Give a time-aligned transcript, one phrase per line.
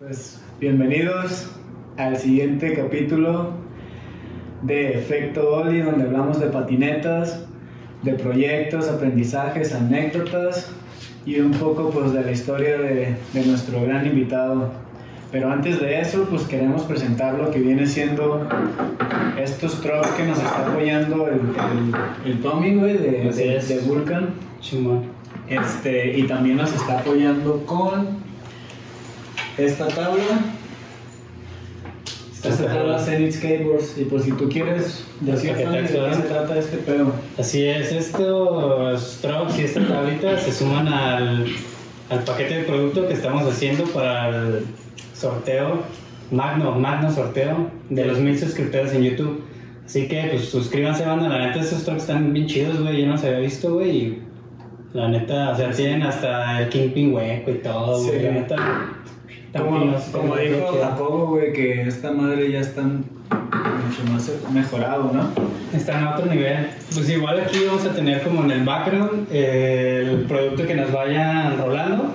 [0.00, 1.50] Pues bienvenidos
[1.98, 3.50] al siguiente capítulo
[4.62, 7.44] de Efecto Oli, donde hablamos de patinetas,
[8.02, 10.72] de proyectos, aprendizajes, anécdotas
[11.26, 14.70] y un poco pues de la historia de, de nuestro gran invitado.
[15.30, 18.48] Pero antes de eso, pues queremos presentar lo que viene siendo
[19.38, 24.30] estos trucks que nos está apoyando el, el, el Tommy, güey, de, de, Vulcan.
[24.60, 25.02] Chimón.
[25.46, 28.29] Este, y también nos está apoyando con
[29.64, 30.24] esta tabla.
[32.42, 33.98] Esta tabla Zenith Skateboards.
[33.98, 37.12] Y pues si tú quieres decir ¿Qué Fanny, de qué se trata este pedo.
[37.38, 41.46] Así es, estos trucks y esta tablita se suman al,
[42.08, 44.64] al paquete de producto que estamos haciendo para el
[45.14, 45.82] sorteo,
[46.30, 49.42] magno, magno sorteo de los mil suscriptores en YouTube.
[49.84, 51.28] Así que pues suscríbanse, banda.
[51.28, 53.00] La neta, estos trucks están bien chidos, güey.
[53.00, 53.90] Yo no los había visto, güey.
[53.90, 54.22] Y
[54.92, 58.18] la neta, o sea, tienen hasta el Kingpin hueco y todo, güey.
[58.18, 58.24] Sí.
[58.24, 58.56] La neta,
[59.56, 60.78] Como, dijo.
[60.80, 65.28] Jacobo, güey, que esta madre ya está mucho más mejorado, ¿no?
[65.76, 66.68] Están a otro nivel.
[66.94, 70.92] Pues igual aquí vamos a tener como en el background eh, el producto que nos
[70.92, 72.12] vayan rolando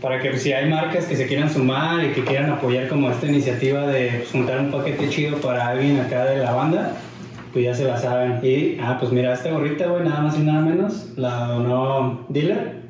[0.00, 3.26] para que si hay marcas que se quieran sumar y que quieran apoyar como esta
[3.26, 6.92] iniciativa de pues, juntar un paquete chido para alguien acá de la banda,
[7.52, 8.38] pues ya se la saben.
[8.42, 12.87] Y, ah, pues mira, esta gorrita, güey, nada más y nada menos, la donó Dealer,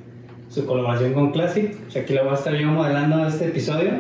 [0.49, 1.75] su colaboración con Classic.
[1.77, 3.91] Pues aquí la voy a estar yo modelando este episodio.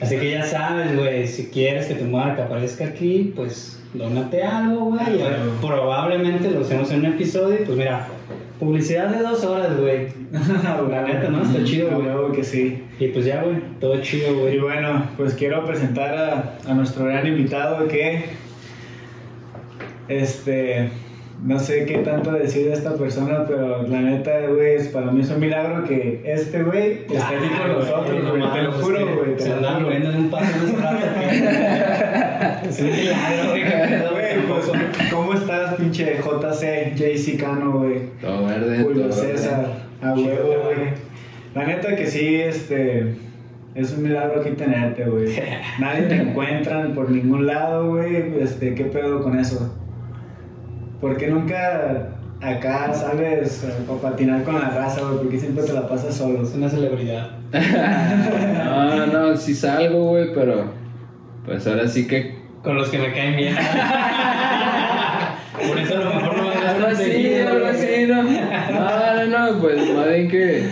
[0.00, 4.86] Así que ya sabes, güey, si quieres que tu marca aparezca aquí, pues dónate algo,
[4.86, 5.14] güey.
[5.14, 5.52] y Claro.
[5.62, 8.06] Probablemente lo hacemos en un episodio y pues mira,
[8.60, 10.08] publicidad de dos horas, güey.
[10.90, 11.42] La neta, ¿no?
[11.42, 12.08] Está chido, güey.
[12.08, 12.82] huevo que sí.
[13.00, 14.58] Y pues ya, güey, todo chido, Y güey.
[14.58, 18.24] bueno, pues quiero presentar a, a nuestro gran invitado que,
[20.08, 20.90] este,
[21.44, 25.20] no sé qué tanto decir de esta persona, pero la neta, güey, es- para mí
[25.20, 29.38] es un milagro que este güey esté aquí con nosotros, güey, te lo juro, güey,
[29.38, 29.80] Se juro.
[29.80, 31.06] muriendo en un paso hace rato.
[31.20, 33.50] que- Es un milagro,
[34.12, 34.46] güey.
[34.48, 38.00] pues, ¿cómo estás, pinche JC, JC Cano, güey?
[38.20, 39.12] Todo verde, Julio.
[39.12, 39.66] César,
[40.02, 40.76] a huevo, güey.
[41.54, 43.14] La neta que sí, este.
[43.74, 45.26] Es un milagro aquí tenerte, güey.
[45.78, 48.40] Nadie te encuentran por ningún lado, güey.
[48.40, 49.74] Este, ¿qué pedo con eso?
[51.00, 52.08] ¿Por qué nunca
[52.40, 55.18] acá sales a a patinar con la raza, güey?
[55.18, 56.42] Porque siempre te la pasas solo.
[56.42, 57.30] Es una celebridad.
[58.66, 60.70] No, no, sí salgo, güey, pero
[61.44, 63.56] pues ahora sí que Con los que me caen bien.
[65.68, 68.22] Por eso a lo mejor no me algo así, algo así, ¿no?
[68.22, 70.70] No, no, no, pues más bien que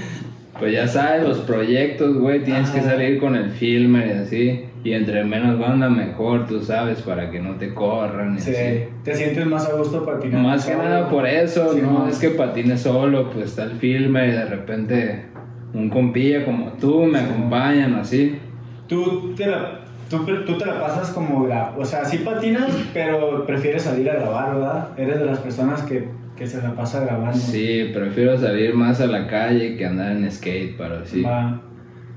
[0.59, 2.91] pues ya sabes, los proyectos, güey, tienes que Ajá.
[2.91, 4.65] salir con el filmer y así.
[4.85, 8.85] Y entre menos banda mejor, tú sabes, para que no te corran y Sí, así.
[9.03, 10.43] te sientes más a gusto patinar.
[10.43, 14.29] Más que nada por eso, Sí, no es que patines solo, pues está el filmer
[14.29, 15.25] y de repente
[15.73, 17.25] un compilla como tú me Sí.
[17.25, 18.39] acompañan así.
[18.87, 21.73] Tú te la, tú, tú te la pasas como la...
[21.79, 24.89] O sea, sí patinas, pero prefieres salir a grabar, ¿verdad?
[24.99, 27.39] Eres de las personas que, que se la pasa grabando.
[27.39, 31.22] Sí, prefiero salir más a la calle que andar en skate, pero sí.
[31.22, 31.61] Va.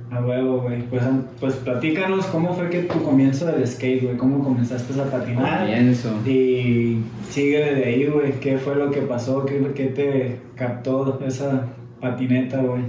[0.09, 0.81] A huevo, güey.
[0.83, 1.03] Pues,
[1.39, 4.17] pues platícanos cómo fue que tu comienzo del skate, güey.
[4.17, 5.65] ¿Cómo comenzaste a patinar?
[5.65, 6.15] Comienzo.
[6.25, 8.31] Y sigue de ahí, güey.
[8.39, 9.45] ¿Qué fue lo que pasó?
[9.45, 11.67] ¿Qué, qué te captó esa
[11.99, 12.83] patineta, güey?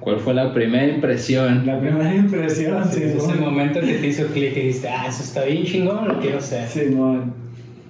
[0.00, 1.64] ¿Cuál fue la primera impresión?
[1.64, 5.22] La primera impresión, sí, Es ese momento que te hizo clic y dijiste, ah, eso
[5.22, 6.66] está bien chingón, lo quiero hacer.
[6.66, 7.32] Simón.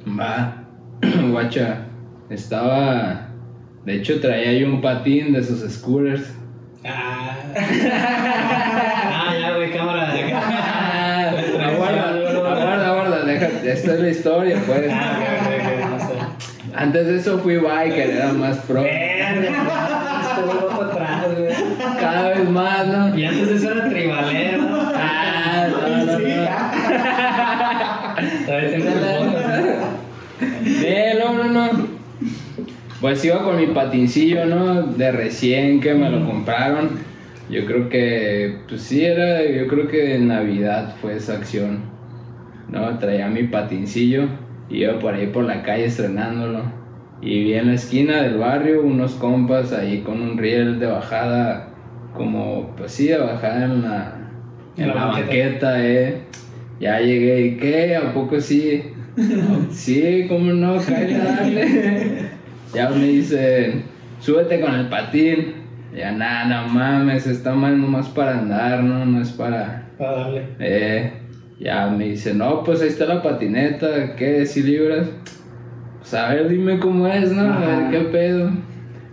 [0.06, 0.64] Va,
[1.30, 1.86] guacha,
[2.32, 3.28] estaba...
[3.84, 6.22] De hecho traía yo un patín de esos scooters.
[6.84, 10.12] Ah, ah ya, güey, cámara.
[11.66, 14.90] aguarda, aguarda, aguarda, deja, esta es la historia, pues.
[14.92, 16.14] Ah, ok, ok, ok, no sé.
[16.74, 18.84] Antes de eso fui biker, era más pro.
[22.00, 23.18] Cada vez más, ¿no?
[23.18, 24.62] Y antes de eso era tribalero.
[24.94, 26.12] Ah, no, no, no.
[28.46, 29.38] Todavía tengo el fondo.
[31.18, 31.91] No, no, no.
[33.02, 34.84] Pues iba con mi patincillo, ¿no?
[34.84, 36.90] De recién que me lo compraron.
[37.50, 41.80] Yo creo que, pues sí, era, yo creo que en Navidad fue esa acción.
[42.70, 42.96] ¿No?
[43.00, 44.28] Traía mi patincillo
[44.70, 46.62] y iba por ahí por la calle estrenándolo.
[47.20, 51.70] Y vi en la esquina del barrio unos compas ahí con un riel de bajada,
[52.14, 54.16] como, pues sí, de bajada en la,
[54.76, 56.18] en la banqueta, eh.
[56.78, 57.96] Ya llegué y ¿qué?
[57.96, 58.84] ¿A poco sí?
[59.72, 60.76] Sí, ¿cómo no?
[60.76, 62.30] Cállate, dale.
[62.74, 63.84] Ya me dicen,
[64.20, 65.62] súbete con el patín.
[65.94, 69.90] Ya nada, no mames, está mal nomás para andar, no, no es para.
[69.98, 70.46] Para darle.
[70.58, 71.12] Eh,
[71.60, 74.46] ya me dice, no, pues ahí está la patineta, ¿qué?
[74.46, 75.08] ¿Si libras?
[75.98, 77.52] Pues a ver, dime cómo es, ¿no?
[77.52, 78.50] A ver qué pedo.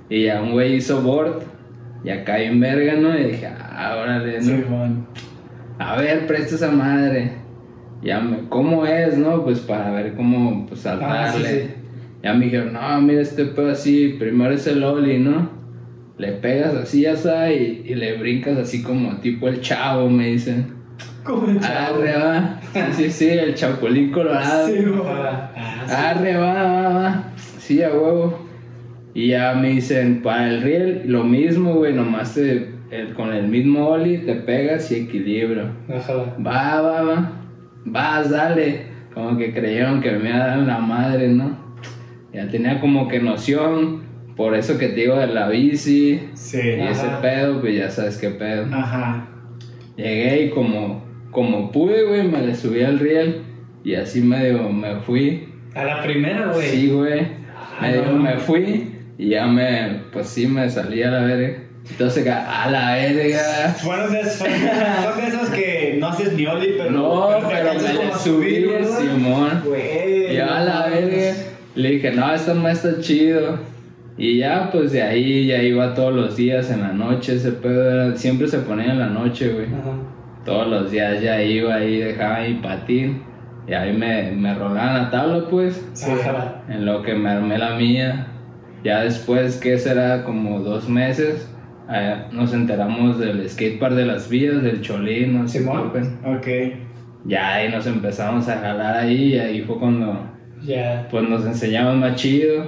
[0.10, 1.44] Y ya un güey hizo board,
[2.04, 3.18] ya caí en verga, ¿no?
[3.18, 4.42] Y dije, ah, órale, ¿no?
[4.42, 5.08] Simón.
[5.78, 7.34] a ver, presta esa madre.
[8.02, 9.44] Ya me, ¿cómo es, no?
[9.44, 11.20] Pues para ver cómo, pues, saltarle.
[11.20, 11.79] Ah, sí, sí.
[12.24, 15.50] Ya me dijeron, no, mira este pedo así, primero es el Oli, ¿no?
[16.18, 20.74] Le pegas así, ya y, y le brincas así como tipo el chavo, me dicen.
[21.24, 21.96] Como el chavo.
[22.02, 22.60] Arre, va.
[22.92, 24.68] Sí, sí, el chapulín colorado.
[24.68, 25.94] Sí, sí.
[25.94, 27.24] Arre, va, va, va.
[27.58, 28.46] Sí, a huevo.
[29.14, 33.48] Y ya me dicen, para el riel, lo mismo, güey, nomás te, el- con el
[33.48, 35.70] mismo Oli te pegas y equilibrio.
[35.88, 36.36] Ojalá.
[36.46, 37.32] Va, va, va.
[37.86, 38.88] Vas, dale.
[39.14, 41.69] Como que creyeron que me iba a dar la madre, ¿no?
[42.34, 44.04] Ya tenía como que noción.
[44.36, 46.30] Por eso que te digo de la bici.
[46.34, 46.60] Sí.
[46.60, 47.22] Y ese Ajá.
[47.22, 48.68] pedo, pues ya sabes qué pedo.
[48.74, 49.28] Ajá.
[49.98, 53.42] Llegué y como, como pude, güey, me le subí al riel.
[53.84, 55.50] Y así medio me fui.
[55.76, 56.70] A la primera, güey.
[56.70, 57.20] Sí, güey.
[57.56, 58.14] Ah, Medio no.
[58.20, 58.96] me fui.
[59.18, 61.58] Y ya me, pues sí, me salí a la verga.
[61.90, 63.76] Entonces, a la verga.
[63.78, 66.92] Fueron de, son, son de esos que no haces ni oli, pero.
[66.92, 68.66] No, pero alcanzas me le subí.
[69.00, 69.62] Simón.
[69.66, 70.34] Güey.
[70.36, 71.34] Y a la verga.
[71.76, 73.60] Le dije, no, esto no está chido.
[74.18, 77.36] Y ya, pues de ahí ya iba todos los días en la noche.
[77.36, 79.68] Ese pedo era- siempre se ponía en la noche, güey.
[79.68, 79.94] Ajá.
[80.44, 83.22] Todos los días ya iba ahí, dejaba mi patín.
[83.68, 85.86] Y ahí me, me rolaban la tabla, pues.
[85.94, 86.10] Sí.
[86.12, 86.64] Ojalá.
[86.68, 88.28] En lo que me armé la mía.
[88.84, 91.50] Ya después, que será como dos meses,
[91.92, 95.66] eh, nos enteramos del skatepark de las vías, del Cholín, no sé.
[95.68, 96.48] Ok.
[97.26, 100.29] Ya ahí nos empezamos a jalar ahí y ahí fue cuando
[100.64, 101.08] Ya.
[101.10, 102.68] pues nos enseñamos más chido.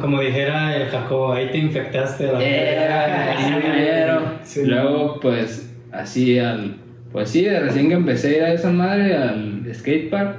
[0.00, 4.38] Como, dijera el Jacobo, ahí te infectaste la Era ahí primero.
[4.42, 4.64] Sí.
[4.64, 6.76] Luego pues así al...
[7.12, 10.36] Pues sí, de recién que empecé a ir a esa madre, al skatepark,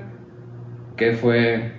[0.97, 1.71] que fue...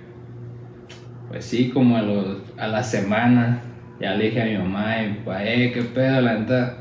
[1.27, 3.61] Pues sí, como a, los, a la semana.
[3.99, 6.77] Ya le dije a mi mamá y mi papá, eh, qué pedo, la neta.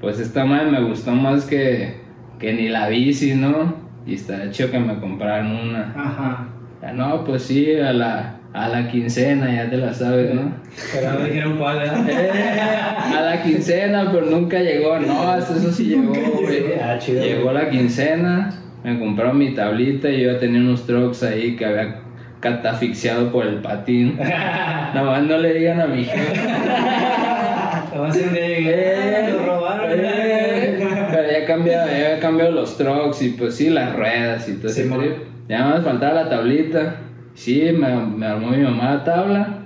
[0.00, 2.00] Pues esta madre me gustó más que,
[2.38, 3.74] que ni la bici, ¿no?
[4.06, 5.92] Y estaría chido que me compraran una.
[5.96, 6.48] Ajá.
[6.80, 10.52] Ya no, pues sí, a la, a la quincena, ya te la sabes, ¿no?
[10.92, 11.78] Pero no dijeron cuál.
[12.08, 14.98] Eh, a la quincena, pero nunca llegó.
[14.98, 16.74] No, hasta eso sí llegó, güey.
[16.80, 18.50] Ah, chido, Llegó la quincena,
[18.84, 22.00] me compraron mi tablita y yo ya tenía unos trucks ahí que había
[22.40, 24.16] catafixiado por el patín.
[24.18, 26.40] Nada más no le digan a mi jefe.
[27.98, 29.90] Un día llegué, lo robaron.
[29.92, 30.78] Eh,
[31.10, 34.68] Pero ya cambiado, ya había cambiado los trucks y pues sí, las ruedas y todo
[34.68, 35.16] ese trip.
[35.48, 36.96] Ya más faltaba la tablita.
[37.34, 39.58] Sí, me, me armó mi mamá la tabla.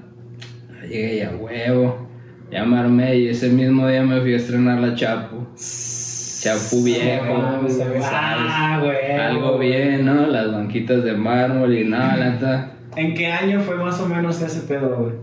[0.82, 2.08] Llegué y a huevo.
[2.50, 5.46] Ya me armé y ese mismo día me fui a estrenar la Chapu.
[5.56, 7.34] Chapu viejo.
[7.37, 8.05] Ah, ¿sabes?
[8.05, 9.12] Ah, güey.
[9.19, 10.26] Algo bien, ¿no?
[10.26, 12.73] Las banquitas de mármol y nada, la neta.
[12.94, 15.14] ¿En qué año fue más o menos ese pedo, güey?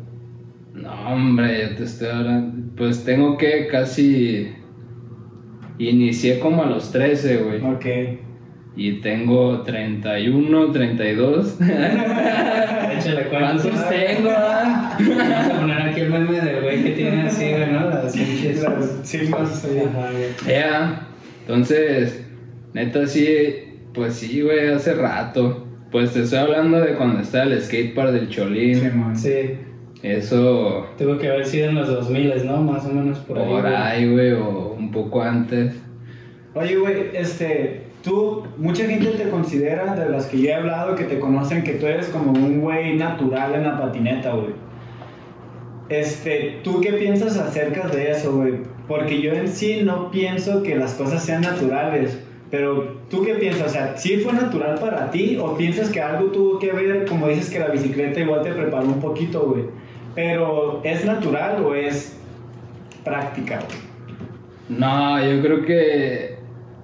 [0.73, 2.73] No, hombre, ya te estoy hablando.
[2.75, 4.53] Pues tengo que casi.
[5.77, 7.61] Inicié como a los 13, güey.
[7.63, 7.85] Ok.
[8.75, 11.57] Y tengo 31, 32.
[11.59, 13.65] Échale cuántos.
[13.67, 14.29] ¿Cuántos tengo?
[14.35, 14.97] ah?
[14.99, 17.89] Vamos a poner aquí el meme del güey que tiene así, güey, ¿no?
[17.89, 18.63] Las pinches.
[18.63, 19.83] Las güey.
[20.47, 21.07] Ya.
[21.41, 22.25] Entonces,
[22.73, 23.65] neta, sí.
[23.93, 25.65] Pues sí, güey, hace rato.
[25.91, 28.75] Pues te estoy hablando de cuando estaba el skatepark del Cholín.
[28.79, 29.17] Sí, man.
[29.17, 29.57] Sí,
[30.03, 30.87] Eso.
[30.97, 32.61] tuvo que haber sido en los 2000, ¿no?
[32.61, 33.45] Más o menos por ahí.
[33.47, 35.73] Por ahí, güey, o un poco antes.
[36.53, 41.05] Oye, güey, este, tú, mucha gente te considera, de las que yo he hablado, que
[41.05, 44.53] te conocen, que tú eres como un güey natural en la patineta, güey.
[45.89, 48.59] Este, ¿tú qué piensas acerca de eso, güey?
[48.87, 52.19] Porque yo en sí no pienso que las cosas sean naturales.
[52.51, 53.67] Pero, ¿tú qué piensas?
[53.67, 55.37] O sea, ¿sí fue natural para ti?
[55.39, 58.85] ¿O piensas que algo tuvo que ver, como dices que la bicicleta igual te preparó
[58.87, 59.65] un poquito, güey?
[60.15, 62.17] Pero, ¿es natural o es
[63.03, 63.89] práctica, güey?
[64.79, 66.28] No, yo creo que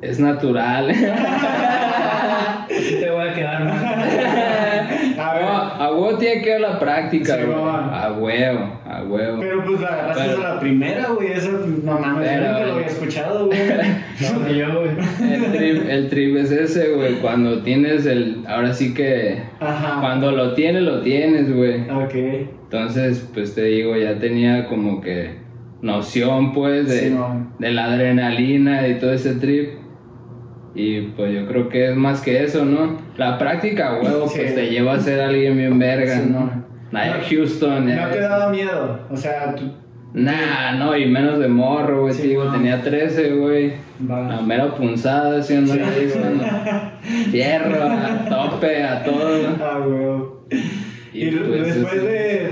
[0.09, 0.89] es natural.
[2.65, 3.77] Así te voy a quedar, man.
[5.19, 5.43] A ver.
[5.45, 7.57] No, a huevo tiene que ver la práctica, güey.
[7.57, 9.37] A huevo, a huevo.
[9.39, 11.31] Pero pues la agarraste Pero- a la primera, güey.
[11.31, 11.51] Eso
[11.83, 13.59] no mames, Pero, yo nunca lo había escuchado, güey.
[14.21, 15.33] No, yo, güey.
[15.33, 17.15] El trip, el trip es ese, güey.
[17.15, 18.43] Cuando tienes el.
[18.47, 19.41] Ahora sí que.
[19.59, 20.01] Ajá.
[20.01, 21.89] Cuando lo tienes, lo tienes, güey.
[21.89, 22.13] Ok.
[22.63, 25.35] Entonces, pues te digo, ya tenía como que
[25.81, 27.51] noción, pues, de, Sí, no.
[27.59, 29.84] de la adrenalina y todo ese trip.
[30.75, 32.97] Y pues yo creo que es más que eso, ¿no?
[33.17, 34.39] La práctica, huevo, Sí.
[34.41, 36.39] pues te lleva a ser alguien bien verga, Sí, ¿no?
[36.41, 36.65] no.
[36.91, 38.99] No- Houston, ¿No te daba miedo?
[39.09, 39.63] O sea, tú...
[40.13, 42.13] Nah, no, y menos de morro, güey.
[42.13, 42.51] Sí, digo, no.
[42.53, 43.73] tenía 13, güey.
[44.07, 45.73] La mera punzada, ¿sí o no?
[45.73, 45.79] Sí.
[46.13, 46.45] Cuando-
[47.31, 49.47] Fierro, a tope, a todo.
[49.61, 50.59] Ah, güey.
[51.13, 52.49] Y, Y, pues, después eso- de,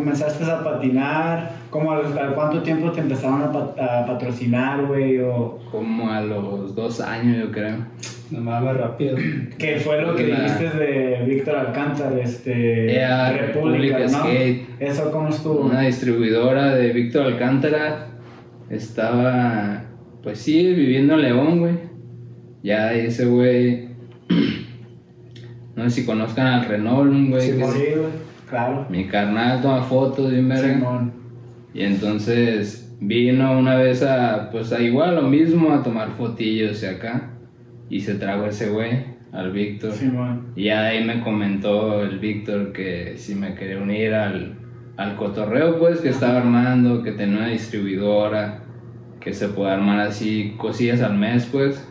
[0.00, 1.50] comenzaste a patinar?
[1.70, 5.20] ¿Cómo a, cuánto tiempo te empezaron a, patrocinar, güey?
[5.20, 5.58] O...
[5.70, 7.76] Como a los dos años, yo creo.
[8.30, 9.16] No mames, rápido.
[9.58, 12.94] ¿Qué fue lo que dijiste de Víctor Alcántara, este...
[12.94, 14.68] Era República, Skate.
[14.80, 15.60] ¿Eso cómo estuvo?
[15.60, 18.06] Una distribuidora de Víctor Alcántara.
[18.70, 19.84] Estaba,
[20.22, 21.74] pues sí, viviendo en León, güey.
[22.62, 23.90] Ya ese güey...
[25.76, 27.42] no sé si conozcan al Renault, güey.
[27.42, 28.86] Sí, güey, claro.
[28.90, 31.12] Mi carnal toma fotos de Simón.
[31.72, 36.86] Y entonces vino una vez a, pues a igual lo mismo, a tomar fotillos y
[36.86, 37.30] acá.
[37.88, 39.92] Y se trajo ese güey, al Víctor.
[40.56, 44.58] y ahí me comentó el Víctor que si me quería unir al,
[44.96, 48.62] al cotorreo, pues, que estaba armando, que tenía una distribuidora,
[49.20, 51.86] que se puede armar así cosillas al mes, pues,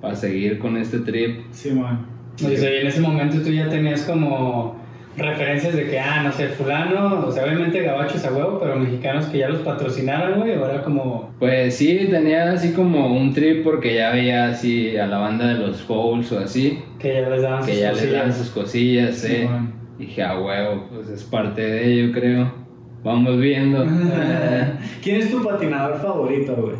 [0.00, 1.46] para seguir con este trip.
[1.50, 2.06] Sí, man.
[2.38, 4.76] Y en ese momento tú ya tenías como
[5.16, 9.26] referencias de que, ah, no sé, fulano, o sea, obviamente gabachos a huevo, pero mexicanos
[9.26, 11.34] que ya los patrocinaran, güey, o era como...
[11.38, 15.54] Pues sí, tenía así como un trip porque ya veía así a la banda de
[15.54, 16.82] los Fouls o así.
[16.98, 18.10] Que ya les daban que sus ya cosillas.
[18.10, 19.48] les daban sus cosillas, eh.
[19.98, 22.52] Dije, a huevo, pues es parte de ello, creo.
[23.02, 23.86] Vamos viendo.
[25.02, 26.76] ¿Quién es tu patinador favorito, güey?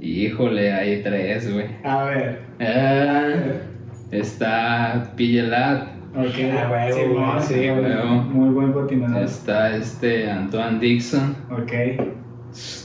[0.00, 1.66] Híjole, hay tres, güey.
[1.82, 2.40] A ver.
[2.60, 3.32] Ah,
[4.10, 7.70] está Pillelat Ok, ah, sí, sí,
[8.32, 9.24] Muy buen patinador.
[9.24, 11.34] Está este Antoine Dixon.
[11.50, 11.72] Ok.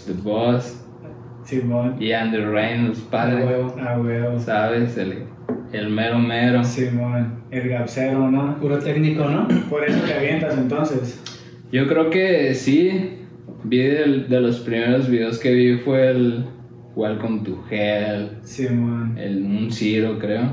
[0.08, 0.84] The Boss.
[1.44, 1.96] Simón.
[2.00, 3.46] Y Andrew Rain, los padres.
[3.80, 4.40] Ah, huevo.
[4.40, 4.98] ¿Sabes?
[4.98, 5.26] El,
[5.72, 6.64] el mero mero.
[6.64, 7.44] Simón.
[7.52, 8.60] El gapsero, ¿no?
[8.60, 9.48] Puro técnico, ¿no?
[9.70, 11.22] Por eso te avientas entonces.
[11.72, 13.16] Yo creo que sí.
[13.64, 16.46] Vi de los primeros videos que vi fue el
[16.96, 18.40] Welcome to Hell.
[18.42, 19.16] Simón.
[19.20, 20.50] El Un Zero, creo.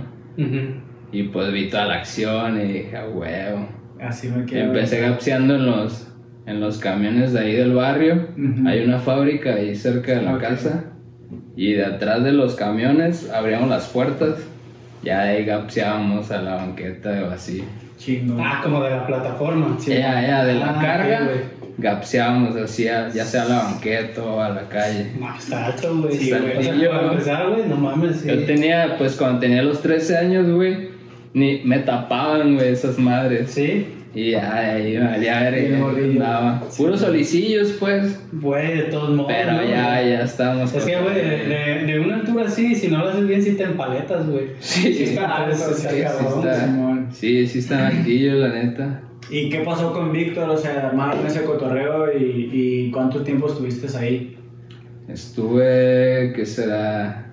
[1.16, 3.66] Y pues vi toda la acción y dije, a huevo.
[3.98, 4.64] Así me quedé.
[4.64, 6.08] Empecé gapseando en los,
[6.44, 8.28] en los camiones de ahí del barrio.
[8.66, 10.92] Hay una fábrica ahí cerca de la casa.
[11.56, 14.40] Y de atrás de los camiones abríamos las puertas.
[15.02, 17.64] Ya ahí gapseábamos a la banqueta o así.
[17.96, 18.36] Chingo.
[18.38, 19.74] Ah, como de la plataforma.
[19.80, 19.94] Sí.
[19.94, 21.30] Ya, ya, de la ah, carga.
[21.78, 25.12] Gapseábamos así, ya sea a la banqueta o a la calle.
[25.18, 26.14] Más está alto, güey.
[26.14, 26.78] Sí, güey.
[26.78, 28.22] yo, empezar, güey, no mames.
[28.22, 30.95] Yo tenía, pues cuando tenía los 13 años, güey
[31.36, 33.50] ni me tapaban, güey, esas madres.
[33.50, 33.86] ¿Sí?
[34.14, 38.18] Y ya, ya, ya Puros solicillos, pues.
[38.32, 39.30] Güey, de todos modos.
[39.30, 40.72] Pero ya, ya estamos.
[40.74, 43.64] Es que, güey, de, de, una altura así, si no lo haces bien, sí te
[43.64, 44.46] empaletas, güey.
[44.60, 49.02] Sí, sí, está sí, sí, está, sí, sí está altillo, la neta.
[49.28, 50.48] ¿Y qué pasó con Víctor?
[50.48, 54.38] O sea, armaron ese cotorreo y, y ¿cuánto tiempo estuviste ahí?
[55.06, 57.25] Estuve, ¿qué será?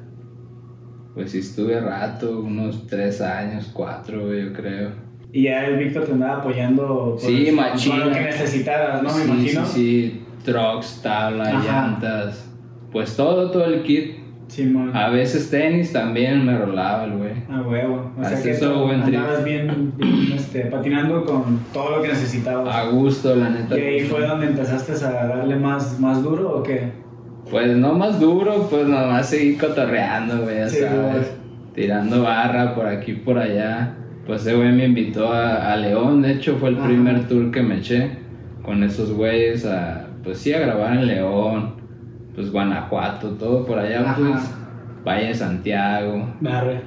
[1.13, 4.89] Pues sí estuve rato, unos tres años, cuatro, yo creo.
[5.31, 9.15] Y ya el Víctor te andaba apoyando sí, lo que necesitaras, ¿no?
[9.15, 9.65] Me imagino.
[9.65, 12.49] Sí, sí, trucks, tabla, llantas,
[12.91, 14.23] pues todo, todo el kit.
[14.47, 14.95] Sí, man.
[14.95, 17.31] A veces tenis también me rolaba el güey.
[17.49, 18.11] Ah, huevo.
[18.19, 19.93] O sea que eso andabas bien,
[20.35, 22.75] este, patinando con todo lo que necesitabas.
[22.75, 23.77] A gusto, la neta.
[23.77, 27.02] ¿Y ahí fue donde empezaste a darle más, más duro o qué?
[27.49, 31.31] Pues no más duro, pues nomás seguir cotorreando, güey, ya sabes.
[31.75, 33.95] Tirando barra por aquí por allá.
[34.25, 37.79] Pues ese güey me invitó a, León, de hecho fue el primer tour que me
[37.79, 38.11] eché
[38.61, 41.73] con esos güeyes a, pues sí, a grabar en León,
[42.33, 44.55] pues Guanajuato, todo por allá, pues.
[45.05, 46.33] Valle de Santiago.
[46.39, 46.81] Barre.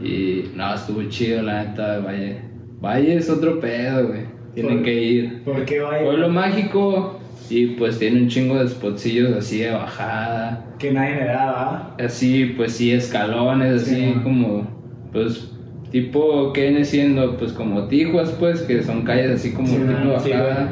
[0.00, 2.40] Y no, estuvo chido la neta, Valle.
[2.80, 4.20] Valle es otro pedo, güey.
[4.54, 5.44] Tienen que ir.
[5.44, 6.04] ¿Por qué Valle?
[6.04, 7.17] Pueblo mágico
[7.50, 10.66] y pues tiene un chingo de spotcillos así de bajada.
[10.78, 14.66] Que nadie le da, Así, pues sí, escalones, así como,
[15.12, 15.50] pues,
[15.90, 17.36] tipo, ¿qué viene siendo?
[17.36, 20.70] Pues como tijuas, pues, que son calles así como tipo bajada,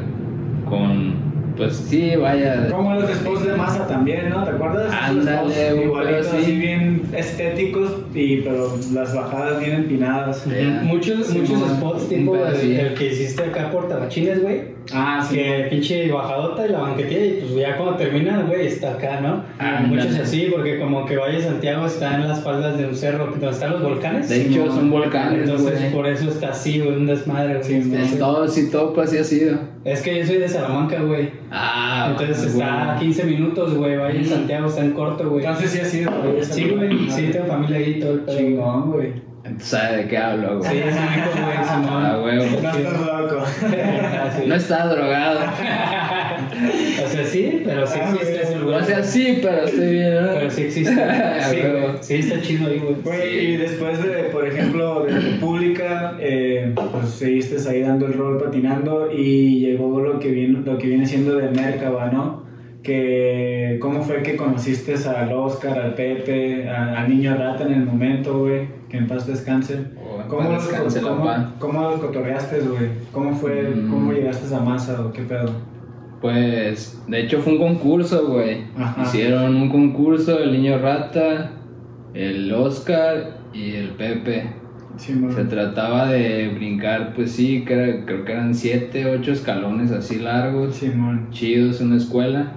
[0.69, 1.26] con
[1.57, 2.69] pues sí, vaya.
[2.69, 4.43] Como los spots de masa también, ¿no?
[4.43, 4.93] ¿Te acuerdas?
[4.93, 10.45] Ándale, igualitos, así bien estéticos, y, pero las bajadas bien empinadas.
[10.83, 15.35] Muchos, muchos spots tipo el, que hiciste acá por Tabachines, güey Ah, sí.
[15.35, 19.43] Que pinche bajadota y la banquetilla y pues ya cuando termina, güey, está acá, ¿no?
[19.59, 23.27] Ah, Muchos así, porque como que Valle Santiago está en las faldas de un cerro
[23.27, 24.29] donde están los volcanes.
[24.29, 25.49] De hecho, son volcanes.
[25.49, 27.63] Entonces, por eso está así, güey, un desmadre.
[27.63, 27.81] Sí,
[28.17, 29.59] todo, sí, todo pues así ha sido.
[29.87, 31.31] Es que yo soy de Salamanca, güey.
[31.49, 33.95] Ah, Entonces está a 15 minutos, güey.
[33.95, 35.45] Valle Santiago está en corto, güey.
[35.45, 36.11] Entonces sí ha sido,
[36.43, 37.09] Sí, güey.
[37.09, 38.37] Sí, tengo familia ahí todo el pedo.
[38.37, 39.13] Chingón, güey.
[39.45, 40.69] Entonces, ¿sabes de qué hablo, güey?
[40.69, 42.05] Sí, es amigo, güey, Simón.
[42.05, 42.43] Ah, huevo.
[42.43, 43.45] No estás loco.
[44.47, 45.39] No está drogado.
[47.05, 48.81] O sea, sí, pero sí Ah, existe ese lugar.
[48.81, 50.33] O sea, sí, pero estoy bien, ¿no?
[50.33, 50.91] Pero sí existe.
[51.49, 51.79] Sí, huevo.
[51.87, 51.97] güey.
[52.01, 52.95] Sí, está chido ahí, güey.
[53.03, 53.45] Güey, Sí.
[53.45, 59.09] y después de, por ejemplo, de República, eh, pues seguiste ahí dando el rol patinando
[59.11, 62.45] y llegó lo que viene, lo que viene siendo de Mercaba, ¿no?
[62.83, 67.85] Que, ¿Cómo fue que conociste al Oscar, al Pepe, a- al niño rata en el
[67.85, 68.67] momento, güey?
[68.89, 69.75] Que en paz descanse.
[70.01, 71.53] Oh, ¿Cómo, descanse cómo, pa.
[71.59, 72.89] cómo los cotorreaste, güey?
[73.11, 73.89] ¿Cómo fue, Mm.
[73.89, 75.51] cómo llegaste a masa o qué pedo?
[76.21, 78.63] Pues, de hecho fue un concurso, güey.
[79.03, 81.51] Hicieron un concurso, el niño rata,
[82.13, 84.51] el Oscar y el Pepe.
[84.97, 89.91] Sí, Se trataba de brincar, pues sí, que era- creo que eran siete, ocho escalones
[89.91, 90.81] así largos,
[91.29, 92.53] chidos, una escuela.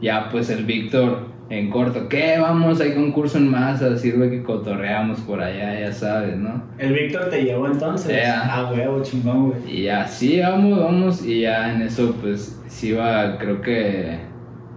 [0.00, 2.38] Ya pues el Víctor en corto, ¿qué?
[2.40, 6.62] Vamos, hay concurso en masa, sirve que cotorreamos por allá, ya sabes, ¿no?
[6.78, 8.16] El Víctor te llevó entonces.
[8.22, 8.42] Ya.
[8.44, 9.60] Ah, huevo, chingón, güey.
[9.80, 11.26] Y ya, sí, vamos, vamos.
[11.26, 14.18] Y ya en eso, pues, sí iba, creo que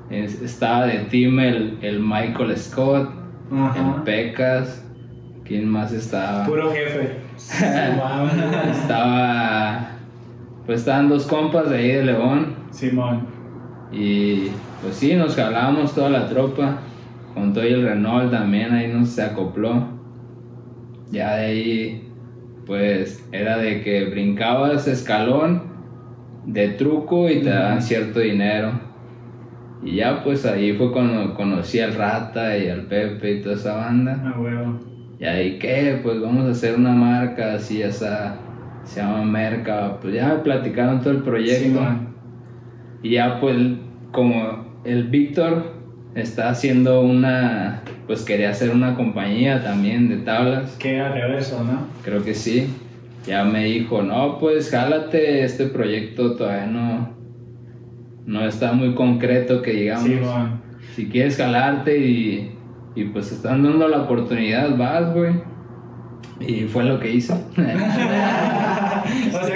[0.09, 3.09] es- estaba de team el, el Michael Scott,
[3.51, 4.01] el Ajá.
[4.03, 4.79] Pecas.
[5.45, 6.45] ¿Quién más estaba?
[6.45, 7.17] Puro jefe.
[8.71, 9.89] Estaba,
[10.65, 12.55] pues, estaban dos compas de ahí de León.
[12.71, 13.27] Simón.
[13.91, 14.47] Y
[14.83, 16.79] pues sí, nos jalábamos toda la tropa.
[17.33, 19.87] Con todo y el Renault también, ahí nos se acopló.
[21.09, 22.11] Ya de ahí,
[22.65, 25.63] pues era de que brincabas escalón
[26.45, 28.71] de truco y te daban cierto dinero.
[29.83, 33.75] Y ya pues ahí fue cuando conocí al Rata y al Pepe y toda esa
[33.75, 34.21] banda.
[34.23, 34.79] Ah, huevo.
[35.19, 35.99] Y ahí, ¿qué?
[36.03, 38.37] Pues vamos a hacer una marca así, esa
[38.83, 39.97] se llama Merca.
[40.01, 41.63] Pues ya platicaron todo el proyecto.
[41.63, 42.13] Simón.
[43.01, 43.57] Y ya pues
[44.11, 45.73] como el Víctor
[46.15, 51.87] está haciendo una, pues quería hacer una compañía también de tablas, Que era reverso, ¿no?
[52.03, 52.67] creo que sí.
[53.25, 57.15] Ya me dijo, no, pues jálate, este proyecto todavía no,
[58.25, 60.09] no está muy concreto que digamos.
[60.09, 60.61] Simón.
[60.95, 62.51] Si quieres jalarte y,
[62.95, 65.35] y pues están dando la oportunidad, vas, güey.
[66.41, 67.33] Y fue lo que hice.
[67.53, 69.03] o sea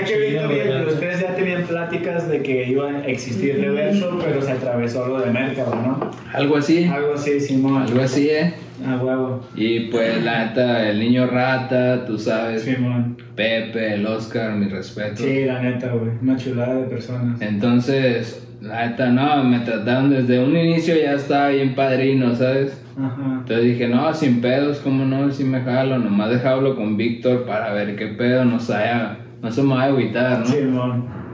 [0.06, 1.36] que Víctor ustedes ya
[1.68, 6.12] pláticas de que iba a existir reverso, pero se atravesó lo de Mercado, ¿no?
[6.34, 7.84] Algo así, Algo así, Simón.
[7.84, 8.54] algo así, eh.
[8.86, 9.44] Ah, huevo.
[9.56, 13.18] Y pues la neta, el niño rata, tú sabes, Simón.
[13.36, 15.24] Pepe, el Oscar, mi respeto.
[15.24, 16.12] Sí, la neta, güey.
[16.22, 17.42] Una chulada de personas.
[17.42, 22.82] Entonces, la neta, no, me trataron desde un inicio, ya estaba bien padrino, ¿sabes?
[22.98, 23.38] Ajá.
[23.40, 25.32] Entonces dije, no, sin pedos, ¿cómo no?
[25.32, 29.62] Si me jalo, nomás dejarlo con Víctor para ver qué pedo nos haya, no se
[29.62, 30.46] me vaya a agüitar, ¿no?
[30.46, 31.27] Simón.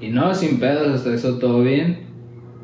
[0.00, 2.06] Y no, sin pedos, hasta eso todo bien.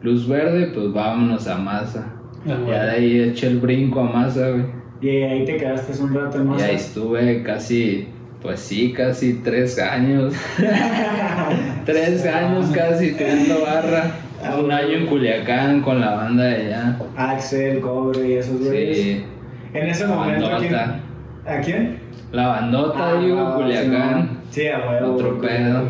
[0.02, 2.12] Luz verde, pues vámonos a masa.
[2.46, 4.64] Ah, Ya de ahí eché el brinco a masa, güey.
[5.00, 6.66] Y ahí te quedaste un rato en Y masa.
[6.66, 8.08] ahí estuve casi,
[8.40, 10.34] pues sí, casi tres años.
[11.84, 14.10] tres años casi tirando barra.
[14.42, 16.98] Ah, Un año en Culiacán con la banda de allá.
[17.16, 18.96] Axel, Cobre y esos güeyes.
[18.98, 19.24] Sí,
[19.72, 20.74] En ese momento, ¿a quién?
[20.74, 21.98] ¿A quién?
[22.32, 24.40] La bandota, Ah, digo, Culiacán.
[24.50, 25.14] Sí, a huevo.
[25.14, 25.88] Otro pedo.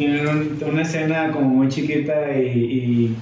[0.00, 3.14] Tienen un- una escena como muy chiquita y,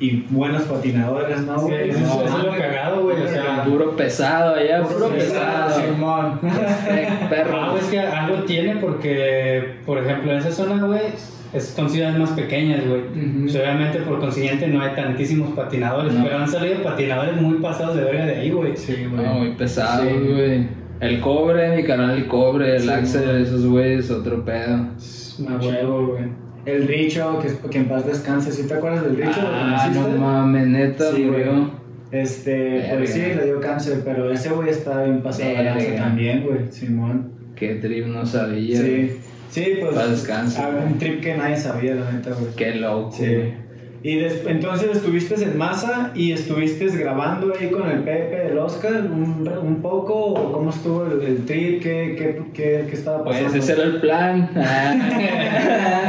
[0.00, 1.58] y, y buenos patinadores, ¿no?
[1.60, 1.90] Sí, güey?
[1.90, 3.22] eso, No, eso es lo cagado, güey.
[3.22, 5.80] O sea, Puro pesado allá, puro Sí, pesado.
[5.80, 6.40] Simón.
[7.30, 7.56] Perro.
[7.62, 11.00] Ah, es que algo tiene porque, por ejemplo, en esa zona, güey,
[11.52, 13.02] es, son ciudades más pequeñas, güey.
[13.48, 16.24] Obviamente, por consiguiente, no hay tantísimos patinadores, No.
[16.24, 18.76] pero han salido patinadores muy pasados de verga de ahí, güey.
[18.76, 19.24] Sí, güey.
[19.24, 20.66] No, muy pesado, Sí.
[21.02, 23.42] El cobre, mi canal el cobre, el Sí, Axel, man.
[23.42, 24.86] esos güeyes, otro pedo.
[25.48, 26.24] A huevo, güey.
[26.64, 28.52] El Richo, que, es- que en paz descanse.
[28.52, 29.42] ¿Sí te acuerdas del Richo?
[29.42, 31.42] ¿Lo Ah, no mames, neta, Sí, güey.
[32.12, 36.70] Este, pues sí, le dio cáncer, pero ese güey estaba bien pasado de también, güey,
[36.70, 37.32] Simón.
[37.56, 38.80] Qué trip, no sabía.
[38.80, 39.10] Sí,
[39.50, 39.94] sí, pues.
[39.94, 40.62] Paz descanse.
[40.86, 42.52] Un trip que nadie sabía, la neta, güey.
[42.54, 43.10] Qué loco.
[43.12, 43.24] Sí.
[44.04, 48.92] Y des- entonces estuviste en masa y estuviste grabando ahí con el Pepe, el Oscar,
[49.04, 53.50] un, un poco, o cómo estuvo el, el trip, qué, qué, qué, qué estaba pasando.
[53.50, 54.50] Pues ese era el plan.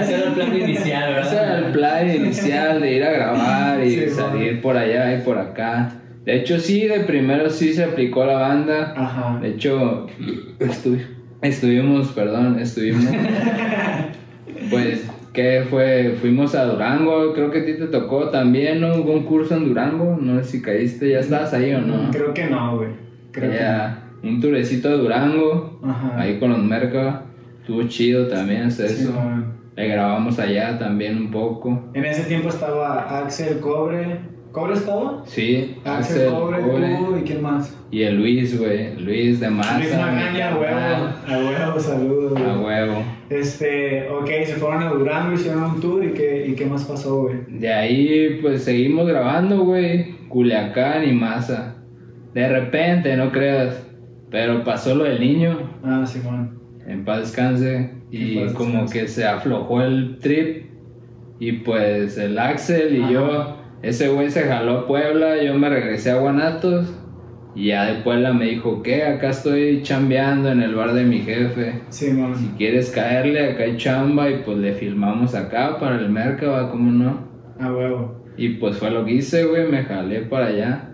[0.01, 1.27] Ese era el plan inicial, ¿verdad?
[1.27, 5.21] Ese era el plan inicial de ir a grabar y Sí, salir por allá y
[5.21, 5.93] por acá.
[6.25, 8.93] De hecho, sí, de primero sí se aplicó la banda.
[8.97, 9.39] Ajá.
[9.41, 10.07] De hecho,
[10.59, 11.05] estu-
[11.41, 13.03] estuvimos, perdón, estuvimos.
[14.69, 16.15] pues, ¿qué fue?
[16.21, 18.95] Fuimos a Durango, creo que a ti te tocó también, ¿no?
[18.95, 22.11] Hubo un curso en Durango, no sé si caíste, ¿ya estabas ahí o no?
[22.11, 22.89] Creo que no, güey.
[23.31, 25.79] Creo que un turecito a Durango.
[25.83, 26.19] Ajá.
[26.19, 27.23] ahí con los Merca,
[27.59, 29.13] estuvo chido también hacer Sí, eso.
[29.13, 29.53] man.
[29.75, 31.89] Le grabamos allá también un poco.
[31.95, 34.19] En ese tiempo estaba Axel Cobre,
[34.53, 35.23] ¿Cobre estaba?
[35.25, 36.95] Sí, Axel, Axel, Cobre, Cobre.
[36.99, 37.75] tú y quién más.
[37.91, 38.95] Y el Luis, güey.
[38.99, 39.79] Luis de Maza.
[39.79, 41.09] Luis Magaña, a huevo.
[41.27, 42.37] A huevo, saludos.
[42.39, 42.65] A güey.
[42.65, 43.03] huevo.
[43.31, 47.23] Este, ok, se fueron a Durango, hicieron un tour y qué, y qué más pasó,
[47.23, 47.37] güey.
[47.49, 50.13] De ahí, pues seguimos grabando, güey.
[50.29, 51.75] Culiacán y Maza.
[52.35, 53.85] De repente, no creas.
[54.29, 55.57] Pero pasó lo del niño.
[55.83, 56.59] Ah, Simón.
[56.87, 57.91] En paz descanse.
[58.11, 60.65] Y como que se aflojó el trip.
[61.39, 63.11] Y pues el Axel y Ajá.
[63.11, 66.87] yo, ese güey se jaló a Puebla, yo me regresé a Guanatos.
[67.53, 69.03] Y ya de Puebla me dijo, ¿qué?
[69.03, 71.81] Acá estoy chambeando en el bar de mi jefe.
[71.89, 72.35] Sí, mami.
[72.35, 76.91] Si quieres caerle, acá hay chamba y pues le filmamos acá para el mercado, ¿cómo
[76.91, 77.27] no?
[77.59, 78.23] A huevo.
[78.37, 80.89] Y pues fue lo que hice, güey, me jalé para allá.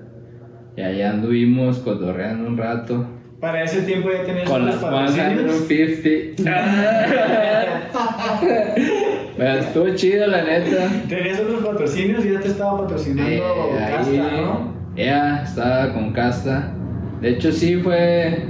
[0.76, 3.08] Y allá anduvimos cotorreando un rato.
[3.40, 6.40] Para ese tiempo ya tenías Con las 50.
[9.40, 10.90] Pero estuvo chido, la neta.
[11.08, 13.42] Tenías otros patrocinios y ya te estaba patrocinando Eh,
[13.80, 14.74] Casta, ahí- ¿no?
[14.96, 16.74] Ya, estaba con Casta.
[17.22, 18.44] De hecho, sí fue.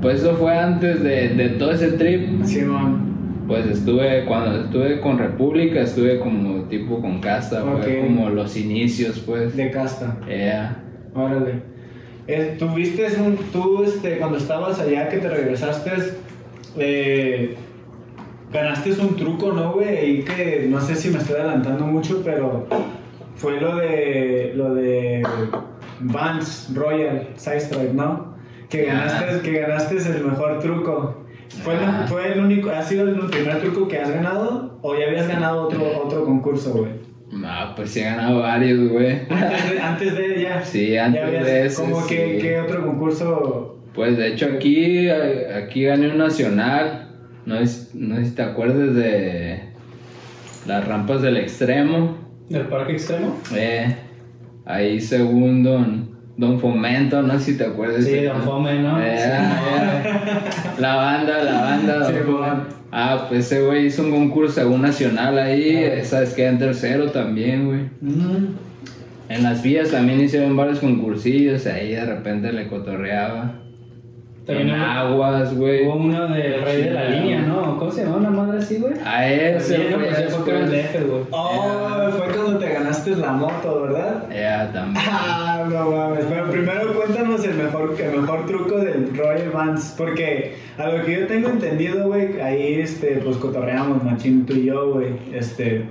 [0.00, 2.44] Pues eso fue antes de, de todo ese trip.
[2.44, 3.04] Simón.
[3.48, 7.62] Pues estuve, cuando estuve con República, estuve como tipo con Casta.
[7.62, 9.56] Fue como los inicios, pues.
[9.56, 10.16] De Casta.
[10.28, 10.76] Ya.
[11.14, 11.54] Órale.
[12.28, 15.90] Eh, ¿Tuviste un, tú, este, cuando estabas allá que te regresaste,
[16.78, 17.54] eh,
[18.52, 20.20] ganaste un truco, ¿no, güey?
[20.20, 22.66] Y que no sé si me estoy adelantando mucho, pero
[23.36, 25.22] fue lo de, lo de
[26.00, 28.36] Vans Royal Sidestrike, ¿no?
[28.68, 31.22] Que ganaste, que ganaste el mejor truco.
[31.62, 32.08] ¿Fue, el-.
[32.08, 34.78] ¿Fue el único, ha sido el primer truco que has ganado?
[34.82, 36.90] ¿O ya habías ganado otro, otro concurso, güey?
[37.30, 39.20] No, pues sí he ganado varios, güey.
[39.30, 40.64] Antes de, antes de ella.
[40.64, 43.78] Sí, antes Ya habías- de ese, ¿Cómo que, qué otro concurso?
[43.94, 47.05] Pues de hecho aquí, aquí gané un nacional.
[47.46, 49.60] No, es, no sé si te acuerdas de
[50.66, 52.18] las rampas del extremo.
[52.48, 53.38] ¿Del parque extremo?
[53.54, 53.94] Eh,
[54.64, 58.04] ahí segundo, Don, Don Fomento, no sé si te acuerdas.
[58.04, 59.00] Sí, Don Fome, ¿no?
[59.00, 62.08] Eh, Sí, la banda, la banda.
[62.08, 62.14] Sí.
[62.92, 65.84] Ah, pues ese güey hizo un concurso según nacional ahí.
[65.84, 66.04] Ah.
[66.04, 67.80] Sabes que en tercero también, güey.
[68.00, 68.54] Mm,
[69.28, 71.66] En las vías también hicieron varios concursillos.
[71.66, 73.65] Ahí de repente le cotorreaba.
[74.46, 75.84] También en aguas, güey.
[75.84, 77.76] Hubo uno del rey de la línea, ¿no?
[77.78, 78.94] ¿Cómo se llama una madre así, güey?
[79.04, 80.08] A ese, güey.
[80.08, 81.22] pues, fue con el DF, güey.
[81.32, 84.28] Oh, fue cuando te ganaste la moto, ¿verdad?
[84.30, 85.04] Ya, también.
[85.48, 86.26] Ah, no mames.
[86.28, 89.94] Pero primero cuéntanos el mejor, el mejor truco del Royal Vans.
[89.96, 94.66] Porque a lo que yo tengo entendido, güey, ahí este, pues cotorreamos, machín, tú y
[94.66, 95.08] yo, güey.
[95.32, 95.86] Este.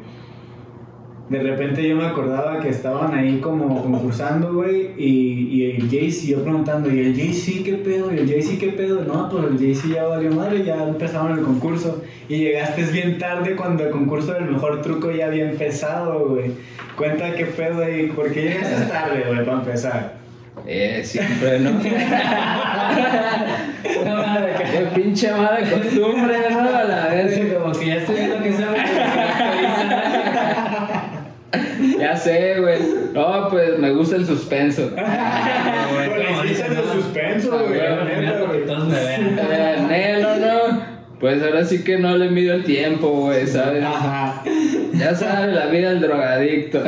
[1.30, 6.28] De repente yo me acordaba que estaban ahí como concursando, güey, y, y el Jaycee,
[6.34, 8.14] yo preguntando, ¿y el Jaycee qué pedo?
[8.14, 9.04] ¿Y el Jaycee qué pedo?
[9.04, 12.04] No, pues el Jaycee ya valió madre, ya empezaron el concurso.
[12.30, 16.52] Y llegaste bien tarde cuando el concurso del mejor truco ya había empezado, güey.
[16.96, 20.14] Cuenta qué pedo ahí, ¿por qué llegaste tarde, güey, para empezar?
[20.68, 21.72] Eh, siempre, ¿no?
[24.02, 26.60] Una madre que- Qué pinche mala costumbre, ¿no?
[26.60, 27.54] A la Sí, vez.
[27.54, 28.64] como que ya estoy viendo que se.
[32.00, 32.80] Ya sé, güey.
[33.14, 34.90] No, pues me gusta el suspenso.
[34.90, 37.80] Dicen, hiciste el suspenso, Ah, güey.
[39.48, 40.96] Eh, Nelo, ¿no?
[41.20, 43.84] Pues ahora sí que no le mido el tiempo, güey, ¿sabes?
[43.84, 44.44] Ajá.
[44.94, 46.84] Ya sabes, la vida del drogadicto.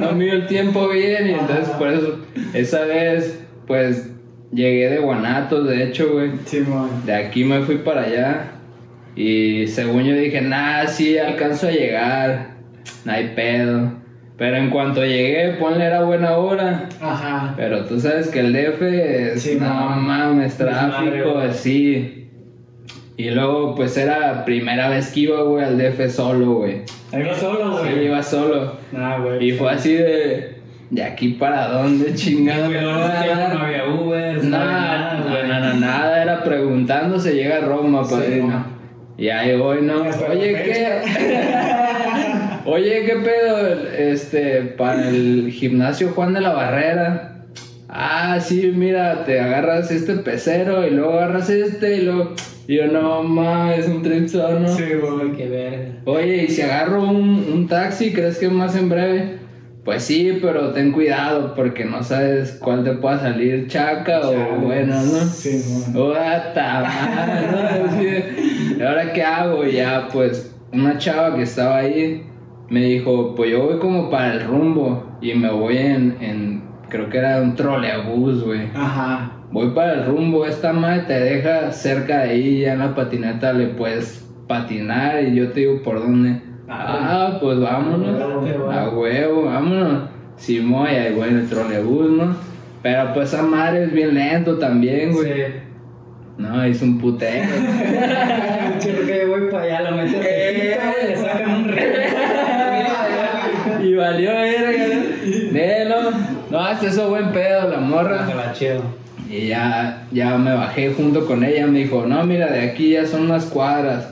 [0.00, 2.20] No mido el tiempo bien y entonces por eso,
[2.54, 4.10] esa vez, pues
[4.52, 6.30] llegué de Guanatos, de hecho, güey.
[6.44, 6.90] Simón.
[7.04, 8.52] De aquí me fui para allá
[9.16, 12.48] y según yo dije, nah, sí, alcanzo a llegar,
[13.04, 13.92] no hay pedo.
[14.36, 16.88] Pero en cuanto llegué, ponle era buena hora.
[17.00, 17.54] Ajá.
[17.56, 19.96] Pero tú sabes que el DF es, Sí, no no.
[19.96, 22.28] mames, tráfico, así.
[23.16, 26.82] Y luego, pues era primera vez que iba, güey, al DF solo, güey.
[27.14, 28.04] Va solo, Sí, güey.
[28.04, 28.72] iba solo.
[28.92, 29.48] Nah, güey.
[29.48, 30.56] Y fue así de,
[30.90, 32.66] de aquí para dónde, chingada.
[32.68, 32.90] Güey, no,
[33.58, 38.75] había Uber, Nada, nada, no, nada, era preguntando, se llega a Roma, Sí, padrino.
[39.18, 40.02] Y ahí voy, ¿no?
[40.30, 40.52] Oye.
[40.52, 41.00] ¿qué?
[42.66, 43.92] Oye, ¿qué pedo?
[43.96, 47.44] Este, para el gimnasio Juan de la Barrera.
[47.88, 52.34] Ah, sí, mira, te agarras este pecero y luego agarras este y luego...
[52.68, 54.68] Y yo, no mames, un tripsono.
[54.68, 55.32] Sí, güey.
[55.36, 56.00] Qué verga.
[56.04, 59.38] Oye, ¿y si agarro un, un taxi, crees que más en breve?
[59.86, 64.96] Pues sí, pero ten cuidado porque no sabes cuál te pueda salir chaca o bueno,
[64.96, 65.24] ¿no?
[65.26, 65.62] Sí,
[65.94, 66.08] güey.
[66.08, 67.88] What the madre, ¿no?
[67.88, 69.64] Así, ¿Y ahora qué hago?
[69.64, 72.26] Y ya, pues, una chava que estaba ahí
[72.68, 77.08] me dijo, pues yo voy como para el rumbo y me voy en, en creo
[77.08, 78.68] que era un trolebús, güey.
[78.74, 79.32] Ajá.
[79.50, 83.52] Voy para el rumbo, esta madre te deja cerca de ahí, ya en la patineta
[83.52, 86.40] le puedes patinar y yo te digo por dónde.
[86.68, 88.20] Ah, pues vámonos.
[88.72, 89.44] A huevo.
[89.44, 90.10] Vámonos.
[90.36, 92.36] Simón, y ahí voy en el trolebús, ¿no?
[92.82, 95.32] Pero pues esa madre es bien lento también, güey.
[95.32, 95.42] Sí.
[96.38, 97.48] No, es un putero.
[98.78, 100.78] Chico que voy para allá, lo meten Eh.
[101.08, 101.86] le sacan un rey.
[103.82, 105.52] y valió verga, ¿no?
[105.52, 105.96] Nelo.
[106.50, 108.26] No, hasta eso buen pedo, la morra.
[109.30, 111.66] Y ya, ya me bajé junto con ella.
[111.66, 114.10] Me dijo, no, mira, de aquí ya son unas cuadras.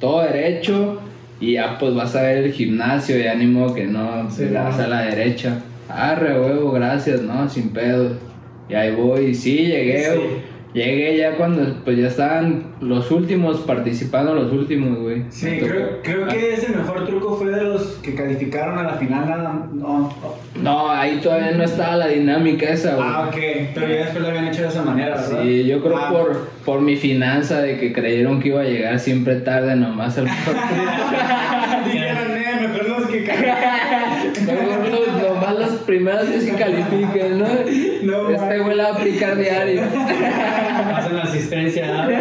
[0.00, 1.00] Todo derecho.
[1.38, 3.18] Y ya pues vas a ver el gimnasio.
[3.18, 4.84] Y ánimo que no, Sí, das no.
[4.84, 5.58] a la derecha.
[5.88, 7.48] Arre, huevo, gracias, ¿no?
[7.48, 8.16] Sin pedo.
[8.68, 9.26] Y ahí voy.
[9.26, 10.02] Y sí, llegué.
[10.04, 10.20] Sí.
[10.74, 15.22] Llegué ya cuando pues ya estaban los últimos participando, los últimos, güey.
[15.30, 19.26] Sí, creo, creo que ese mejor truco fue de los que calificaron a la final.
[19.26, 20.12] Nada, no.
[20.62, 23.08] No, ahí todavía no estaba la dinámica esa, güey.
[23.10, 23.36] Ah, ok.
[23.74, 25.42] Pero ya después lo habían hecho de esa manera, ¿verdad?
[25.42, 26.10] Sí, yo creo Ah.
[26.10, 30.26] por, por mi finanza de que creyeron que iba a llegar siempre tarde nomás al
[31.86, 33.75] Dijeron, eh, mejor los que califican.
[35.86, 37.46] Días que califiquen, ¿no?
[38.02, 39.82] No, este güey la va a aplicar diario.
[40.90, 41.86] Pasan la asistencia.
[41.86, 42.10] ¿no?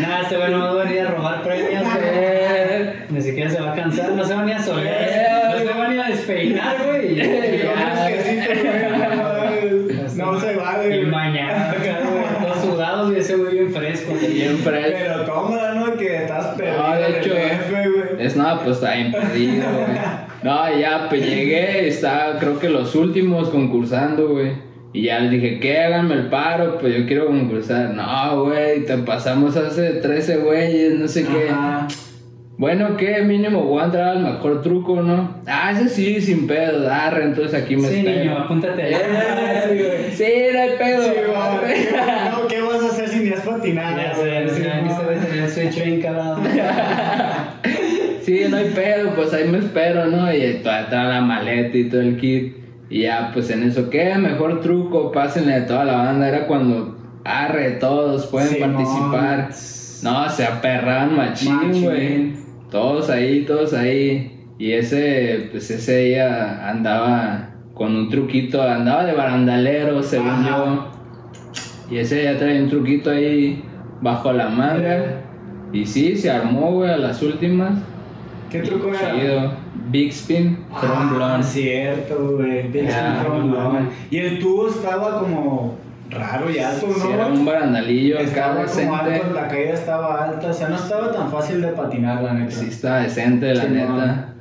[0.00, 1.82] Nada, este güey no va a venir a robar premios.
[1.82, 3.06] güey.
[3.10, 4.96] Ni siquiera se va a cansar, no se va ni a solear.
[5.00, 7.20] Eh, No se va ni a despeinar, güey.
[7.20, 7.22] y-
[10.16, 10.96] no, no se vale.
[10.96, 11.10] Y güey.
[11.10, 11.90] mañana, güey,
[12.42, 14.12] todos sudados y ese güey bien fresco.
[14.14, 14.98] Bien fresco.
[14.98, 15.94] Pero cómoda, ¿no?
[15.96, 16.86] Que estás perdido.
[16.88, 17.32] No, de hecho.
[18.18, 19.86] Es nada, pues está bien perdido, güey.
[20.42, 24.52] No, ya, pues llegué, estaba creo que los últimos concursando, güey.
[24.92, 25.78] Y ya les dije, ¿qué?
[25.80, 27.90] Háganme el paro, pues yo quiero concursar.
[27.90, 31.48] No, güey, te pasamos hace 13 güeyes, no sé qué.
[31.50, 31.88] Ajá.
[32.58, 33.20] Bueno, ¿qué?
[33.22, 35.42] Mínimo voy a entrar al mejor truco, ¿no?
[35.46, 38.18] Ah, ese sí, sin pedo, arre, entonces aquí me Sí, espero.
[38.20, 38.98] niño, apúntate allá.
[38.98, 40.24] Eh, Sí.
[40.24, 41.02] Sí, no hay pedo.
[41.02, 41.10] Sí.
[42.30, 43.96] No, ¿qué vas a hacer si ni has patinado?
[43.98, 44.48] Ya sé, güey?
[44.48, 45.08] sí, Sí, aquí se no.
[45.08, 46.00] ve tener el switch bien
[48.48, 50.32] no hay pedo, pues ahí me espero, ¿no?
[50.32, 52.56] Y toda, toda la maleta y todo el kit.
[52.88, 54.14] Y ya, pues en eso, ¿qué?
[54.16, 56.28] Mejor truco, pásenle a toda la banda.
[56.28, 59.50] Era cuando, arre, todos pueden participar.
[60.02, 62.32] No, se aperran machín, güey.
[62.70, 64.44] Todos ahí, todos ahí.
[64.58, 70.48] Y ese, pues ese día andaba con un truquito, andaba de barandalero, según Ajá.
[70.48, 70.90] yo.
[71.90, 73.62] Y ese ya traía un truquito ahí
[74.00, 75.22] bajo la manga.
[75.72, 77.78] Y sí, se armó, güey, a las últimas.
[78.62, 79.14] ¿Qué truco era?
[79.14, 79.52] Chido.
[79.88, 81.46] Big Spin, Front Ah, Blonde.
[81.46, 82.68] cierto, güey.
[82.68, 83.46] Big Spin no.
[83.48, 83.90] Blonde.
[84.10, 85.76] Y el tubo estaba como
[86.10, 86.94] raro y alto, ¿no?
[86.94, 89.14] Sí, era un barandalillo acá Estaba como decente.
[89.14, 92.50] alto, la caída estaba alta, o sea, no estaba tan fácil de patinar, la neta.
[92.52, 94.32] Sí, estaba decente, la Sí, neta.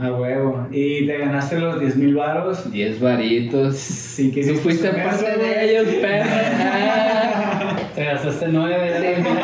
[0.00, 0.66] A huevo.
[0.70, 2.70] Y te ganaste los 10 mil baros.
[2.70, 3.76] 10 varitos.
[3.76, 6.30] Sí, que Tú fuiste parte de ellos, perro.
[7.98, 8.92] Te gastaste nueve.
[9.00, 9.40] Te invité,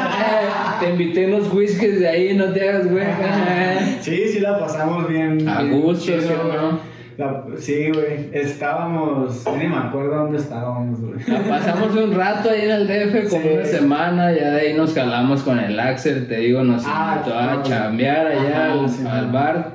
[0.81, 3.05] te invité unos whiskies de ahí, no te hagas, güey.
[4.01, 5.49] Sí, sí la pasamos bien.
[5.49, 6.57] A bien gusto, chido, ¿sí güey.
[6.57, 6.79] no?
[7.17, 8.29] La- sí, güey.
[8.33, 9.45] Estábamos.
[9.59, 11.15] Ni me acuerdo dónde estábamos, güey.
[11.27, 13.49] La pasamos un rato ahí en el DF, como Sí.
[13.55, 17.37] una semana, ya de ahí nos jalamos con el Axel, te digo, nos Ah, invitó
[17.39, 17.63] a claro.
[17.65, 19.75] chambear allá Ajá, al, sí, bar.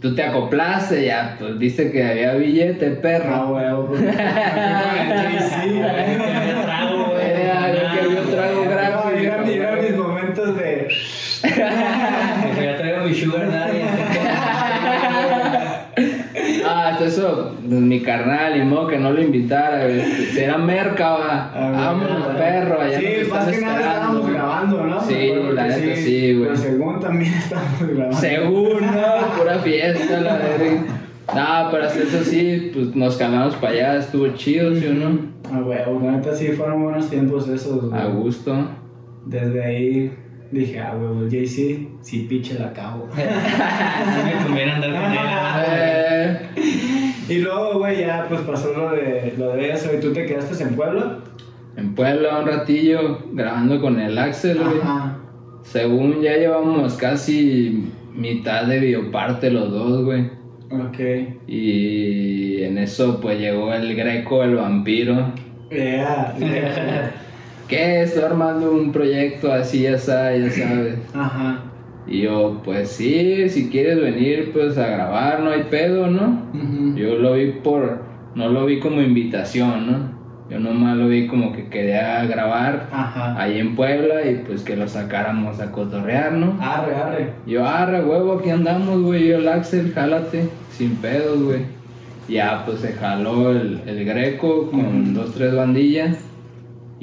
[0.00, 3.32] Tú te acoplaste, ya, pues viste que había billete, perro.
[3.34, 4.00] Ah, huevo, pues.
[4.02, 6.34] me fui con el JC, güey.
[6.34, 7.22] Había trago, güey.
[7.30, 9.22] Era, yo que había trago No, gratis.
[9.22, 10.88] eran, eran mis momentos de.
[11.42, 13.78] Dije, Ya traigo mi sugar daddy.
[16.66, 20.00] Ah, hasta eso, pues, mi carnal, y modo que no lo invitara, güey.
[20.32, 21.52] Será merca, va.
[21.54, 22.38] Ah, güey, Vámonos, ¿verdad?
[22.38, 25.00] perro, allá Sí, nos más que nada estábamos grabando, ¿no?
[25.00, 26.44] Sí, la neta sí, güey.
[26.44, 28.16] Pero según también estábamos grabando.
[28.16, 29.36] Según, ¿no?
[29.38, 30.82] Pura fiesta, la verga.
[31.34, 35.18] No, pero hasta eso sí, pues nos calamos para allá, estuvo chido, ¿sí o no?
[35.50, 38.00] Ah, huevo, la neta sí fueron buenos tiempos esos, güey.
[38.00, 38.68] A gusto.
[39.24, 40.12] Desde ahí
[40.50, 43.08] dije, ah, huevo, el JC, sí, pinche la acabo.
[43.14, 45.22] Sí me conviene andar con él.
[47.32, 50.62] Y luego, güey, ya pues pasó lo de, lo de eso y tú te quedaste
[50.62, 51.18] en Puebla.
[51.76, 54.78] en Puebla un ratillo grabando con el Axel, güey.
[54.80, 55.16] Ajá.
[55.62, 60.30] Según ya llevamos casi mitad de bioparte los dos, güey.
[60.70, 60.98] Ok.
[61.46, 65.32] Y en eso pues llegó el Greco, el vampiro.
[65.70, 67.12] Yeah, yeah.
[67.68, 68.02] ¿Qué?
[68.02, 70.98] Estoy armando un proyecto así, ya sabes, ya sabes.
[71.14, 71.71] Ajá.
[72.06, 76.46] Y yo, pues sí, si quieres venir pues a grabar, no hay pedo, ¿no?
[76.96, 78.02] Yo lo vi por,
[78.34, 80.22] no lo vi como invitación, ¿no?
[80.50, 83.40] Yo nomás lo vi como que quería grabar Ajá.
[83.40, 86.58] ahí en Puebla y pues que lo sacáramos a cotorrear, ¿no?
[86.60, 87.32] Arre, arre.
[87.46, 89.28] Yo, arre, huevo, aquí andamos, güey.
[89.28, 91.60] Yo, el Axel, jálate, sin pedos, güey.
[92.28, 96.18] Ya, pues se jaló el, el Greco con dos, tres bandillas.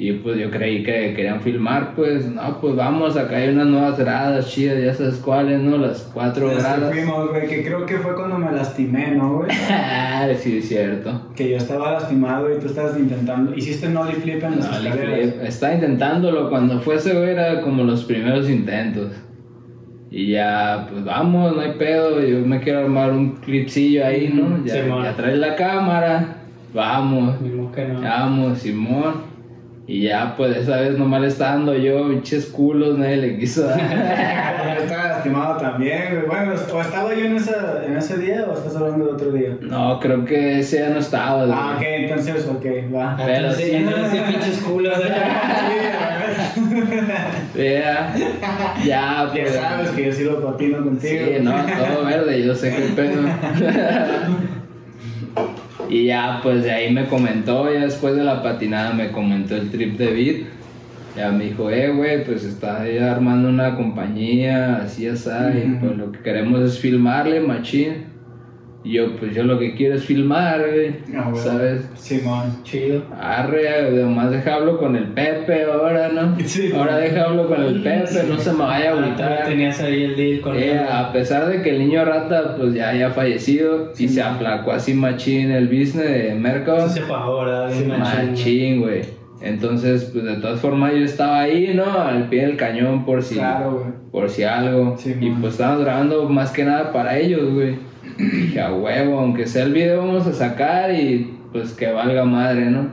[0.02, 3.98] Y pues yo creí que querían filmar, pues, no, pues vamos, acá hay unas nuevas
[3.98, 5.76] gradas chidas, ya sabes cuáles, ¿no?
[5.76, 6.90] Las cuatro que gradas.
[6.90, 9.50] fuimos, güey, que creo que fue cuando me lastimé, ¿no, güey?
[10.38, 11.28] sí, es cierto.
[11.36, 13.54] Que yo estaba lastimado y tú estabas intentando.
[13.54, 15.42] Hiciste un ollie flip en las No, flip.
[15.42, 19.12] Estaba intentándolo, cuando fuese, güey, era como los primeros intentos.
[20.10, 24.64] Y ya, pues vamos, no hay pedo, yo me quiero armar un clipsillo ahí, ¿no?
[24.64, 25.04] Ya, Simón.
[25.04, 26.36] ya traes la cámara,
[26.72, 27.36] vamos,
[27.74, 28.00] que no.
[28.00, 29.29] vamos, Simón.
[29.90, 33.66] Y ya, pues esa vez nomás le estaba dando yo, pinches culos, nadie le quiso
[33.66, 33.80] dar.
[34.78, 36.26] Yo estaba lastimado también.
[36.28, 39.56] Bueno, o estaba yo en, esa, en ese día o estás hablando de otro día.
[39.60, 41.58] No, creo que ese ya no estaba, güey.
[41.58, 43.14] Ah, ok, entonces, ok, va.
[43.14, 43.74] Ah, Pero Entonces, sí.
[43.74, 44.96] entonces pinches culos.
[44.98, 45.12] ¿eh?
[47.60, 49.54] Ya, ya, Ya pues.
[49.54, 51.24] sabes que yo sí lo patino contigo.
[51.26, 53.22] Sí, no, todo verde, yo sé qué pedo.
[55.90, 59.70] y ya, pues de ahí me comentó, ya después de la patinada me comentó el
[59.70, 60.46] trip de beat.
[61.16, 65.96] Ya me dijo, eh, güey, pues está ahí armando una compañía, así, así, y pues
[65.96, 68.09] lo que queremos es filmarle, machín.
[68.82, 71.42] Y yo, pues yo lo que quiero es filmar, güey, Ah, güey.
[71.42, 71.86] ¿sabes?
[71.96, 72.62] Simón.
[72.64, 73.02] Chido.
[73.20, 76.34] Arre, además deja hablo con el Pepe ahora, ¿no?
[76.46, 76.72] Sí.
[76.74, 79.48] Ahora deja hablo con el Pepe, no se me vaya a Ahorita agüitar.
[79.48, 82.88] tenías ahí el deal con Eh, a pesar de que el niño rata pues ya
[82.88, 87.44] haya fallecido y se aplacó así machín el business de Mercado, Sí se pagó,
[87.98, 88.80] machín.
[88.80, 89.02] güey.
[89.42, 91.84] Entonces, pues de todas formas yo estaba ahí, ¿no?
[92.00, 94.96] Al pie del cañón por si, Claro, por si algo.
[94.98, 95.40] Sí, y man.
[95.40, 97.89] pues estábamos grabando más que nada para ellos, güey.
[98.32, 102.66] Dije, a huevo, aunque sea el video vamos a sacar y pues que valga madre,
[102.70, 102.88] ¿no?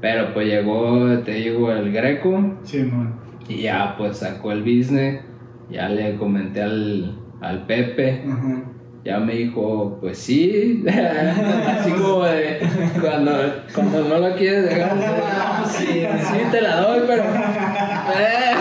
[0.00, 2.56] Pero pues llegó, te digo, el Greco.
[2.62, 3.14] Simón.
[3.48, 5.22] Y ya pues sacó el business,
[5.70, 8.62] ya le comenté al, al Pepe, Ajá.
[9.04, 10.84] ya me dijo, pues sí,
[11.68, 12.58] así como de
[13.00, 13.32] cuando,
[13.74, 17.22] cuando no lo quieres dejar, "Ah, pues sí, sí te la doy, pero...
[18.18, 18.54] eh.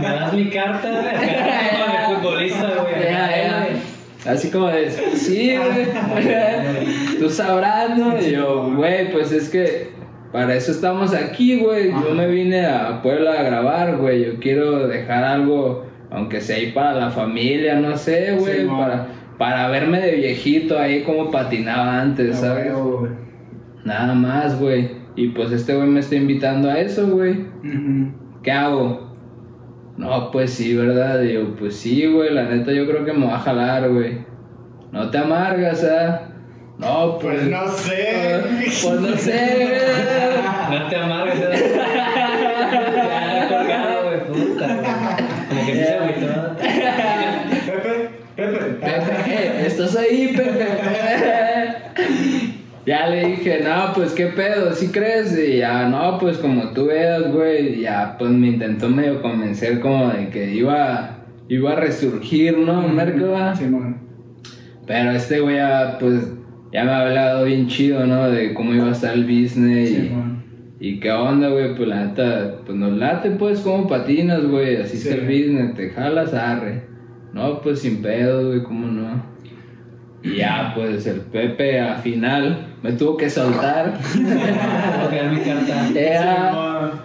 [0.00, 3.02] Me das mi carta de futbolista, güey.
[3.02, 3.68] Ya, ya.
[4.28, 7.18] Así como de, sí, güey.
[7.18, 8.20] Tú sabrás, ¿no?
[8.20, 9.88] Y yo, güey, pues es que
[10.32, 11.90] para eso estamos aquí, güey.
[11.90, 14.24] Yo me vine a Puebla a grabar, güey.
[14.24, 18.62] Yo quiero dejar algo, aunque sea ahí para la familia, no sé, güey.
[18.62, 19.06] Sí, para,
[19.38, 22.72] para verme de viejito ahí como patinaba antes, ¿sabes?
[23.84, 24.90] Nada más, güey.
[25.16, 27.46] Y pues este güey me está invitando a eso, güey.
[28.42, 29.07] ¿qué hago?
[29.98, 31.20] No, pues sí, ¿verdad?
[31.20, 34.18] Digo, pues sí, güey, la neta yo creo que me va a jalar, güey.
[34.92, 36.20] No te amargas, ¿ah?
[36.78, 37.40] No, pues...
[37.40, 38.40] Pues no sé.
[38.64, 39.80] Pues no sé,
[40.70, 41.40] No te amargues.
[41.40, 41.80] ¿eh?
[41.84, 44.86] Ya, colgado, güey, puta, güey.
[45.48, 46.56] Como que sí se agüitó.
[47.66, 48.58] Pepe, Pepe.
[48.80, 50.97] Pepe, eh, ¿estás ahí, Pepe?
[52.88, 55.38] Ya le dije, no, pues qué pedo, ¿sí crees?
[55.38, 57.74] Y ya, no, pues como tú veas, güey.
[57.74, 62.88] Y ya, pues me intentó medio convencer como de que iba, iba a resurgir, ¿no?
[62.88, 63.54] Merkaba.
[63.54, 63.98] Simón.
[64.86, 66.32] Pero este güey ya, pues,
[66.72, 68.30] ya me ha hablado bien chido, ¿no?
[68.30, 70.42] De cómo iba a estar el business y, Simón.
[70.80, 71.74] y qué onda, güey.
[71.74, 74.76] Pues la neta, pues nos late, pues, como patinas, güey.
[74.76, 75.08] Así Sí.
[75.10, 76.84] es el business, te jalas, arre.
[77.34, 79.22] No, pues sin pedo, güey, cómo no.
[80.22, 83.98] Y ya, pues, el Pepe al final me tuvo que soltar.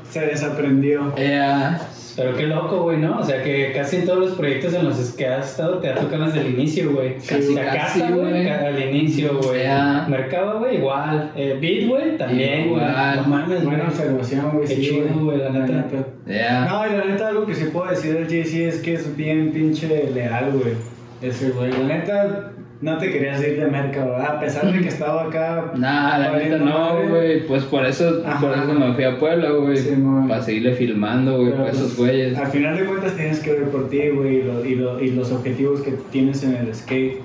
[0.10, 1.14] Se desaprendió.
[1.18, 1.80] ea.
[2.16, 3.18] Pero qué loco, güey, ¿no?
[3.20, 5.96] O sea, que casi en todos los proyectos en los que has estado te ha
[5.96, 7.16] tocado desde el inicio, güey.
[7.18, 9.64] Casi, La casi, casa, güey, al inicio, güey.
[10.08, 11.32] Mercado, güey, igual.
[11.36, 12.84] Eh, Beat, güey, también, güey.
[12.84, 13.16] Igual.
[13.16, 13.66] No mames.
[13.66, 14.68] Buena observación, güey.
[14.68, 15.86] Qué sí, chido, güey, la neta.
[16.28, 16.66] Ea.
[16.70, 19.52] No, y la neta, algo que sí puedo decir del JC es que es bien
[19.52, 20.76] pinche leal, güey.
[21.20, 21.72] Ese güey.
[21.72, 22.52] La neta,
[22.84, 24.36] no te querías ir de merca, ¿verdad?
[24.36, 25.72] A pesar de que estaba acá.
[25.78, 27.48] Nah, la neta no, güey.
[27.48, 28.40] Pues por eso, Ajá.
[28.40, 29.78] por eso me fui a Puebla, güey.
[29.78, 29.94] Sí,
[30.28, 32.38] para seguirle filmando, güey, para esos pues, güeyes.
[32.38, 35.12] Al final de cuentas tienes que ver por ti, güey, y, lo- y, lo- y
[35.12, 37.20] los objetivos que tienes en el skate.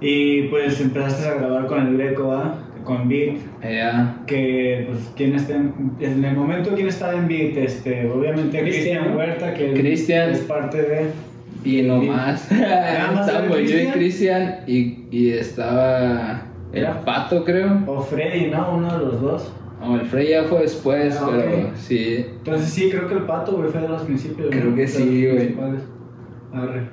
[0.00, 2.54] Y pues empezaste a grabar con el Greco, ¿ah?
[2.84, 3.36] Con Beat.
[3.62, 4.16] Ea.
[4.26, 7.56] Que, pues, ¿quién está en, en el momento, ¿quién estaba en Beat?
[7.58, 9.14] Este, obviamente Cristian.
[9.16, 10.30] Huerta, que Cristian.
[10.30, 11.06] es parte de.
[11.64, 12.50] Y no más.
[12.52, 14.56] Nada más era Estábamos yo y Cristian.
[14.66, 17.82] Y, y estaba Era- pato, creo.
[17.86, 18.76] O Freddy, ¿no?
[18.76, 19.52] Uno de los dos.
[19.80, 22.26] O el Frey ya fue después, Ah, pero sí.
[22.38, 24.48] Entonces sí, creo que el pato, güey, fue de los principios.
[24.50, 24.76] Creo ¿no?
[24.76, 25.54] que sí, güey.
[26.52, 26.88] Arre.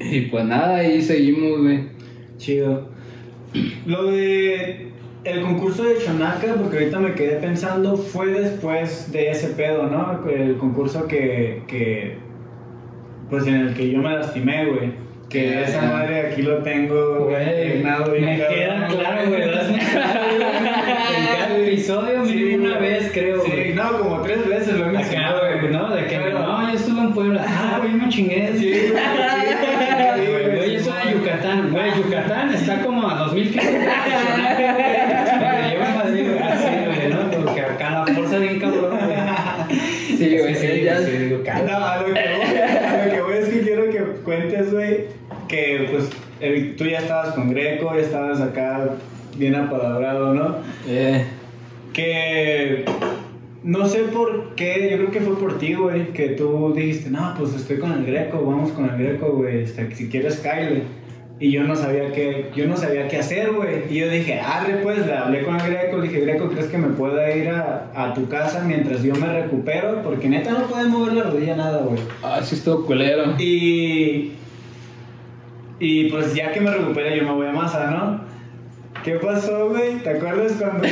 [0.00, 1.88] Y pues nada, ahí seguimos, güey.
[2.38, 2.88] Chido.
[3.86, 4.88] Lo de
[5.24, 10.26] el concurso de Chonaka, porque ahorita me quedé pensando, fue después de ese pedo, ¿no?
[10.28, 12.18] El concurso que, que
[13.30, 14.92] pues en el que yo me lastimé, güey.
[15.28, 15.90] Que yeah, esa yeah.
[15.90, 17.82] madre aquí lo tengo, güey.
[17.82, 19.42] Me queda claro, güey.
[19.42, 19.48] en
[21.38, 23.42] cada episodio, sí, mínimo una vez, creo.
[23.44, 23.72] Sí, wey.
[23.74, 25.72] no, como tres veces lo he mencionado, güey.
[25.72, 25.90] ¿no?
[25.90, 27.44] De que, Pero, no, yo estuve en Puebla.
[27.46, 28.52] Ah, güey, me chingué.
[28.56, 28.70] Sí,
[30.56, 30.74] güey.
[30.74, 31.90] yo soy de Yucatán, güey.
[31.96, 33.84] Yucatán está como a 2000 kilómetros.
[46.46, 48.90] el- tú ya estabas con Greco, ya estabas acá
[49.36, 50.56] bien apalabrado, ¿no?
[50.88, 51.24] Eh,
[51.92, 52.84] Que
[53.62, 57.34] no sé por qué, yo creo que fue por ti, güey, que tú dijiste, no,
[57.38, 60.82] pues estoy con el Greco, vamos con el Greco, güey, este, si quieres Kyle.
[61.40, 63.90] Y yo no sabía qué, yo no sabía qué hacer, güey.
[63.90, 66.78] Y yo dije, arre, pues, le hablé con el Greco, le dije, Greco, ¿crees que
[66.78, 70.00] me pueda ir a, a tu casa mientras yo me recupero?
[70.02, 71.98] Porque neta no puede mover la rodilla nada, güey.
[72.22, 73.34] ah, sí estuvo culero.
[73.40, 74.32] Y.
[75.80, 78.20] Y pues ya que me recuperé, yo me voy a masa, ¿no?
[79.02, 79.96] ¿Qué pasó, güey?
[79.96, 80.86] ¿Te acuerdas cuando,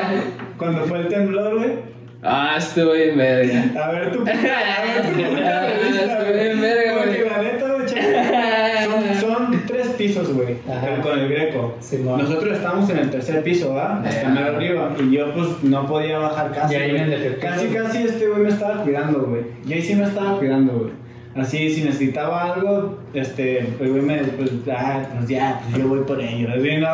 [0.58, 1.96] cuando fue el temblor, güey?
[2.22, 3.84] Ah, estuvo bien verga.
[3.84, 4.20] A ver tu.
[4.22, 7.30] A ver tu de vista, Estoy bien verga, Porque güey.
[7.30, 10.56] la neta, güey, son, son tres pisos, güey,
[11.02, 11.76] con el greco.
[11.80, 12.16] Sí, mo.
[12.16, 14.02] Nosotros estamos en el tercer piso, ¿va?
[14.02, 14.94] Hasta más arriba.
[14.98, 16.74] Y yo, pues, no podía bajar casi.
[16.74, 19.42] Y ahí en el Casi, casi este güey me estaba cuidando, güey.
[19.66, 21.05] Y ahí sí me estaba cuidando, güey.
[21.36, 26.20] Así, si necesitaba algo, este, güey me, pues, ah, pues ya, pues yo voy por
[26.20, 26.48] ello.
[26.48, 26.88] Así, ¿no?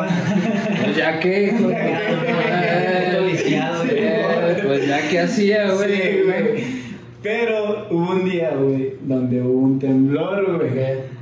[0.83, 1.53] Pues ya que.
[3.37, 3.57] Sí.
[4.65, 5.95] Pues ya que hacía, güey.
[5.95, 6.83] Sí, güey.
[7.21, 11.12] Pero hubo un día, güey, donde hubo un temblor, güey.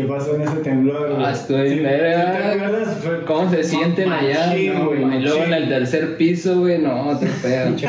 [0.00, 1.24] ¿Qué pasó en ese temblor, güey?
[1.24, 2.32] Ah, estoy ¿Sí- verga.
[2.32, 2.96] sí ¿Te acuerdas?
[3.02, 4.46] Fue ¿Cómo se sienten allá?
[4.74, 4.86] no?
[4.86, 7.76] güey, y luego en el tercer piso, güey, no, otro pedo.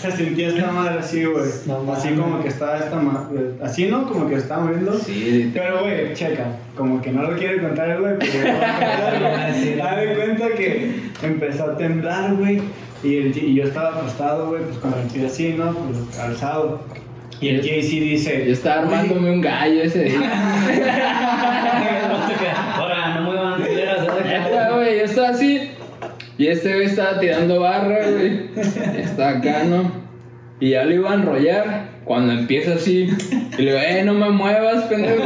[0.00, 1.44] Se sentía esta madre así, güey.
[1.66, 3.52] No así como que estaba esta madre.
[3.62, 4.06] Así, ¿no?
[4.06, 4.94] Como que estaba moviendo.
[4.98, 6.44] Sí, Pero, güey, checa.
[6.76, 9.74] Como que no lo quiere contar el güey, pero lo voy a contar, Sí.
[9.76, 9.80] güey.
[9.80, 10.90] Haz de cuenta que
[11.22, 12.60] empezó a temblar, güey.
[13.02, 15.72] Y, el- y yo estaba acostado, güey, pues con el pie así, ¿no?
[15.72, 16.80] Pues alzado.
[17.40, 18.44] Y el JC dice.
[18.46, 20.20] Yo estaba armándome un gallo ese día.
[22.76, 23.62] Ahora, no muevan
[24.74, 25.70] güey, yo estaba así.
[26.38, 28.50] Y este güey estaba tirando barra, güey.
[28.98, 29.90] Está acá, ¿no?
[30.60, 31.96] Y ya lo iba a enrollar.
[32.04, 33.08] Cuando empieza así,
[33.58, 35.24] y le digo, eh, no me muevas, pendejo.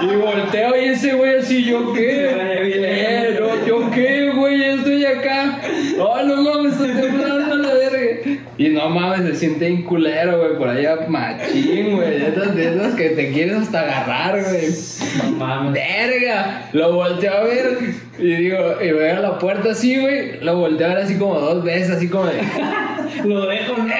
[0.00, 2.30] Y volteo y ese güey así, ¿yo qué?
[2.30, 4.58] Eh, no, ¿yo qué, güey?
[4.58, 5.60] Yo estoy acá.
[6.00, 8.40] Oh, no mames, está temblando la verga.
[8.62, 12.20] Y no mames, se siente bien culero, güey, por allá machín, güey.
[12.20, 14.68] De esas, de esas que te quieres hasta agarrar, güey.
[15.16, 15.72] No mames.
[15.72, 16.68] ¡Verga!
[16.72, 17.78] Lo volteo a ver
[18.20, 20.38] y digo, y veo la puerta así, güey.
[20.42, 22.34] Lo volteo a ver así como dos veces, así como de.
[23.24, 23.92] Lo dejo, ¿no?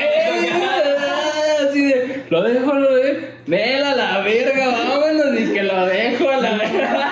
[1.69, 2.23] Así de.
[2.31, 3.19] Lo dejo, lo dejo.
[3.47, 5.41] Vela la verga, vámonos.
[5.41, 7.11] Y que lo dejo a la verga.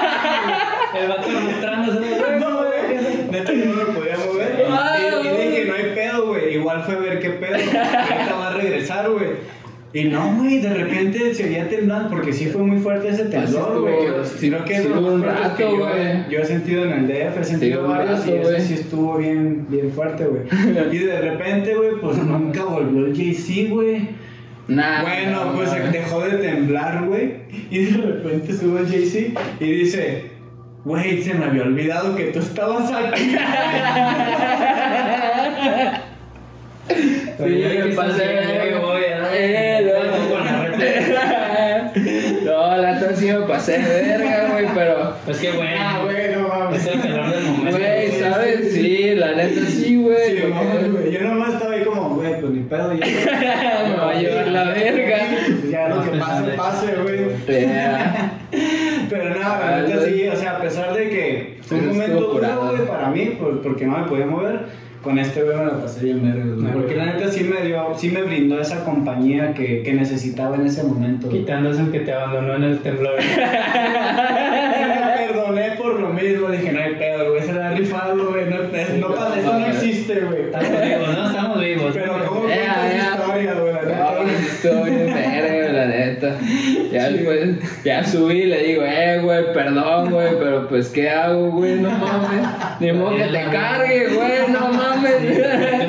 [1.01, 2.39] El vato arrastrándose.
[2.39, 3.31] No, güey.
[3.31, 4.67] Neta, yo no me podía mover.
[4.71, 5.69] Ah, Y, y dije, güey.
[5.69, 6.59] no hay pedo, güey.
[6.71, 7.55] Igual fue ver qué pedo.
[7.57, 9.61] Ahorita va a regresar, güey.
[9.93, 13.81] Y no, güey, de repente seguía temblando, porque sí fue muy fuerte ese temblor, estuvo,
[13.81, 13.97] güey.
[14.39, 16.29] sí, Creo que sí hubo un rato, que yo- güey.
[16.31, 18.61] Yo he sentido en el DF, he Sí, sentido un varios y rato, ese güey.
[18.63, 20.43] sí estuvo bien, bien fuerte, güey.
[20.93, 24.11] Y de repente, güey, pues nunca volvió el JC, güey.
[24.69, 25.03] Nah.
[25.03, 25.91] Bueno, no, pues no.
[25.91, 27.33] dejó de temblar, güey.
[27.69, 30.31] Y de repente sube el JC y dice,
[30.85, 33.35] güey, se me había olvidado que tú estabas aquí.
[36.91, 38.81] Sí, me pasé de verga.
[39.33, 39.81] Eh,
[42.45, 42.77] no.
[42.77, 45.15] La otra sí me pasé de verga, güey, pero.
[45.25, 45.77] Pues qué bueno.
[45.79, 46.87] Ah, güey, no mames.
[46.87, 47.79] Es el calor del momento.
[47.79, 48.73] Güey, ¿sabes?
[48.73, 50.37] Sí, la neta sí, güey.
[50.37, 50.43] Sí,
[50.91, 51.13] güey.
[51.13, 52.93] Yo nomás estaba ahí como, güey, pues ni pedo.
[52.95, 53.07] Ya,
[53.89, 55.19] Me va a llevar la verga.
[55.71, 57.21] Ya lo que pase, pase, güey.
[59.11, 62.71] Pero nada, la neta sí, o sea, a pesar de que fue un momento duro,
[62.71, 64.61] güey, para mí, pues, porque no me podía mover,
[65.03, 66.73] con este güey me la pasé bien verga, güey.
[66.73, 70.67] Porque la neta sí me dio, sí me brindó esa compañía que, que necesitaba en
[70.67, 71.29] ese momento.
[71.29, 73.15] Quitando eso que te abandonó en el temblor.
[73.21, 73.27] Me
[75.27, 78.57] perdoné por lo mismo, dije, no hay pedo, güey, se la ha rifado, güey, no,
[79.09, 80.43] no, pasa, eso no existe, güey.
[80.45, 81.27] Estamos ¿no?
[81.29, 81.91] Estamos vivos.
[81.95, 83.17] Pero cómo Ya, cuentas ya.
[83.17, 84.15] historia, güey, la neta.
[84.21, 85.85] No, estoy bien verga,
[86.93, 91.51] Ya después, ya subí y le digo, eh, güey, perdón, güey, pero pues, ¿qué hago,
[91.51, 91.77] güey?
[91.77, 92.47] No mames.
[92.81, 95.80] Ni modo que te cargue, güey, no mames.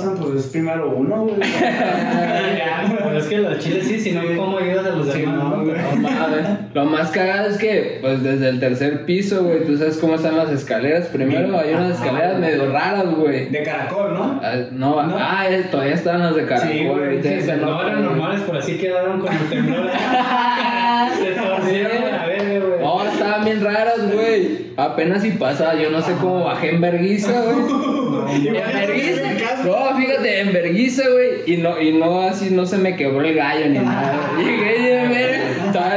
[0.00, 1.40] Pasan, pues es primero uno, güey.
[1.50, 4.36] Ya, Pues es que los chiles sí, si no, Sí.
[4.36, 5.36] ¿cómo ayudas a los Sí, demás?
[5.38, 5.64] no.
[6.74, 10.36] Lo más cagado es que, pues desde el tercer piso, güey, tú sabes cómo están
[10.36, 11.06] las escaleras.
[11.06, 13.48] Primero hay unas escaleras medio raras, güey.
[13.50, 14.40] De caracol, ¿no?
[14.42, 15.16] Ah, No, ¿No?
[15.18, 16.70] ah, todavía están las de caracol.
[16.72, 19.90] Sí, güey, sí, No eran normales, pero así quedaron con el temblor.
[21.20, 21.99] Se torcieron
[24.12, 24.66] güey.
[24.76, 28.46] Apenas si pasa, yo no sé cómo bajé en verguiza, güey.
[28.46, 29.22] En verguiza.
[29.64, 31.30] No, fíjate, en verguiza, güey.
[31.46, 34.32] Y no, y no así, no se me quebró el gallo ni nada.
[34.38, 35.40] Llegué y ver,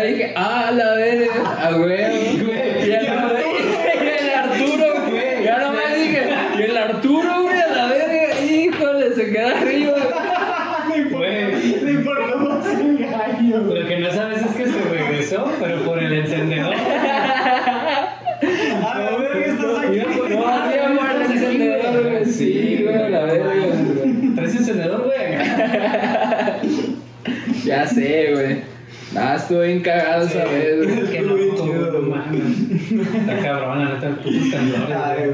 [0.07, 1.99] dije, ah, la verga, a güey.
[2.85, 3.07] Y el
[4.35, 5.43] Arturo, güey.
[5.43, 6.21] Ya no me dije,
[6.57, 9.95] y el Arturo, güey, a la verga, híjole, se queda arriba.
[11.11, 11.81] Güey.
[11.83, 13.57] Le importó más el gallo.
[13.57, 16.75] Lo que no sabes es que se regresó, pero por el encendedor.
[18.85, 20.01] A ver, ¿qué estás aquí?
[20.29, 22.25] No, hacía por el encendedor, güey.
[22.25, 23.51] Sí, güey, a la verga.
[24.35, 25.17] ¿Traes encendedor, güey?
[27.65, 28.73] Ya sé, güey.
[29.13, 31.11] Nada, estuve bien cagado esa vez, güey.
[31.11, 33.11] Qué loco, chido, güey, mames.
[33.15, 34.17] Está cabrón, la neta.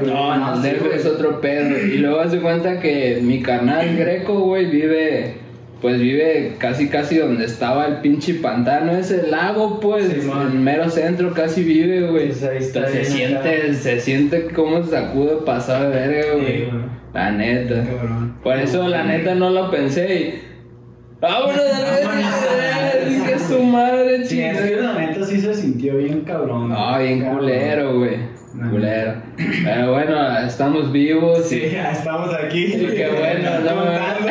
[0.06, 1.78] No, no, DF es otro pedo.
[1.78, 5.36] Y luego hace cuenta que mi carnal Greco, güey, vive,
[5.80, 10.90] pues vive casi, casi donde estaba el pinche pantano, ese lago, pues, Sí, en mero
[10.90, 12.26] centro casi vive, güey.
[12.28, 13.74] Pues ahí está se siente, acá.
[13.74, 16.64] se siente como se sacude pasado de verga, Sí, güey.
[16.66, 16.82] güey.
[17.14, 17.82] La neta.
[17.82, 18.34] Cabrón.
[18.42, 20.49] Por eso, la neta, no lo pensé y...
[21.20, 23.04] ¡Vámonos a la verga!
[23.08, 24.92] Dije su madre, Sí, es que chingada.
[24.94, 26.68] la neta sí se sintió bien cabrón.
[26.70, 27.38] No, bien Cabrón.
[27.40, 28.16] culero, güey.
[28.70, 29.14] Culero.
[29.64, 31.46] Pero bueno, estamos vivos.
[31.46, 32.72] Sí, y- ya estamos aquí.
[32.72, 33.74] Qué bueno, no.
[33.76, 34.28] Contando.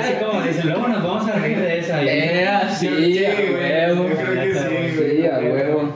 [0.00, 2.02] Así como dicen, luego nos vamos a reír de esa.
[2.02, 4.08] y- Eh, así, Sí, a güey, huevo.
[4.08, 5.16] yo creo que sí, güey.
[5.16, 5.94] Sí, a huevo.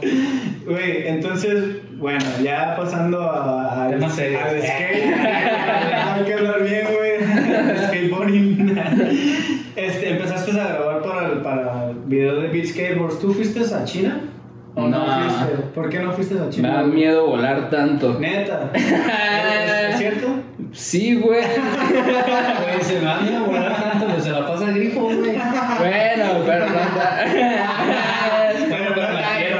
[0.66, 1.64] Güey, entonces,
[1.96, 4.42] bueno, ya pasando a, al, Temas serios.
[4.42, 5.14] al skate.
[5.14, 7.86] Hay que hablar bien, güey.
[7.86, 8.76] Skateboarding.
[9.76, 13.18] Este, empezaste a grabar para el, para el video de Beat Skateboards.
[13.20, 14.20] ¿Tú fuiste a China?
[14.74, 15.20] ¿O no, No.
[15.30, 15.56] fuiste?
[15.74, 16.72] ¿Por qué no fuiste a Me China?
[16.74, 18.18] da miedo volar tanto.
[18.20, 18.70] Neta.
[18.74, 20.26] ¿Es, cierto?
[20.72, 21.40] Sí, güey.
[21.40, 25.00] Güey, se me va a ir a volar tanto, pues se la pasa el grifo,
[25.00, 25.16] güey.
[25.18, 26.72] Bueno, pero no
[28.68, 29.56] Bueno, pero la quiero.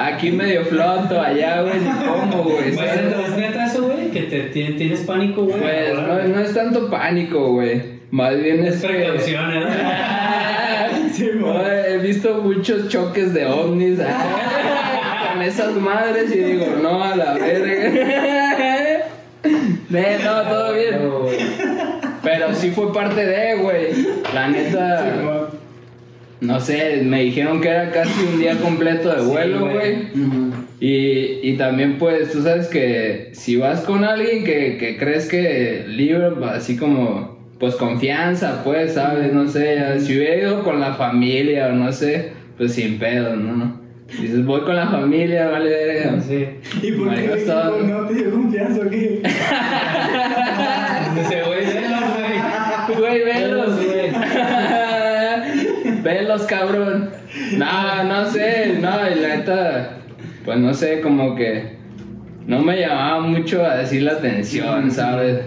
[0.00, 1.80] Aquí medio floto, allá, güey.
[1.80, 2.72] ni ¿Cómo, güey?
[2.74, 2.90] Pues.
[3.28, 4.10] ¿Es neta eso, güey?
[4.10, 5.60] Que te, ti- tienes pánico, güey.
[5.60, 7.98] Pues no, no es tanto pánico, güey.
[8.10, 9.64] Más bien es Es precaución, ¿eh?
[11.18, 11.60] Sí, No, mo.
[11.66, 17.34] he visto muchos choques de ovnis ah, con esas madres y digo, no, a la
[17.34, 19.04] verga.
[19.90, 21.02] No, todo bien.
[21.02, 21.36] No, güey.
[22.22, 23.86] Pero sí fue parte de, güey.
[24.34, 25.48] La neta,
[26.40, 29.74] no sé, me dijeron que era casi un día completo de vuelo, güey.
[29.74, 30.52] güey.
[30.80, 35.84] Y, y también pues tú sabes que si vas con alguien que, que crees que
[35.88, 39.32] libre, así como pues confianza, pues, ¿sabes?
[39.32, 43.80] No sé, si hubiera ido con la familia o no sé, pues sin pedo, ¿no?
[44.08, 46.20] Dices, voy con la familia, vale, verga.
[46.20, 46.46] Sí.
[46.82, 47.44] ¿Y por qué
[47.84, 49.20] no te dio confianza o qué?
[51.14, 52.98] Dice, güey, velos, güey.
[52.98, 54.10] Güey, velos, güey.
[56.02, 57.10] velos, cabrón.
[57.56, 59.98] No, no sé, no, y la neta,
[60.44, 61.76] pues no sé, como que
[62.46, 65.40] no me llamaba mucho a decir la atención, ¿sabes?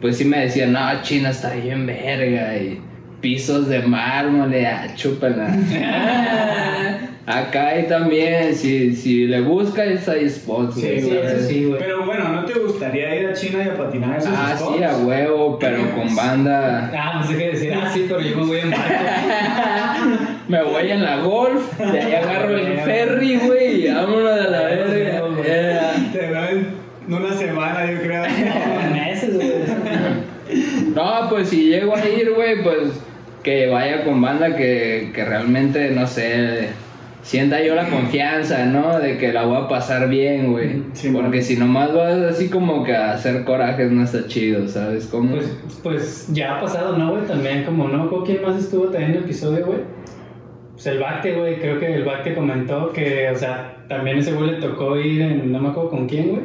[0.00, 2.80] Pues sí me decían, no, China está bien verga y
[3.20, 5.48] pisos de mármol, y, ah, chúpala.
[7.26, 11.80] Acá hay también, si, si le buscas, hay spots, güey, Sí, eso sí, güey.
[11.80, 14.76] Pero bueno, ¿no te gustaría ir a China y a patinar esos Ah, spots?
[14.78, 16.88] sí, a huevo, pero con banda.
[16.96, 17.74] Ah, no sé qué decir.
[17.74, 18.84] Ah, sí, pero yo me voy en barco.
[20.48, 24.60] Me voy en la golf, de ahí agarro el ferry, güey, y vámonos a la
[24.62, 25.22] verga.
[26.12, 26.66] Te dan
[27.08, 28.22] una semana, yo creo.
[28.92, 29.52] Meses, güey.
[30.94, 32.92] No, pues si llego a ir, güey, pues
[33.42, 36.70] que vaya con banda que, que realmente, no sé,
[37.22, 38.98] sienta yo la confianza, ¿no?
[38.98, 40.82] De que la voy a pasar bien, güey.
[40.92, 41.42] Sí, Porque man.
[41.42, 45.36] si nomás vas así como que a hacer corajes no está chido, ¿sabes cómo?
[45.36, 47.24] Pues, pues ya ha pasado, ¿no, güey?
[47.24, 49.78] También, como no, ¿con quién más estuvo también en el episodio, güey?
[50.76, 54.50] Pues el Bacte, güey, creo que el Bacte comentó que, o sea, también ese güey
[54.52, 56.42] le tocó ir en, no me acuerdo con quién, güey.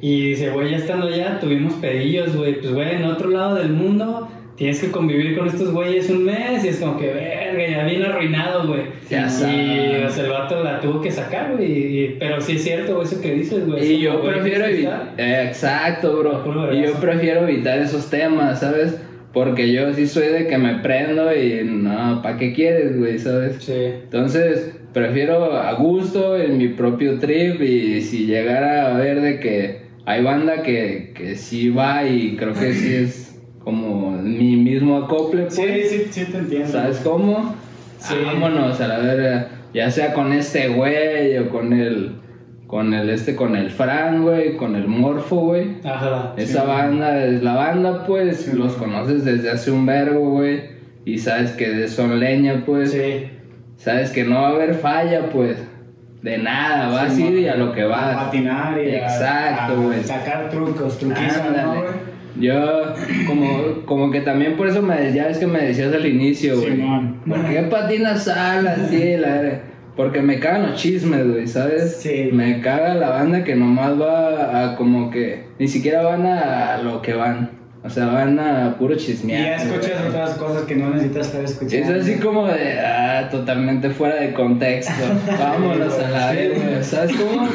[0.00, 2.60] Y dice, güey, ya estando allá, tuvimos pedillos, güey.
[2.60, 6.62] Pues, güey, en otro lado del mundo tienes que convivir con estos güeyes un mes
[6.64, 8.82] y es como que, verga, ya bien arruinado, güey.
[9.08, 11.72] Ya y, o sea, el vato la tuvo que sacar, güey.
[11.72, 13.92] y- Pero sí es cierto, güey, eso que dices, güey.
[13.94, 15.14] Y yo prefiero evitar.
[15.16, 16.72] estar- exacto, bro.
[16.74, 19.00] Y yo prefiero evitar esos temas, ¿sabes?
[19.32, 23.18] Porque yo sí soy de que me prendo y no, ¿para qué quieres, güey?
[23.18, 23.56] ¿Sabes?
[23.60, 23.72] Sí.
[24.04, 29.82] Entonces, prefiero a gusto en mi propio trip y si llegara a ver de que
[30.04, 35.42] hay banda que, que sí va y creo que sí es como mi mismo acople,
[35.44, 35.54] pues.
[35.54, 36.68] Sí, sí, sí te entiendo.
[36.68, 37.54] ¿Sabes cómo?
[37.98, 38.14] Sí.
[38.24, 39.48] Vámonos a la verga.
[39.72, 42.16] Ya sea con este güey o con el.
[42.72, 45.76] Con el este, con el Fran, güey, con el Morfo, güey.
[45.84, 46.32] Ajá.
[46.38, 48.56] Esa banda, es la banda, pues, Sí.
[48.56, 50.62] los conoces desde hace un vergo, güey.
[51.04, 52.92] Y sabes que son leña, pues.
[52.92, 53.28] Sí.
[53.76, 55.58] Sabes que no va a haber falla, pues.
[56.22, 58.24] De nada, va así y a lo que A va.
[58.24, 60.02] patinar y a- Exacto, a, güey.
[60.02, 61.42] sacar trucos, truquizos.
[61.54, 61.84] ¿no, güey?
[62.40, 62.94] Yo,
[63.26, 66.80] como, como que también por eso me, ya es que me decías al inicio, güey.
[67.28, 69.60] ¿Por qué patinas alas, sí, la?
[69.96, 71.96] Porque me cagan los chismes, güey, ¿sabes?
[71.96, 72.30] Sí.
[72.32, 77.02] Me caga la banda que nomás va a como que ni siquiera van a lo
[77.02, 77.50] que van.
[77.84, 79.42] O sea, van a puro Y chismear.
[79.44, 80.08] ya escuchas güey.
[80.10, 81.94] otras cosas que no necesitas estar escuchando.
[81.96, 84.92] Es así como de, ah, totalmente fuera de contexto.
[85.38, 86.84] Vámonos a la Sí, verga, güey.
[86.84, 87.48] ¿sabes cómo?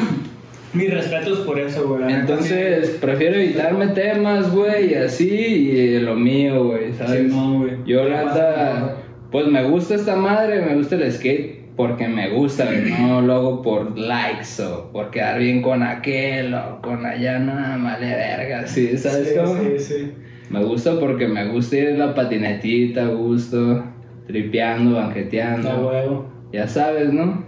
[0.74, 2.12] Mis respetos por eso, güey.
[2.12, 6.98] Entonces, prefiero evitarme temas, güey, y así, y lo mío, güey, sí.
[6.98, 7.30] ¿sabes?
[7.30, 7.72] Simón, güey.
[7.86, 8.96] Yo, ¿Qué la
[9.30, 12.68] pues me gusta esta madre, me gusta el skate porque me gusta,
[12.98, 17.76] no lo hago por likes o por quedar bien con aquel o con allá, nada,
[17.76, 18.98] vale verga, ¿sí?
[18.98, 19.54] ¿Sabes sí, cómo?
[19.62, 20.12] Sí, sí.
[20.50, 23.84] Me gusta porque me gusta ir en la patinetita, gusto,
[24.26, 25.72] tripeando, banqueteando.
[25.72, 26.32] No, huevo.
[26.52, 27.44] Ya sabes, ¿no?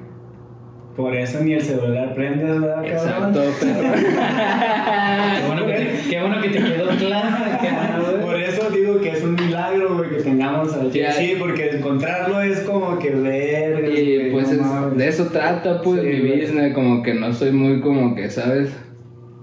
[1.00, 2.90] Por eso ni el celular prendes, ¿verdad, cabrón?
[2.92, 3.94] Exacto, perro.
[5.40, 8.20] Qué bueno que te, qué bueno que te quedó claro.
[8.22, 11.12] Por eso digo que es un milagro, güey, que tengamos al Ya.
[11.12, 13.88] Sí, porque encontrarlo es como que ver.
[13.98, 17.80] Y pues es- de eso trata pues Sí, mi business, como que no soy muy
[17.80, 18.70] como que, ¿sabes?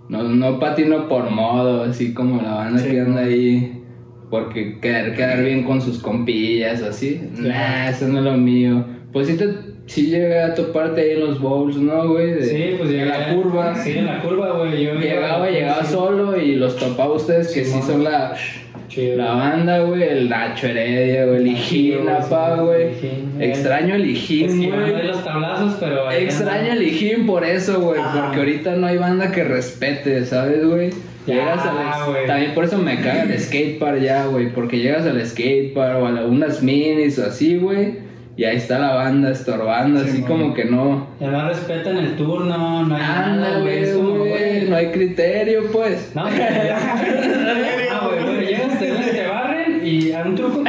[0.09, 3.83] No, no patino por modo, así como la banda Sí, que anda ahí,
[4.29, 7.21] porque quedar, quedar bien con sus compillas o así.
[7.37, 8.85] Nah, eso no es lo mío.
[9.11, 9.45] Pues sí, te,
[9.87, 12.33] sí llegué a toparte ahí en los bowls, ¿no, güey?
[12.33, 13.05] De- Sí, pues en llegué.
[13.07, 13.75] la curva.
[13.75, 14.83] Sí, en la curva, güey.
[14.83, 15.91] Yo Llegaba, iba- llegaba sí.
[15.93, 18.35] solo y los topaba ustedes que sí son la,
[18.89, 19.17] Chido.
[19.17, 23.49] la banda, güey, el Nacho Heredia, güey, el Hijín, güey, pa, sí, güey.
[23.49, 25.07] Extraño el Hijín, güey.
[25.07, 26.11] los tablazos, pero.
[26.11, 30.89] Extraño el Hijín por eso, güey, porque ahorita no hay banda que respete, ¿sabes, güey?
[31.25, 32.25] Llegas al.
[32.25, 36.11] También por eso me caga el skatepark ya, güey, porque llegas al skatepark o a
[36.11, 38.05] la- unas minis o así, güey,
[38.37, 41.07] y ahí está la banda estorbando, Sí, así como que no...
[41.19, 43.83] Ya no respetan el turno, no hay nada, Ándale, güey.
[43.83, 44.69] Es como, güey, güey.
[44.69, 46.11] no hay criterio, pues.
[46.15, 46.77] No, ya.
[47.89, 50.65] Ah, güey, güey, llegas, te, te barren y a un truco como,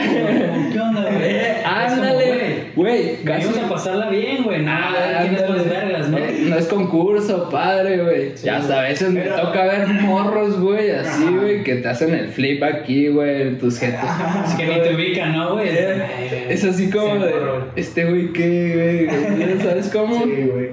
[0.72, 1.22] ¿qué onda, güey?
[1.24, 2.47] Eh, ándale,
[2.79, 3.47] güey, casi...
[3.49, 4.62] Venimos a pasarla bien, güey.
[4.62, 5.59] Nada, tienes Ándale.
[5.59, 6.18] más vergas, ¿no?
[6.18, 8.37] Eh, No es concurso, padre, güey.
[8.37, 12.14] Sí, ya hasta a veces me toca ver morros, güey, así, güey, que te hacen
[12.14, 14.05] el flip aquí, güey, en tus jetas.
[14.49, 15.68] Es que ni te ubican, ¿no, güey?
[15.68, 17.64] Eh, Es así como Sí, de, morro.
[17.76, 19.59] este güey, ¿qué, güey?
[19.62, 20.24] ¿Sabes cómo?
[20.24, 20.70] Sí, güey.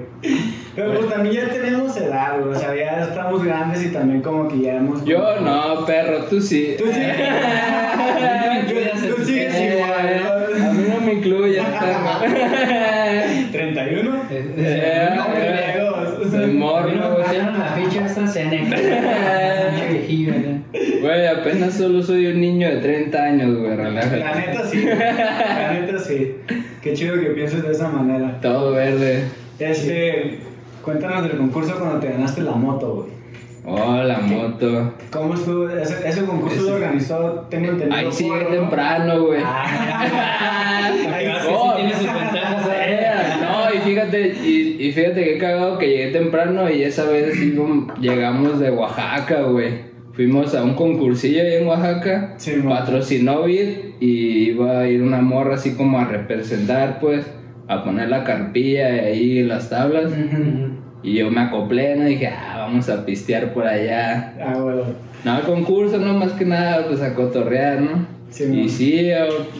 [0.74, 2.54] Pero pues también ya tenemos edad, güey.
[2.54, 5.04] O sea, ya estamos grandes y también como que ya hemos.
[5.04, 6.74] Yo no, perro, tú sí.
[6.78, 7.00] Tú sí.
[9.16, 11.74] Tú sigues Eh, igual, a mí no me incluyes, perro.
[11.74, 11.75] ¿no?
[13.52, 14.16] 31.
[14.58, 15.78] Eh, No, eh,
[16.30, 17.22] soy morro, No, güey.
[17.24, 18.06] pusieron la ficha
[21.00, 21.26] güey.
[21.26, 24.16] Apenas solo soy un niño de 30 años, güey, relájate.
[24.18, 24.82] La neta sí.
[24.82, 24.96] güey.
[24.98, 26.34] La neta sí.
[26.82, 28.38] Qué chido que pienses de esa manera.
[28.40, 29.24] Todo verde.
[29.58, 30.40] Este.
[30.82, 33.16] Cuéntanos del concurso cuando te ganaste la moto, güey.
[33.68, 34.94] Oh, la moto.
[35.10, 35.68] ¿Cómo estuvo?
[35.68, 37.96] Ese, ese concurso Ese- lo organizó, tengo entendido.
[37.96, 38.48] Ahí por, ¿no?
[38.48, 39.40] temprano, güey.
[39.44, 41.48] Ah, ahí Ahí sí.
[41.48, 43.10] sí tiene sus ventajas, Eh, ¿eh?
[43.42, 47.34] No, y fíjate, y, y fíjate que he cagado que llegué temprano y esa vez
[47.40, 49.86] íbam- llegamos de Oaxaca, güey.
[50.12, 52.34] Fuimos a un concursillo ahí en Oaxaca.
[52.36, 53.68] Sí, patrocinó Vid
[54.00, 57.26] y iba a ir una morra así como a representar, pues,
[57.68, 60.12] a poner la carpilla y ahí las tablas.
[61.02, 62.04] Y yo me acoplé, ¿no?
[62.04, 64.34] Dije, ah, vamos a pistear por allá.
[64.40, 64.76] Ah, güey.
[65.24, 68.15] No, el concurso, no, más que nada, pues a cotorrear, ¿no?
[68.28, 69.08] Sí, y sí,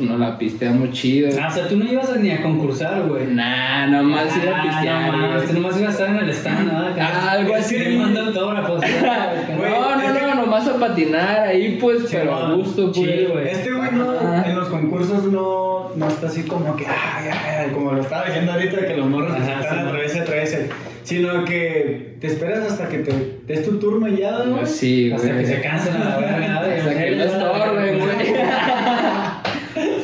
[0.01, 1.31] nos la pisteamos chido.
[1.41, 3.27] Ah, o sea, tú no ibas a ni a concursar, güey.
[3.29, 5.17] Nah, nomás ir a Ah, pistear.
[5.17, 6.79] no tú nomás ibas a estar en el stand, ¿no?
[7.01, 7.77] Ah, algo así.
[7.77, 8.81] Firmando autógrafos.
[9.57, 13.31] Güey, no, no, no, nomás a patinar ahí, pues, Sí, pero a gusto, pues.
[13.31, 13.49] Güey.
[13.49, 17.71] Este güey no, en los concursos no, no está así como que, ay, ay, ay,
[17.73, 19.91] como lo estaba diciendo ahorita, que los morros Ajá, están sí, a mo.
[19.91, 20.69] través, a través,
[21.07, 23.13] sino que te esperas hasta que te
[23.47, 24.57] des tu turno y ya, güey.
[24.57, 25.41] Pues sí, Hasta güey.
[25.41, 26.61] que se cansen a la verga.
[26.79, 28.17] Hasta que no estorben, güey.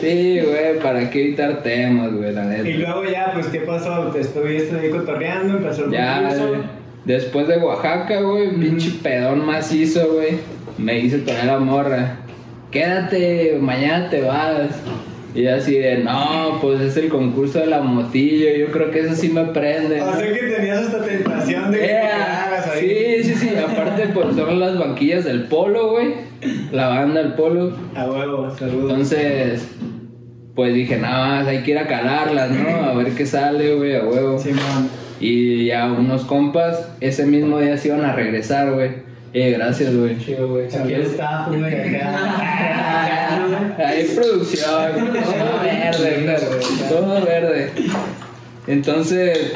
[0.00, 2.68] Sí, güey, para qué evitar temas, güey, la neta.
[2.68, 4.09] Y luego ya, pues, ¿qué pasó?
[4.09, 6.28] Te estuviste ahí cotorreando, empezó el Ya,
[7.05, 10.38] después de Oaxaca, güey, pinche pedón macizo, güey,
[10.76, 12.16] me hice poner la morra.
[12.70, 14.70] Quédate, mañana te vas.
[15.34, 19.14] Y así de, no, pues es el concurso de la motillo, yo creo que eso
[19.14, 20.00] sí me prende.
[20.02, 22.44] O sea que tenías esta tentación de que te Yeah.
[22.46, 23.22] hagas ahí.
[23.22, 26.08] Sí, sí, sí, aparte pues son las banquillas del polo, güey,
[26.70, 27.72] la banda del polo.
[27.94, 28.90] A huevo, saludos.
[28.90, 29.68] Entonces,
[30.54, 32.68] pues dije, nada más, hay que ir a calarlas, ¿no?
[32.68, 34.38] A ver qué sale, güey, a huevo.
[34.38, 34.90] Simón.
[35.18, 38.90] Y ya unos compas ese mismo día se iban a regresar, güey.
[39.34, 40.18] Eh, gracias, güey.
[40.18, 40.66] Chido, güey.
[40.66, 41.96] Aquí el staff, güey.
[41.96, 43.76] acá.
[43.78, 46.38] Hay producción, todo verde,
[46.88, 47.70] todo verde.
[48.66, 49.52] Entonces,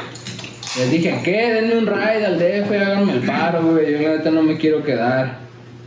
[0.77, 1.53] Les dije, ¿qué?
[1.53, 3.91] Denme un ride al DF, háganme el paro, güey.
[3.93, 5.37] Yo la neta no me quiero quedar.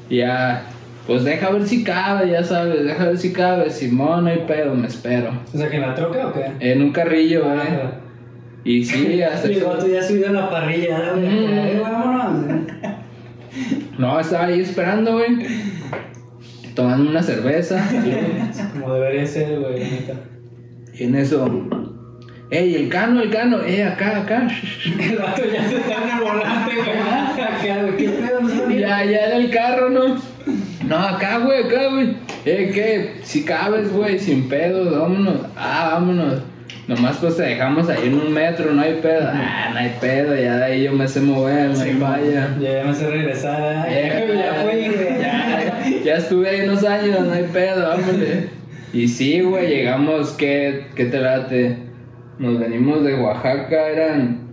[0.08, 0.62] Y ya,
[1.06, 3.70] pues deja ver si cabe, ya sabes, deja ver si cabe.
[3.70, 5.32] Simón, no hay pedo, me espero.
[5.52, 6.46] O sea, que en la troca o qué?
[6.60, 7.58] En un carrillo, güey.
[7.58, 7.92] Ah,
[8.64, 9.48] Y sí, hasta...
[9.48, 11.26] Sí, vato ya subido a la parrilla, güey.
[11.28, 11.52] Mm.
[11.52, 12.59] Eh, Vámonos.
[14.00, 15.46] No, estaba ahí esperando, güey.
[16.74, 17.86] Tomando una cerveza.
[18.72, 20.14] Como debería ser, güey, neta.
[20.94, 21.68] Y en eso...
[22.50, 23.58] ¡Ey, el cano, el cano!
[23.62, 24.48] ¡Eh, acá, acá!
[24.98, 26.98] El vato ya se está en el volante, güey.
[26.98, 28.40] Acá, güey, ¿Qué pedo?
[28.40, 30.16] ¿No está Ya, ya en el carro, ¿no?
[30.88, 32.16] No, acá, güey, acá, güey.
[32.46, 33.20] Eh, ¿qué?
[33.22, 35.42] Si cabes, güey, sin pedo, vámonos.
[35.54, 36.40] Ah, vámonos.
[36.88, 39.28] Nomás pues te dejamos ahí en un metro, no hay pedo.
[39.32, 42.56] Ah, no hay pedo, ya de ahí yo me sé mover, no hay falla.
[42.60, 43.86] Ya me hace regresar.
[43.88, 45.20] Eh, Ya, ya fui, güey.
[45.20, 48.28] Ya, ya estuve ahí unos años, no hay pedo, vámonos.
[48.92, 51.76] Y sí, güey, llegamos, ¿qué, qué te late?
[52.38, 54.50] Nos venimos de Oaxaca, eran.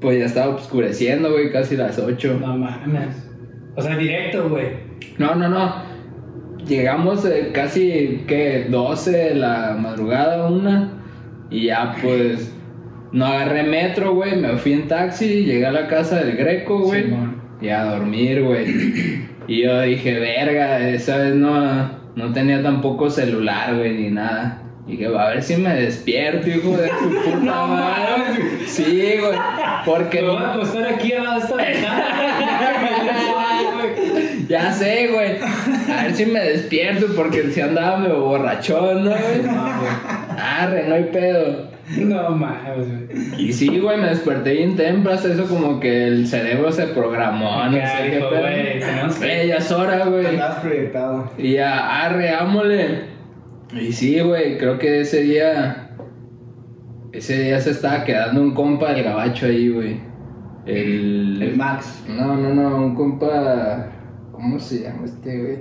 [0.00, 2.38] Pues ya estaba oscureciendo, güey, casi las 8.
[2.40, 3.28] No mames.
[3.74, 4.66] O sea, directo, güey.
[5.18, 5.74] No, no, no.
[6.66, 8.66] Llegamos eh, casi, ¿qué?
[8.70, 11.01] 12 de la madrugada, una.
[11.52, 12.52] Y ya, pues.
[13.12, 14.36] No agarré metro, güey.
[14.36, 15.44] Me fui en taxi.
[15.44, 17.12] Llegué a la casa del Greco, güey.
[17.60, 19.22] Y a dormir, güey.
[19.46, 24.62] Y yo dije, verga, esa vez no, no tenía tampoco celular, güey, ni nada.
[24.86, 28.66] Dije, a ver si me despierto, hijo de su puta No madre.
[28.66, 29.38] Sí, güey.
[29.84, 31.72] Porque Me voy a acostar aquí de esta güey.
[34.48, 35.36] Ya sé, güey.
[35.90, 39.42] A ver si me despierto porque si andaba medio borrachón, ¿no, güey?
[40.42, 41.70] Arre, no hay pedo.
[41.98, 43.44] No mames, güey.
[43.48, 47.72] Y sí, güey, me desperté bien temprano, eso como que el cerebro se programó, no
[47.72, 48.30] sé qué pedo.
[48.30, 50.26] güey, tenemos que- Güey, ya es hora, güey.
[50.26, 51.30] Andabas proyectado.
[51.38, 53.00] Y ya, arre, ámole.
[53.78, 55.90] Y sí, güey, creo que ese día.
[57.12, 60.00] Ese día se estaba quedando un compa del gabacho ahí, güey.
[60.66, 61.42] El.
[61.42, 62.04] El Max.
[62.08, 63.88] No, no, no, un compa.
[64.30, 65.58] ¿Cómo se llama este, güey?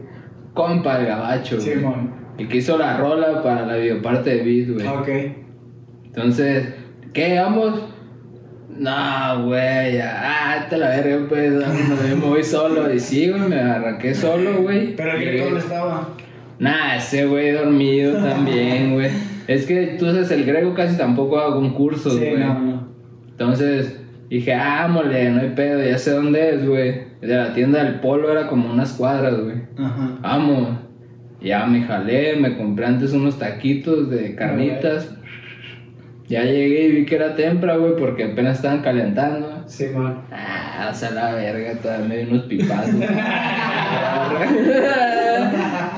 [0.53, 1.67] Compa del gabacho, güey.
[1.67, 2.20] Simón.
[2.41, 4.87] El que hizo la rola para la videoparte de Beat, güey.
[4.87, 5.35] Ok.
[6.05, 6.73] Entonces,
[7.13, 7.39] ¿qué?
[7.39, 7.81] ¿Vamos?
[8.77, 10.21] No, güey, ya.
[10.23, 11.53] Ah, te la verga, pues.
[11.53, 12.91] yo me voy solo.
[12.93, 14.95] Y sí, güey, me arranqué solo, güey.
[14.95, 16.09] Pero el Greco no estaba.
[16.59, 19.09] Nah, ese güey dormido también, güey.
[19.47, 22.37] Es que tú sabes, el griego casi tampoco hago concursos, Sí, güey.
[22.39, 22.87] no, no.
[23.29, 27.03] Entonces dije, ah, mole, no hay pedo, ya sé dónde es, güey.
[27.21, 29.57] De la tienda del polo era como unas cuadras, güey.
[29.77, 30.17] Ajá.
[30.21, 30.69] Vamos.
[31.41, 35.09] Ya me jalé, me compré antes unos taquitos de carnitas.
[36.27, 39.63] Ya llegué y vi que era temprano, güey, porque apenas estaban calentando.
[39.67, 40.21] Sí, man.
[40.31, 42.95] Ah, o sea, la verga, todavía me unos pipazos.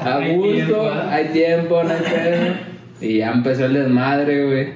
[0.04, 1.02] A gusto, tiempo, ¿eh?
[1.10, 2.54] hay tiempo, no hay pedo.
[3.02, 4.68] Y ya empezó el desmadre, güey.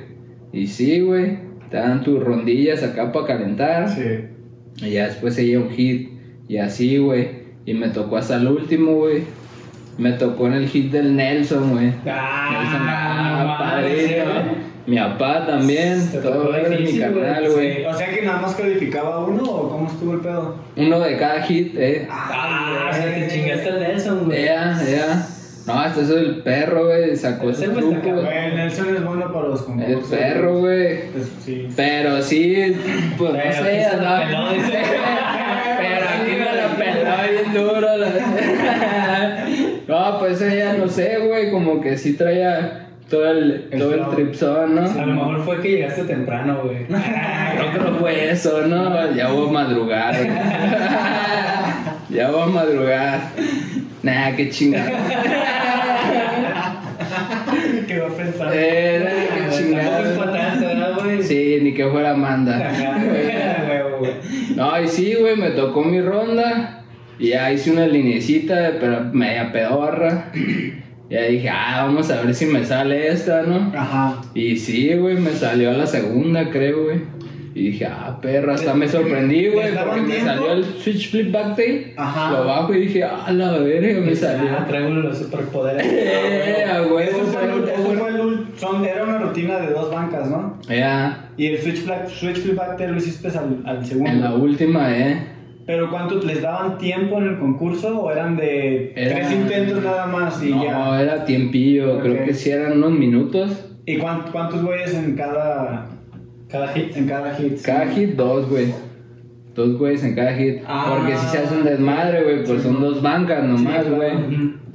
[0.54, 1.40] Y sí, güey,
[1.70, 3.90] te dan tus rondillas acá para calentar.
[3.90, 4.86] Sí.
[4.86, 6.12] Y ya después seguía un hit.
[6.48, 7.30] Y así, güey.
[7.66, 9.24] Y me tocó hasta el último, güey.
[9.98, 11.86] Me tocó en el hit del Nelson, güey.
[11.86, 12.50] Nelson, Ah,
[12.90, 14.26] ah, no padrino.
[14.26, 16.10] mames, Mi papá también.
[16.12, 17.74] Todo tocó era mi carnal, güey.
[17.82, 17.86] güey.
[17.86, 20.56] O sea que nada más calificaba uno o cómo estuvo el pedo.
[20.76, 22.08] Uno de cada hit, eh.
[22.10, 24.46] Ah, o sea, te chingaste el Nelson, güey.
[24.46, 25.28] Ya, ya.
[25.66, 27.86] No, hasta eso el perro, güey, sacó Ese sus güey
[28.56, 30.10] Nelson es bueno para los El concursos.
[30.10, 31.12] perro, güey.
[31.12, 31.68] Pues sí.
[31.76, 32.74] Pero sí,
[33.18, 34.54] pues no Pero sé, aquí se la andaba-.
[35.80, 37.98] Pero aquí me la peló bien duro.
[37.98, 38.08] la-
[40.08, 44.10] No, pues ella no sé, güey, como que sí traía todo el, El todo el
[44.16, 44.82] tripsón, ¿no?
[44.82, 46.86] A lo mejor fue que llegaste temprano, güey.
[46.88, 49.12] Yo creo que fue eso, ¿no?
[49.14, 50.16] Ya voy a madrugar.
[52.10, 53.20] ya voy a madrugar.
[54.02, 54.92] Nah, qué chingada.
[57.88, 58.54] ¿Qué va a pensar?
[58.54, 61.24] Era, qué Tampoco es chingada.
[61.24, 62.72] Sí, ni que fuera Amanda.
[64.56, 66.84] No, y sí, güey, me tocó mi ronda.
[67.20, 70.32] Y ya hice una linecita, pero media pedorra.
[70.36, 73.72] Y ya dije, ah, vamos a ver si me sale esta, ¿no?
[73.76, 74.22] Ajá.
[74.34, 77.18] Y sí, güey, me salió a la segunda, creo, güey.
[77.56, 81.10] Y dije, ah, perro, hasta me sorprendí, güey, ¿Les daban porque me salió el switch
[81.10, 81.94] flip backtail.
[81.98, 82.32] Ajá.
[82.32, 84.48] Lo bajo y dije, ah, la verga, me salió.
[84.52, 85.88] Ah, traigo los superpoderes.
[86.48, 87.24] Eh, a huevo,
[88.86, 90.60] era una rutina de dos bancas, ¿no?
[90.70, 94.12] Ya, Y el switch, back, switch flip back te lo hiciste al, al segundo.
[94.12, 95.37] en la última, eh.
[95.68, 100.08] Pero ¿cuánto les daban tiempo en el concurso o eran de Era- tres intentos nada
[100.08, 101.02] más y No, ya?
[101.02, 103.70] era tiempillo, creo que sí eran unos minutos.
[103.86, 105.88] ¿Y cuán- cuántos güeyes en cada
[106.50, 106.96] Cada hit.
[106.98, 107.62] en cada hit?
[107.62, 108.74] Cada hit, dos, güey.
[109.54, 110.60] Dos güeyes en cada hit.
[110.66, 110.96] Ah.
[110.98, 113.96] Porque si se hace un desmadre, güey, pues son dos bancas nomás, Sí, claro.
[113.98, 114.12] güey.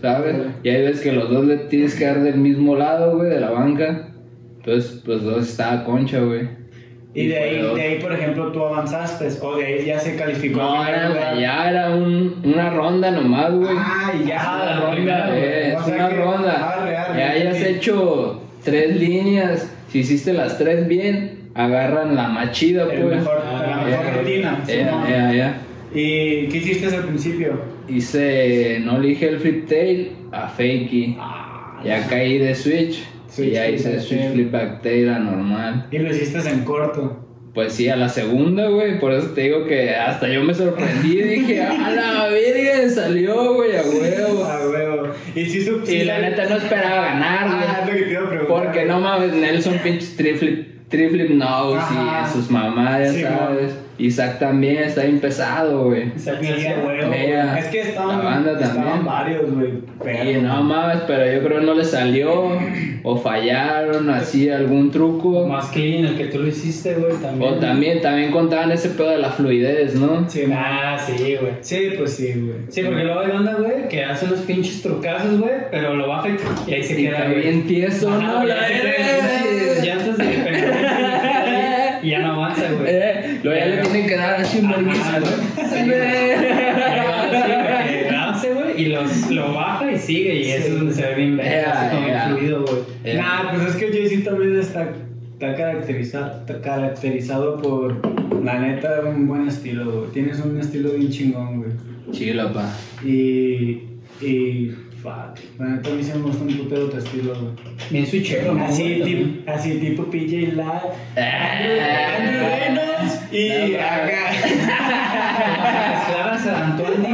[0.00, 0.36] ¿Sabes?
[0.64, 3.40] Y hay veces que los dos le tienes que dar del mismo lado, güey, de
[3.40, 4.08] la banca.
[4.58, 6.48] Entonces, pues dos estaba concha, güey.
[7.14, 10.60] Y de ahí, de ahí, por ejemplo, tú avanzaste, o de ahí ya se calificó.
[10.62, 13.68] No, era, ya era un, una ronda nomás, güey.
[13.76, 15.26] Ah, y ya, Ah, la la ronda.
[15.28, 15.42] güey.
[15.44, 16.72] Eh, O es sea una que- ronda.
[16.72, 17.78] Arre, arre, ya hayas entendí.
[17.78, 19.74] hecho tres líneas.
[19.88, 23.04] Si hiciste las tres bien, agarran la más chida, pues.
[23.04, 24.18] mejor, Ah, la mejor ya.
[24.18, 24.64] rutina.
[24.66, 25.56] Ya, ya, ya.
[25.94, 27.60] ¿Y qué hiciste al principio?
[27.88, 31.16] Hice no elige el flip tail a fakey.
[31.20, 33.04] Ah, Ya caí de switch.
[33.38, 35.86] Y flip hice switch flip back tail a normal.
[35.90, 37.28] Y lo hiciste en corto.
[37.54, 38.98] Pues sí, a la segunda, güey.
[38.98, 41.20] Por eso te digo que hasta yo me sorprendí.
[41.22, 44.44] Dije, a la verga, salió, güey, a huevo.
[44.44, 45.08] Ah, huevo.
[45.34, 47.64] Y si Y la neta no esperaba ganar, güey.
[47.68, 48.64] Ah, es lo que te iba a preguntar.
[48.64, 51.30] Porque no mames, Nelson pinche triflip, triflip
[51.78, 52.26] Ajá.
[52.26, 52.50] y sus
[53.00, 53.74] ya Sí, sabes.
[54.06, 56.12] Isaac también está bien pesado, güey.
[56.16, 56.34] Sí, a
[56.84, 57.12] huevo.
[57.58, 59.04] Es que estaban, la banda estaban también.
[59.04, 60.32] varios, güey.
[60.32, 62.58] Y no mames, pero yo creo que no le salió.
[63.04, 65.46] O fallaron, así algún truco.
[65.46, 67.52] Más clean el que tú lo hiciste, güey, también.
[67.52, 70.28] O también, también contaban ese pedo de la fluidez, ¿no?
[70.28, 71.52] Sí, Ah, sí, güey.
[71.60, 72.58] sí, pues sí, güey.
[72.68, 76.28] Sí, porque luego hay banda, güey, que hace unos pinches trucazos, güey, pero lo baja
[76.28, 77.40] y, y ahí se Y queda, güey.
[77.40, 78.46] bien tieso, ¿no?
[78.46, 78.54] ya
[79.82, 80.24] llantas de
[82.02, 82.86] y ya no avanza, güey.
[82.88, 84.72] Eh, luego ya le tienen que dar así un.
[88.40, 91.36] Sí, güey, y los, lo baja y sigue, y eso es donde se ve bien
[91.36, 92.28] verga, Yeah, así como bien yeah.
[92.28, 93.16] fluido, güey.
[93.16, 94.88] Nah, pues es que Jay-Z también está,
[95.34, 97.96] está, caracteriza- está caracterizado por,
[98.44, 100.10] la neta, un buen estilo, güey.
[100.12, 101.70] Tienes un estilo bien chingón, güey.
[102.10, 102.68] Chilo, pa.
[103.04, 103.82] Y,
[104.20, 104.72] y,
[105.02, 107.52] fuck, la neta a mí se me gusta un putero tu estilo, güey.
[107.90, 108.64] Bien switchero, ¿no?
[108.64, 110.62] Así, güey, tipo, así tipo PJ Live,
[111.16, 112.16] Ah.
[112.18, 114.30] Andrew Reynolds y acá.
[116.00, 117.10] Esclavas a Antoine güey.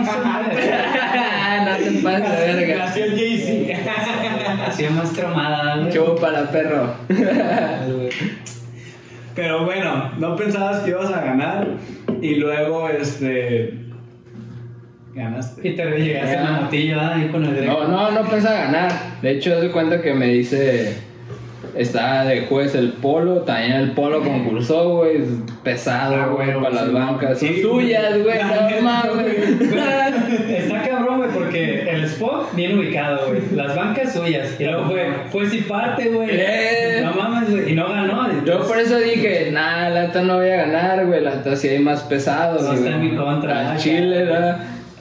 [1.64, 2.84] no te pases de verga.
[2.86, 4.66] Nació el Jay-Z.
[4.66, 5.92] Así más cromada, güey.
[5.92, 6.94] Chupa la perro.
[9.34, 11.68] Pero bueno, no pensabas que ibas a ganar
[12.20, 13.72] y luego, este,
[15.18, 15.68] ganaste.
[15.68, 17.14] Y te llegaste a la motillo, ¿ah?
[17.14, 17.84] ahí con el Greco.
[17.84, 18.92] No, no, no pensaba ganar.
[19.22, 21.08] De hecho, de cuenta que me dice.
[21.76, 25.18] Está de juez el polo, también el polo concursó, güey.
[25.18, 25.28] es
[25.62, 27.38] Pesado, Ah, güey, para las sí, bancas.
[27.38, 29.60] Son sí, suyas, güey, no mames.
[30.50, 33.42] Está cabrón, güey, porque el spot bien ubicado, güey.
[33.54, 34.56] Las bancas suyas.
[34.58, 36.28] Y luego fue, fue si parte, güey.
[36.32, 37.02] Eh.
[37.04, 37.72] No mames, güey.
[37.72, 38.44] Y no ganó.
[38.44, 41.20] Yo por eso dije, nah, la neta no voy a ganar, güey.
[41.20, 42.62] La neta sí hay más pesados.
[42.62, 44.24] No está en mi contra, Al ah, Chile.
[44.24, 44.58] ¿verdad?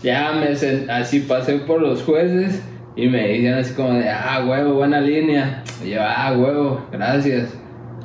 [0.07, 2.63] Ya me sent- así pasé por los jueces
[2.95, 5.63] y me decían así como de, ah, huevo, buena línea.
[5.85, 7.53] Y yo, ah, huevo, gracias.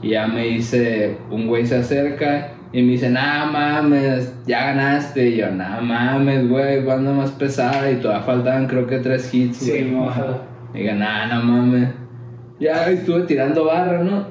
[0.03, 5.29] Y ya me dice, un güey se acerca y me dice, nah, mames, ya ganaste.
[5.31, 7.91] Y yo, nah, mames, güey, banda más pesada.
[7.91, 9.85] Y todavía faltaban creo que tres hits, Sí, güey.
[9.85, 10.25] moja.
[10.75, 11.89] Diga, nah, no mames.
[12.59, 14.27] Ya estuve tirando barra, ¿no?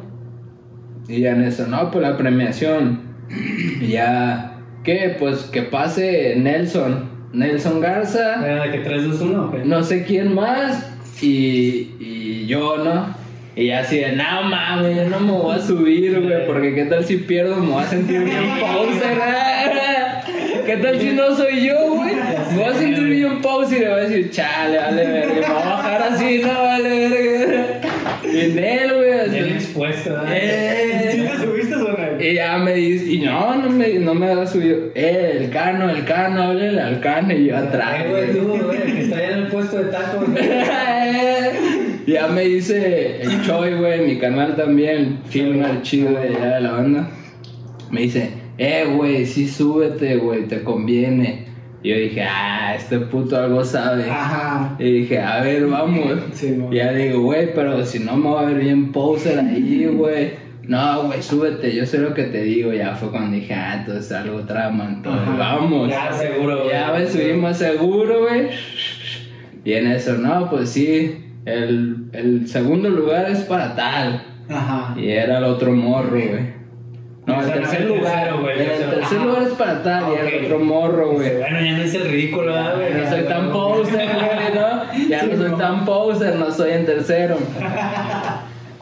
[1.08, 3.00] Y ya en eso, no, pues la premiación.
[3.82, 5.16] Y ya, ¿qué?
[5.20, 7.11] Pues que pase Nelson.
[7.34, 9.62] Nelson Garza, de que 3, 2, 1, ¿o qué?
[9.66, 10.88] no sé quién más.
[11.22, 13.16] Y, y yo, ¿no?
[13.56, 16.48] Y así de, no mames, yo no me voy a subir, güey.
[16.48, 19.20] Porque qué tal si pierdo, me voy a sentir bien poser.
[20.66, 22.16] ¿Qué tal si no soy yo, güey?
[22.16, 25.34] Me voy a sentir bien poser y le voy a decir, chale, vale, verga.
[25.34, 27.82] Me voy a bajar así, no, vale, verga.
[28.24, 29.32] Y en él, güey, así.
[29.32, 30.24] Bien expuesto.
[30.30, 31.01] Eh.
[32.22, 34.78] Y ya me dice, y no, no me, no me ha subido.
[34.94, 37.34] Eh, el cano, el cano, háblele al cano.
[37.34, 38.04] Y yo atrás.
[38.06, 40.26] Eh, güey, tú, güey, el que está en el puesto de tacos.
[42.06, 46.62] Y ya me dice el Choi, güey, mi canal también, filmer chido de allá de
[46.62, 47.12] la banda.
[47.92, 51.46] Me dice, eh, güey, sí súbete, güey, te conviene.
[51.84, 54.10] Y yo dije, ah, este puto algo sabe.
[54.10, 54.76] Ajá.
[54.80, 56.14] Y dije, a ver, vamos.
[56.34, 59.86] Sí, y ya digo, güey, pero si no me va a ver bien poser ahí,
[59.86, 60.51] güey.
[60.72, 62.72] No, güey, súbete, yo sé lo que te digo.
[62.72, 65.38] Ya fue cuando dije, ah, entonces algo trama, entonces Ajá.
[65.38, 65.90] vamos.
[65.90, 66.70] Ya, seguro, güey.
[66.72, 68.48] Ya me subí más seguro, güey.
[69.66, 74.24] Y en eso, no, pues sí, el, el segundo lugar es para tal.
[74.50, 74.96] Ajá.
[74.98, 76.62] Y era el otro morro, güey.
[77.26, 79.84] No, O el sea, no, tercer el lugar, güey, el el tercer lugar es para
[79.84, 80.34] tal y era Ok.
[80.34, 81.38] el otro morro, güey.
[81.38, 82.94] Bueno, ya no es el ridículo, ¿verdad, güey?
[82.94, 85.10] No soy tan poser, güey, ¿no?
[85.10, 87.38] Ya no soy tan poser, no soy en tercero.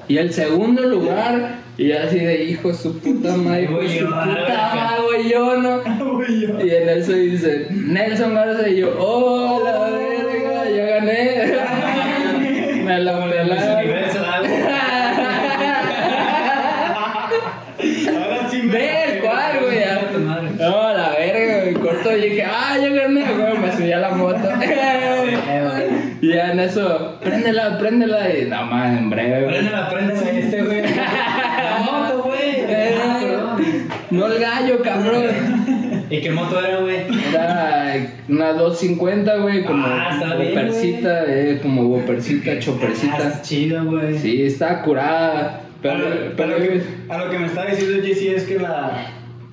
[0.07, 5.29] Y el segundo lugar, y así de hijo su puta madre, hijo su puta madre,
[5.31, 5.79] yo no.
[6.29, 11.53] Y en eso dice, Nelson Garza, y yo, oh, la verga, ya gané.
[12.83, 13.13] Me la.
[18.09, 18.73] Ahora sí me.
[18.73, 19.79] Ve, ¿cuál, güey?
[20.57, 24.49] No, la verga, corto y dije, ah, ya gané, güey, me subí a la moto.
[26.21, 29.55] y ya en eso, préndela, préndela, y nada más, en breve, güey.
[29.55, 30.78] Préndela, préndela, este, güey.
[34.11, 35.23] No el gallo, cabrón.
[36.09, 36.97] ¿Y qué moto era, güey?
[37.29, 37.95] Era
[38.27, 43.17] una 250, güey, como Ah, está bien, bopercita, eh, como bopercita, Ah, chopercita.
[43.17, 44.17] está chido, güey.
[44.17, 45.61] Sí, está curada.
[45.81, 46.05] Pero, a, lo,
[46.35, 49.05] pero a lo que, a lo que me está diciendo JC es que la,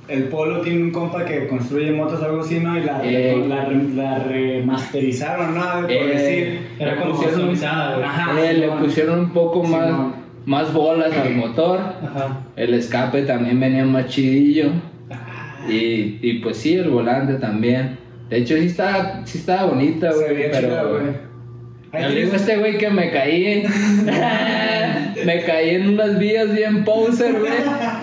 [0.08, 2.76] el Polo tiene un compa que construye motos algo así, ¿no?
[2.78, 3.44] Y la, Eh.
[3.46, 5.82] la, la remasterizaron, ¿no?
[5.82, 6.60] Por Eh, decir.
[6.78, 8.06] Era Le como pusieron- customizada, güey.
[8.08, 10.14] Ajá, eh, le pusieron un poco Sí, más, no.
[10.46, 11.78] Más bolas al motor.
[11.80, 12.40] Ajá.
[12.56, 14.70] El escape también venía más chidillo.
[15.10, 17.98] Ah, Y, y pues sí, el volante también.
[18.30, 20.50] De hecho, sí estaba, sí estaba bonita, güey.
[20.50, 20.68] Pero.
[20.68, 21.02] chida, güey.
[21.92, 23.64] Digo a tienes- este güey que me caí.
[25.24, 27.52] me caí en unas vías bien poser, güey.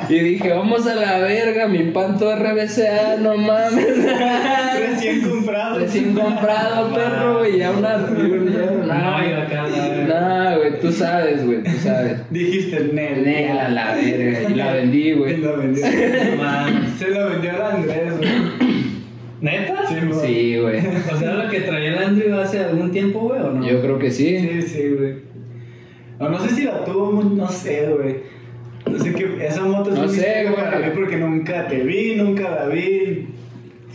[0.09, 3.87] Y dije, vamos a la verga, mi panto RBCA, no mames.
[4.79, 5.79] Recién comprado.
[5.79, 7.59] Recién comprado, perro, güey.
[7.59, 7.97] Ya una.
[7.97, 9.65] No, iba acá.
[10.07, 12.21] No, güey, tú sabes, güey, tú sabes.
[12.29, 13.23] Dijiste el Nel.
[13.23, 14.49] Nela, la verga.
[14.49, 15.37] Y la vendí, Y güey.
[15.37, 15.85] la vendió.
[16.35, 16.91] No mames.
[16.99, 18.29] Se lo vendió al Andrés, güey.
[19.41, 19.87] ¿Neta?
[19.87, 20.27] Sí, güey.
[20.27, 20.79] Sí, güey.
[21.13, 23.67] O sea, lo que traía el Andrew hace algún tiempo, güey, ¿o no?
[23.67, 24.39] Yo creo que sí.
[24.39, 25.15] Sí, sí, güey.
[26.19, 28.15] O no sé si la tuvo, no sé, güey.
[28.89, 29.45] No sé qué.
[29.45, 30.55] Esa moto es No sé, güey.
[30.55, 33.27] para mí porque nunca te vi, nunca la vi.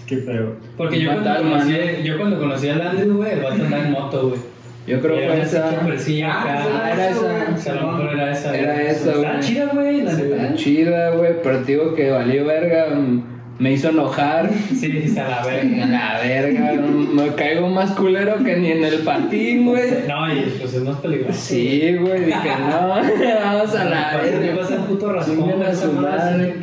[0.07, 0.57] Qué feo.
[0.77, 2.05] Porque yo cuando, conocí, ¿no?
[2.05, 4.41] yo cuando conocí al Andrew, güey, el vato andaba en moto, güey.
[4.89, 5.69] Yo creo que era fue esa.
[5.69, 6.93] Ah, acá.
[6.93, 7.55] era esa.
[7.55, 8.57] O sea, a lo mejor era esa.
[8.57, 8.87] Era güey.
[8.87, 9.41] esa, Está güey.
[9.41, 10.01] chida, güey.
[10.01, 12.87] Está chida, güey, pero te digo que valió verga.
[12.95, 14.51] mm, Me hizo enojar.
[14.69, 15.83] Sí, sí, a la verga.
[15.85, 16.73] A la verga,
[17.13, 19.91] me caigo más culero que ni en el patín, güey.
[20.07, 21.33] No, y pues es más peligroso.
[21.41, 22.89] Sí, güey, dije, no,
[23.45, 24.61] vamos a la verga.
[24.63, 26.55] vas a puto raspón, madre, madre.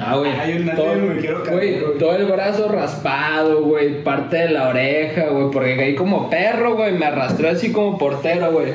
[0.00, 0.30] Ah, güey.
[0.40, 1.98] Ay, un todo, me quiero caer, güey, güey.
[1.98, 4.04] todo el brazo raspado, güey.
[4.04, 5.50] Parte de la oreja, güey.
[5.50, 6.92] Porque caí como perro, güey.
[6.96, 8.74] Me arrastré así como portero, güey.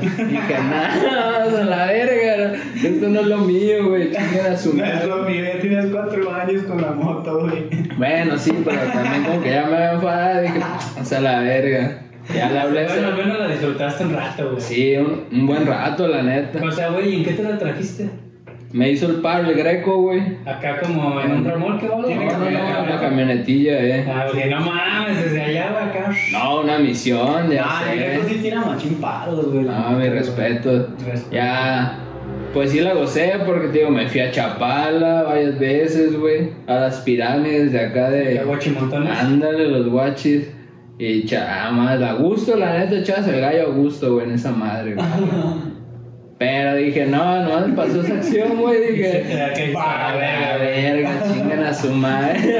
[0.00, 2.54] Dije, nada, vamos a la verga.
[2.82, 4.10] Esto no es lo mío, güey.
[4.12, 5.06] Chinguen a su No es madre.
[5.08, 7.68] lo mío, ya tienes cuatro años con la moto, güey.
[7.96, 10.42] Bueno, sí, pero también como que ya me había enfadado.
[10.42, 10.58] Dije,
[10.94, 12.02] vamos a la verga.
[12.34, 12.84] Ya le hablé.
[12.86, 14.60] Bueno, al menos la disfrutaste un rato, güey.
[14.60, 16.64] Sí, un, un buen rato, la neta.
[16.64, 18.08] O sea, güey, ¿y en qué te la trajiste?
[18.72, 20.20] Me hizo el paro el greco, güey.
[20.44, 22.04] Acá como en un remolque, ¿o?
[22.04, 24.04] Tiene No, no, una camionetilla, eh.
[24.12, 26.12] Ah, güey, no mames, desde allá, güey, acá.
[26.32, 28.04] No, una misión, ya Ah, el sé.
[28.04, 29.64] Greco sí tira machín paros, güey.
[29.64, 30.88] No, mi respeto.
[31.06, 31.30] Respeto.
[31.30, 31.96] Ya,
[32.56, 36.52] pues sí la gocé porque, te digo, me fui a Chapala varias veces, güey.
[36.66, 38.32] A las pirámides de acá de...
[38.32, 39.10] ¿Qué guachimontones?
[39.10, 40.48] Ándale, los guachis.
[40.98, 44.94] Y chamas, a gusto, la neta, echabas el gallo a gusto, güey, en esa madre,
[44.94, 45.06] güey.
[46.38, 48.92] Pero dije, no, no me pasó esa acción, güey.
[48.92, 49.22] Dije,
[49.54, 52.40] que a la verga, chingan a su madre.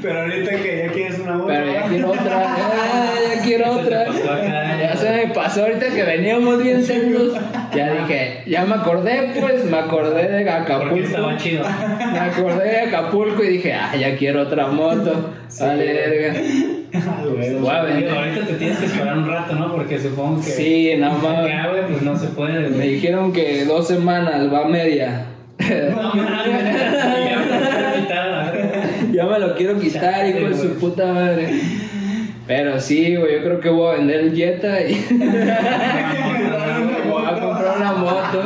[0.00, 1.48] Pero ahorita que ya quieres una moto.
[1.48, 4.04] Pero ya quiero otra, eh, ya quiero otra.
[4.04, 4.78] pasó acá.
[4.80, 7.32] Ya se me pasó ahorita que veníamos bien serios.
[7.74, 10.96] Ya dije, ya me acordé, pues, me acordé de Porque Acapulco.
[10.96, 11.64] estaba chido.
[12.12, 15.34] Me acordé de Acapulco y dije, ah, ya quiero otra moto.
[15.60, 16.40] Vale, verga.
[16.94, 19.72] Ah, ahorita te tienes que esperar un rato, ¿no?
[19.74, 20.50] Porque supongo que.
[20.50, 21.12] Sí, no.
[21.12, 22.70] Acá, güey, pues no se puede.
[22.70, 25.26] Me dijeron que dos semanas va media.
[25.58, 26.56] No mames.
[27.20, 28.82] Y ya me lo quiero quitar, la verga.
[29.12, 31.48] Ya me lo quiero quitar, hijo de su puta madre.
[32.46, 34.94] Pero sí, güey, yo creo que voy a vender el Jetta y
[37.08, 38.42] voy a comprar una moto.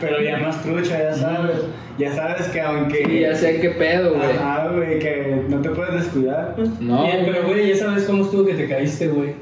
[0.00, 1.56] Pero ya más trucha, ya sabes.
[1.96, 3.02] Ya sabes que aunque.
[3.08, 4.30] Y ya sé qué pedo, güey.
[4.36, 6.54] Ajá, güey, que no te puedes descuidar.
[6.56, 6.68] pues.
[6.80, 9.34] No, Bien, pero güey, ya sabes cómo estuvo que te caíste, güey.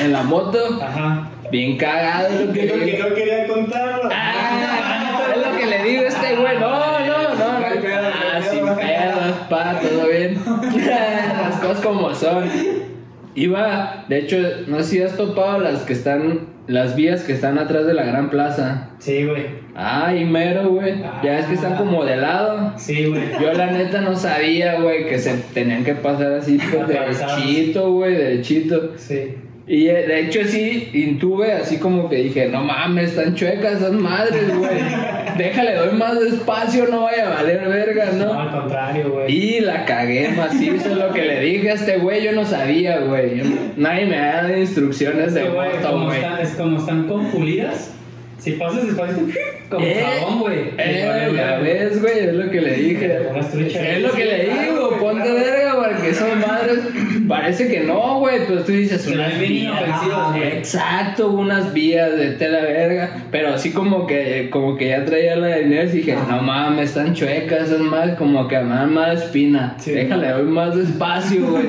[0.00, 1.28] en la moto, Ajá.
[1.52, 4.08] bien cagado lo que que no quería contarlo.
[4.10, 6.58] Ah, es lo que le digo a este güey.
[6.58, 7.34] No, no, no.
[7.34, 8.76] No Ah, sin pedo.
[8.76, 10.38] pedos, pa, todo bien.
[10.86, 12.48] Las cosas como son.
[13.38, 14.36] Iba, de hecho,
[14.66, 18.04] no sé si has topado las que están, las vías que están atrás de la
[18.04, 18.90] gran plaza.
[18.98, 19.44] Sí, güey.
[19.76, 21.00] Ay, mero, güey.
[21.22, 22.74] Ya es que están como de lado.
[22.76, 23.22] Sí, güey.
[23.40, 28.16] Yo la neta no sabía, güey, que se tenían que pasar así pues, derechito, güey,
[28.16, 28.94] derechito.
[28.96, 29.36] Sí.
[29.68, 33.92] Y eh, de hecho sí, intuve así como que dije, no mames, están chuecas esas
[33.92, 34.78] madres, güey.
[35.38, 38.40] Déjale, doy más despacio, no vaya a valer verga, No, ¿no?
[38.40, 39.32] al contrario, güey.
[39.32, 43.40] Y la cagué macizo, lo que le dije a este güey, yo no sabía, güey.
[43.76, 46.20] Nadie me ha dado instrucciones de güey, como güey.
[46.42, 47.92] es como están con pulidas.
[48.38, 49.26] Si pasas despacito,
[49.68, 50.58] como Eh, jabón, güey.
[50.78, 53.18] Eh, ves, güey, es lo que le dije.
[53.36, 56.78] Es lo que le digo, ponte verga, porque son madres.
[57.28, 59.82] Parece que no, güey, pero tú dices Se unas vías.
[60.42, 63.24] Exacto, unas vías de tela verga.
[63.30, 66.88] Pero así como que, como que ya traía la de dinero y dije, no mames,
[66.90, 69.74] están chuecas, esas madres, como que me dan más espina.
[69.78, 69.92] Sí.
[69.92, 71.64] Déjale, doy más despacio, güey.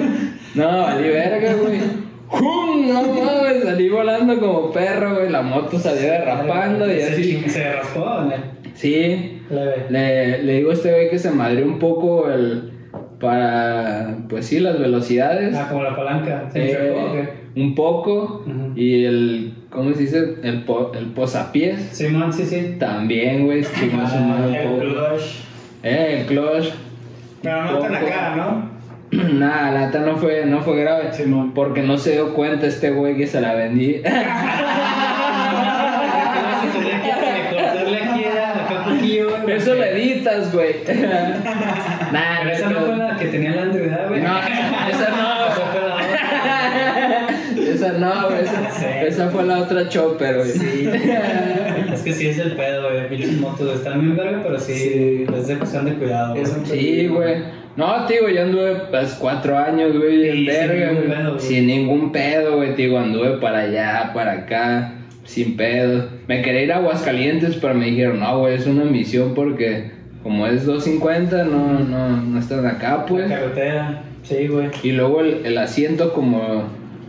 [0.56, 1.80] No, valí verga, güey.
[2.28, 2.88] ¡Jum!
[2.88, 5.30] No mames, salí volando como perro, güey.
[5.30, 7.22] La moto salió derrapando y Se así.
[7.24, 8.38] ching- Se raspó, güey.
[8.76, 9.42] Sí.
[9.90, 12.72] Le, le digo a este güey que se madre un poco el.
[13.20, 14.16] Para.
[14.30, 15.56] Pues sí, las velocidades.
[15.56, 16.50] Ah, como la palanca.
[16.52, 17.30] ¿Se Eh, enchocó o qué?
[17.62, 18.46] un poco.
[18.76, 19.54] Y el.
[19.70, 20.36] ¿Cómo se dice?
[20.44, 21.80] El, po- el posapiés.
[21.92, 22.76] Simón, sí, sí.
[22.80, 24.80] También, güey, estuvimos Ah, sumando un El poco.
[24.80, 25.24] clutch.
[25.84, 26.70] Eh, el clutch.
[27.44, 28.70] Pero no tan acá, ¿no?
[29.34, 31.12] Nada, la neta no fue, no fue grave.
[31.12, 31.54] Simón.
[31.54, 34.02] Porque no se dio cuenta este güey que se la vendí.
[36.74, 39.44] Tenía que cortarle aquí a- acá un poquillo, güey.
[40.54, 40.76] Güey.
[42.12, 44.22] nah, Pero esa no fue la que tenía la Android, güey.
[44.22, 45.48] No, esa, no.
[45.50, 47.28] Esa fue la otra.
[47.74, 48.42] Esa no, güey.
[48.44, 48.86] Esa, Sí.
[49.08, 50.50] esa fue la otra chopper, güey.
[50.50, 50.90] Sí.
[51.94, 53.08] Es que sí es el pedo, güey.
[53.10, 55.26] Pinches motos están bien verga, pero sí, Sí.
[55.36, 56.34] es de cuestión de cuidado.
[56.36, 56.46] güey.
[56.66, 57.36] Sí, güey.
[57.76, 61.18] No, tío, yo anduve pues cuatro años, güey, Sí, en sin verga, ningún güey.
[61.18, 61.40] pedo, güey.
[61.40, 63.00] Sin ningún pedo, güey, tío.
[63.00, 64.94] Anduve para allá, para acá,
[65.24, 66.10] sin pedo.
[66.28, 69.92] Me quería ir a Aguascalientes, pero me dijeron, no, güey, es una misión porque
[70.24, 73.30] como es 250, no, no, no están acá, La pues.
[73.30, 74.70] carretera, sí, güey.
[74.84, 76.64] Y luego el, el asiento como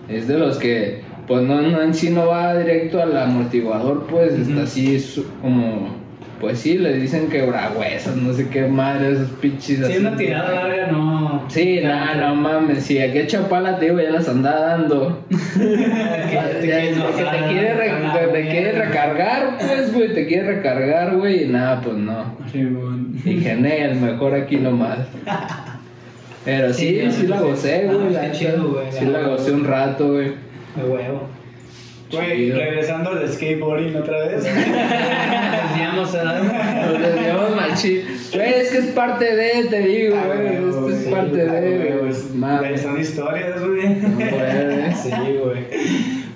[0.09, 4.33] es de los que, pues no, no en sí no va directo al amortiguador, pues
[4.33, 4.43] Ujú.
[4.51, 5.05] está así
[5.43, 6.00] como,
[6.41, 9.97] pues sí, le dicen quebrahuesos, no sé qué madre, esos pinches Sí, así.
[9.99, 11.45] una tirada larga no.
[11.49, 15.25] Sí, no, no mames, si aquí a Chapala, tío, ya las anda dando.
[15.29, 15.37] Te
[16.61, 21.97] que te quiere, re- te- recargar, pues, güey, te quiere recargar, güey, y nada, pues
[21.97, 22.37] no.
[23.25, 24.99] Dije, Nel, mejor aquí nomás.
[26.45, 27.45] Pero sí, Sí, sí, no, la sí.
[27.45, 28.09] gocé, Ah, güey.
[28.09, 28.33] qué la neta.
[28.35, 30.29] chido, güey, Sí la gocé un rato, güey.
[30.77, 31.29] De huevo.
[32.13, 34.43] Güey, regresando al skateboarding otra vez.
[34.45, 36.87] Decíamos, ¿verdad?
[36.91, 38.03] Nos desviamos machín.
[38.35, 40.47] Güey, es que es parte de, te digo, Ah, güey.
[40.69, 41.99] Esto es sí, parte de, güey, güey.
[42.01, 42.81] pues.
[42.83, 43.89] Son historias, güey.
[43.89, 44.95] No, güey.
[44.95, 45.11] Sí,
[45.43, 45.67] güey.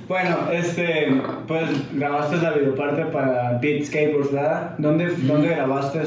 [0.06, 1.08] Bueno, este,
[1.48, 1.62] pues
[1.94, 4.74] grabaste la videoparte para Beat Skateboards, ¿verdad?
[4.78, 6.00] ¿Dónde, ¿dónde grabaste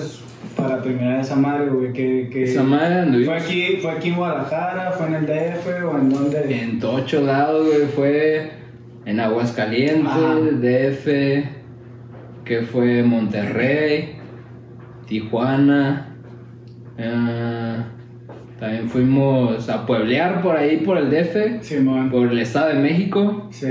[0.55, 1.91] para terminar esa madre, güey?
[1.93, 4.91] ¿Qué, qué- Esa madre ¿Fue anduvimos aquí, ¿Fue aquí en Guadalajara?
[4.91, 6.61] ¿Fue en el DF o en dónde?
[6.61, 7.87] en ocho lados, güey.
[7.95, 8.51] Fue
[9.07, 10.35] en Aguascalientes, Ajá.
[10.35, 11.05] DF,
[12.43, 14.17] que fue Monterrey,
[15.07, 16.13] Tijuana.
[16.99, 17.85] ah,
[18.59, 21.61] también fuimos a pueblear por ahí, por el DF,
[22.11, 23.47] por el Estado de México.
[23.49, 23.67] Sí.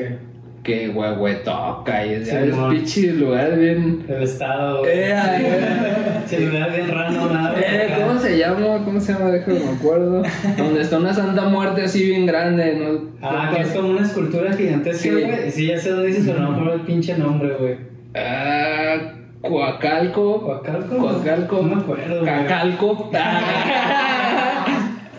[0.66, 2.70] Que huehuetoca y Sí, mon.
[2.74, 4.04] pinches lugares bien.
[4.08, 4.84] El estado.
[4.84, 7.54] Eh, eh, Celular bien random, nada.
[7.56, 8.84] eh, ¿Cómo se llama?
[8.84, 9.30] ¿Cómo se llama?
[9.30, 10.22] Déjame me acuerdo.
[10.58, 13.00] Donde está una santa muerte así bien grande, ¿no?
[13.22, 15.10] Ah, que es como una escultura gigantesca, Sí.
[15.10, 15.50] güey.
[15.52, 15.66] Sí.
[15.68, 17.76] ya sé dónde dices, pero no me acuerdo el pinche nombre, güey.
[18.16, 18.96] Ah,
[19.42, 20.40] Coacalco.
[20.42, 20.96] ¿Coacalco?
[20.98, 21.56] Coacalco.
[21.62, 22.24] No me acuerdo.
[22.24, 23.10] Cacalco.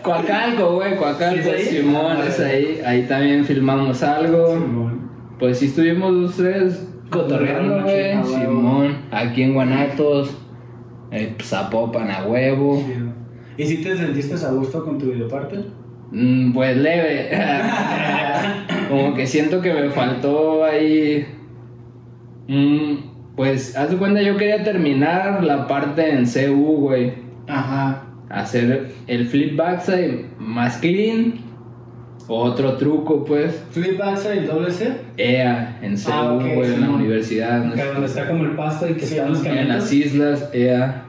[0.02, 1.64] Coacalco, güey, Coacalco, ¿Sí es ahí?
[1.78, 2.80] Simón, Ah, es ahí.
[2.84, 4.52] Ahí también filmamos algo.
[4.52, 5.07] Simón.
[5.38, 8.24] Pues sí estuvimos los tres cotorreando, güey.
[8.24, 10.36] Simón, aquí en Guanatos,
[11.10, 12.82] eh, Zapopan a huevo.
[13.56, 15.64] ¿Y si te sentiste a gusto con tu videoparte?
[16.10, 17.30] Mm, pues leve.
[18.88, 21.26] Como que siento que me faltó ahí.
[22.48, 22.94] mm,
[23.36, 27.12] pues, haz de cuenta, yo quería terminar la parte en CU, güey.
[27.46, 28.04] Ajá.
[28.28, 31.47] Hacer el flip backside más clean.
[32.28, 33.64] Otro truco, pues.
[33.70, 34.92] ¿Flip backside doble C?
[35.16, 37.64] EA en CU, Ah, ok, güey, en la universidad.
[37.64, 37.84] no sé.
[37.86, 41.04] donde está como el pasto y que Sí, están los en las islas, EA.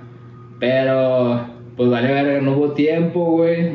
[0.59, 1.45] Pero,
[1.75, 3.71] pues vale ver, no hubo tiempo, güey.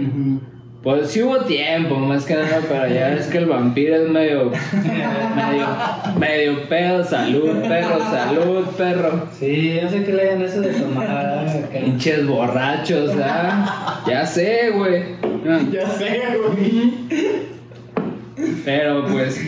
[0.82, 4.50] Pues sí hubo tiempo, más que nada, pero ya es que el vampiro es medio,
[5.34, 5.66] medio,
[6.18, 9.26] medio pedo, salud, perro, salud, perro.
[9.38, 11.06] Sí, yo sé que lean eso de tomar.
[11.06, 11.68] acá.
[11.72, 14.02] Pinches borrachos, ¿ah?
[14.06, 15.02] Ya sé, güey.
[15.72, 16.92] Ya sé, güey.
[18.64, 19.40] Pero pues,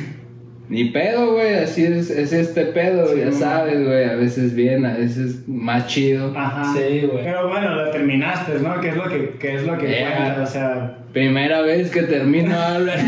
[0.69, 4.85] ni pedo, güey, así es, es este pedo, Sí, ya sabes, güey, a veces bien,
[4.85, 6.33] a veces más chido.
[6.37, 6.73] Ajá.
[6.75, 7.25] Sí, güey.
[7.25, 8.81] Pero bueno, lo terminaste, ¿no?
[8.81, 10.17] ¿Qué es lo que, qué es lo que Yeah.
[10.17, 10.43] cuenta?
[10.43, 10.99] O sea.
[11.12, 12.91] Primera vez que termino algo.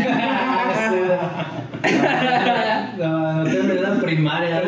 [2.99, 4.61] No, no terminé la primaria.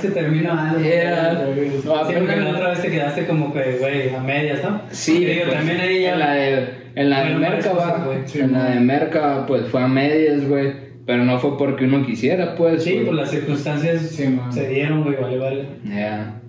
[0.00, 0.80] Vez que termino algo.
[0.80, 1.46] Yeah.
[1.84, 4.82] No, la otra vez te quedaste como que, güey, a medias, ¿no?
[4.90, 6.12] Sí, digo, pues, también ahí ya.
[6.12, 8.18] en la de, en la de Merca, va, güey.
[8.26, 10.72] Sí, en la de Merca, pues fue a medias, güey,
[11.06, 12.82] pero no fue porque uno quisiera, pues.
[12.84, 13.06] Sí, güey.
[13.06, 15.66] pues las circunstancias Sí, se dieron, güey, vale, vale.
[15.84, 16.40] Ya.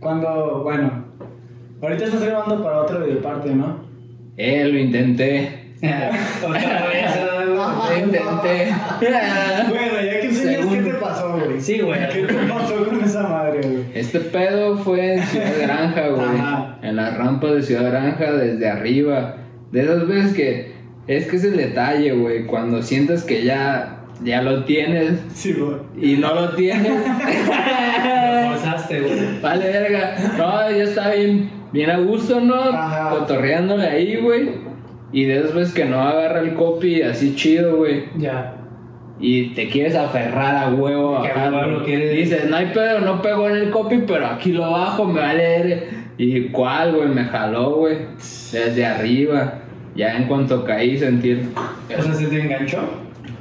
[0.00, 1.06] Cuando, bueno.
[1.82, 3.84] Ahorita estás grabando para otra videoparte, ¿no?
[4.36, 5.65] Eh, lo intenté.
[5.78, 7.10] Otra vez,
[7.46, 8.72] Lo intenté.
[9.68, 11.60] Bueno, ya que enseñas, ¿qué te pasó, güey?
[11.60, 12.00] Sí, güey.
[12.08, 13.84] ¿Qué te pasó con esa madre, güey?
[13.94, 16.26] Este pedo fue en Ciudad Granja, güey.
[16.26, 16.78] Ajá.
[16.82, 19.36] En las rampas de Ciudad Granja, desde arriba.
[19.72, 20.76] De esas veces que.
[21.06, 22.46] Es que es el detalle, güey.
[22.46, 23.92] Cuando sientes que ya.
[24.24, 25.76] Ya lo tienes Sí, güey.
[26.00, 26.90] y no lo tienes.
[28.06, 29.40] avanzaste, güey.
[29.42, 30.16] Vale, verga.
[30.38, 32.54] No, yo estaba bien, bien a gusto, ¿no?
[32.54, 33.10] Ajá.
[33.10, 34.50] Cotorreándole ahí, güey.
[35.16, 38.04] Y de esas veces que no agarra el copy así chido, güey.
[38.18, 38.54] Ya.
[39.18, 41.22] Y te quieres aferrar a huevo.
[41.22, 42.14] Que a huevo quieres.
[42.14, 45.42] Dices, no hay pedo, no pegó en el copy, pero aquí lo bajo, me vale.
[45.42, 45.82] verga".
[46.18, 47.96] Y cuál, güey, me jaló, güey.
[48.52, 49.54] Desde arriba.
[49.94, 51.48] Ya en cuanto caí sentí el-
[51.98, 52.80] O sea, se te enganchó.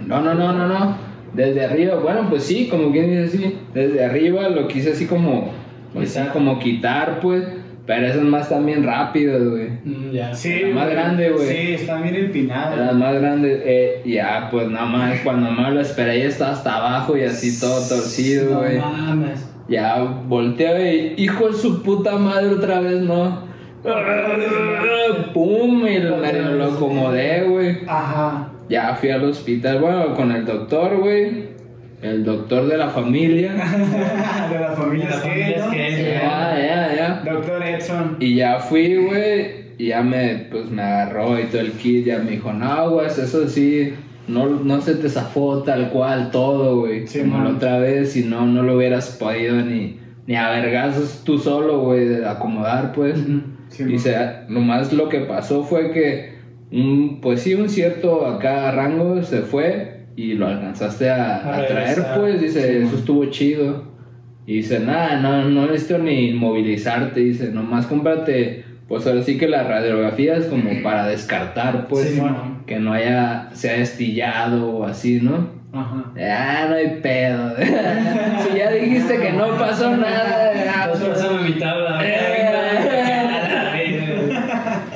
[0.07, 0.95] No, no, no, no, no.
[1.33, 3.57] Desde arriba, bueno, pues sí, como quien dice así.
[3.73, 5.51] Desde arriba lo quise así como.
[5.93, 7.43] Pues como quitar, pues.
[7.85, 9.69] Pero esas más también rápidas, güey.
[9.83, 10.33] Mm, ya.
[10.33, 10.95] Sí, La más güey.
[10.95, 11.47] grande, güey.
[11.47, 12.77] Sí, están bien empinadas.
[12.79, 16.75] Las más grandes, eh, ya, pues nada más, cuando más lo esperé ya estaba hasta
[16.77, 18.77] abajo y así todo torcido, No güey.
[18.79, 19.47] mames.
[19.67, 23.43] ya volteo y, hijo de su puta madre, otra vez no.
[25.33, 27.77] Pum, y me lo acomodé, güey.
[27.87, 28.49] Ajá.
[28.69, 31.54] Ya fui al hospital, bueno, con el doctor, güey.
[32.11, 33.53] El doctor de la familia.
[34.51, 35.69] de la familia De la familia ¿no?
[35.71, 36.03] Skate, Sí.
[36.03, 37.31] ya, ya, ya.
[37.33, 38.17] Doctor Edson.
[38.19, 42.19] Y ya fui, güey, y ya me, pues, me agarró y todo el kit, ya
[42.19, 43.93] me dijo, no, güey, eso sí,
[44.27, 47.43] no, no se te zafó tal cual todo, güey, Sí, como man.
[47.45, 51.79] la otra vez, si no, no lo hubieras podido ni, ni a vergazos tú solo,
[51.79, 53.19] güey, de acomodar, pues.
[53.69, 54.15] Sí, Dice,
[54.47, 56.35] nomás lo que pasó fue que,
[56.71, 61.67] un, pues sí, un cierto acá rango se fue y lo alcanzaste a, A a
[61.67, 62.95] traer, pues, dice, Sí, eso man.
[62.95, 63.83] estuvo chido.
[64.47, 69.47] Y dice, nada, no, no necesito ni movilizarte, dice, nomás cómprate, pues ahora sí que
[69.47, 72.21] la radiografía es como para descartar, pues, Sí,
[72.65, 75.49] que no haya, se haya estillado o así, ¿no?
[75.73, 76.05] Ajá.
[76.17, 77.53] Ah, no hay pedo.
[77.57, 82.01] si ya dijiste que no pasó nada, ah, pues, mi tabla.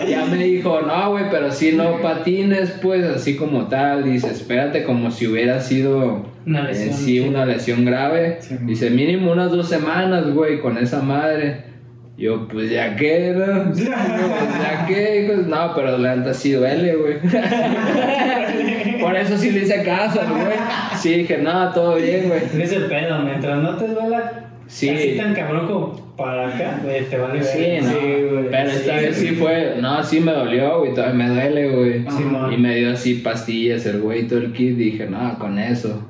[0.10, 4.04] Ya me dijo, no, güey, pero si no patines, pues así como tal.
[4.04, 7.20] Dice, espérate como si hubiera sido Una en lesión, sí sí.
[7.20, 8.38] una lesión grave.
[8.42, 8.58] Sí.
[8.62, 11.70] Dice, mínimo unas dos semanas, güey, con esa madre.
[12.18, 13.64] Yo, pues ya que, ¿no?
[13.72, 15.48] Pues, ya que, hijos.
[15.48, 17.20] No, pero la neta sí duele, güey.
[19.02, 20.58] Por eso sí le hice caso, güey.
[20.98, 22.42] Sí, dije, no, todo bien, güey.
[22.62, 24.88] Es el pedo, mientras no te duela Sí.
[24.90, 27.84] así tan cabrón como para acá, güey, te vale Sí, ver.
[27.84, 27.90] no.
[27.90, 27.96] Sí,
[28.32, 28.50] güey.
[28.52, 32.06] Pero esta Sí, vez sí fue, no, sí me dolió, güey, todavía me duele, güey.
[32.54, 36.04] Y me dio así pastillas el güey, todo el kit, dije, no, con eso.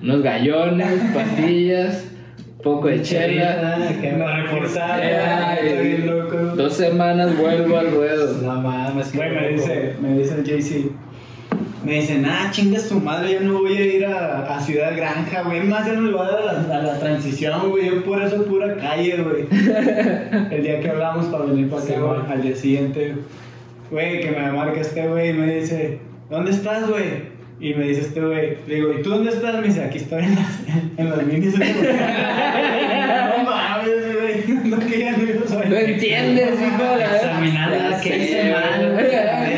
[0.00, 2.08] Unos gallones, pastillas,
[2.62, 3.88] poco de chela.
[4.00, 5.00] Que me reforzar.
[5.02, 6.08] Eh,
[6.56, 8.42] dos semanas vuelvo al ruedo.
[8.42, 10.90] No mames, que Güey, me dice, me dice el JC.
[11.84, 15.42] Me dice, nah, chinga su madre, yo no voy a ir a, a Ciudad Granja,
[15.42, 15.60] güey.
[15.64, 17.86] Más ya no le voy a dar a la, a la transición, güey.
[17.90, 19.44] Yo por eso pura calle, güey.
[20.50, 22.32] El día que hablamos para venir para acá, Sí, güey, güey.
[22.32, 23.14] al día siguiente,
[23.90, 25.98] güey, que me marca este güey y me dice,
[26.30, 27.34] ¿dónde estás, güey?
[27.60, 29.54] Y me dice este güey, le digo, ¿y tú dónde estás?
[29.60, 30.48] Me dice, aquí estoy en las,
[30.96, 31.54] en las minis.
[31.58, 34.58] no mames, güey.
[34.64, 35.70] No, que ya no iba a saber.
[35.70, 39.53] ¿No entiendes, hijo de la sé, hice mal, güey.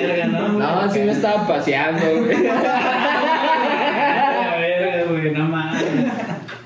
[1.16, 2.46] Estaba paseando, güey.
[4.46, 5.84] A ver, güey, no mames.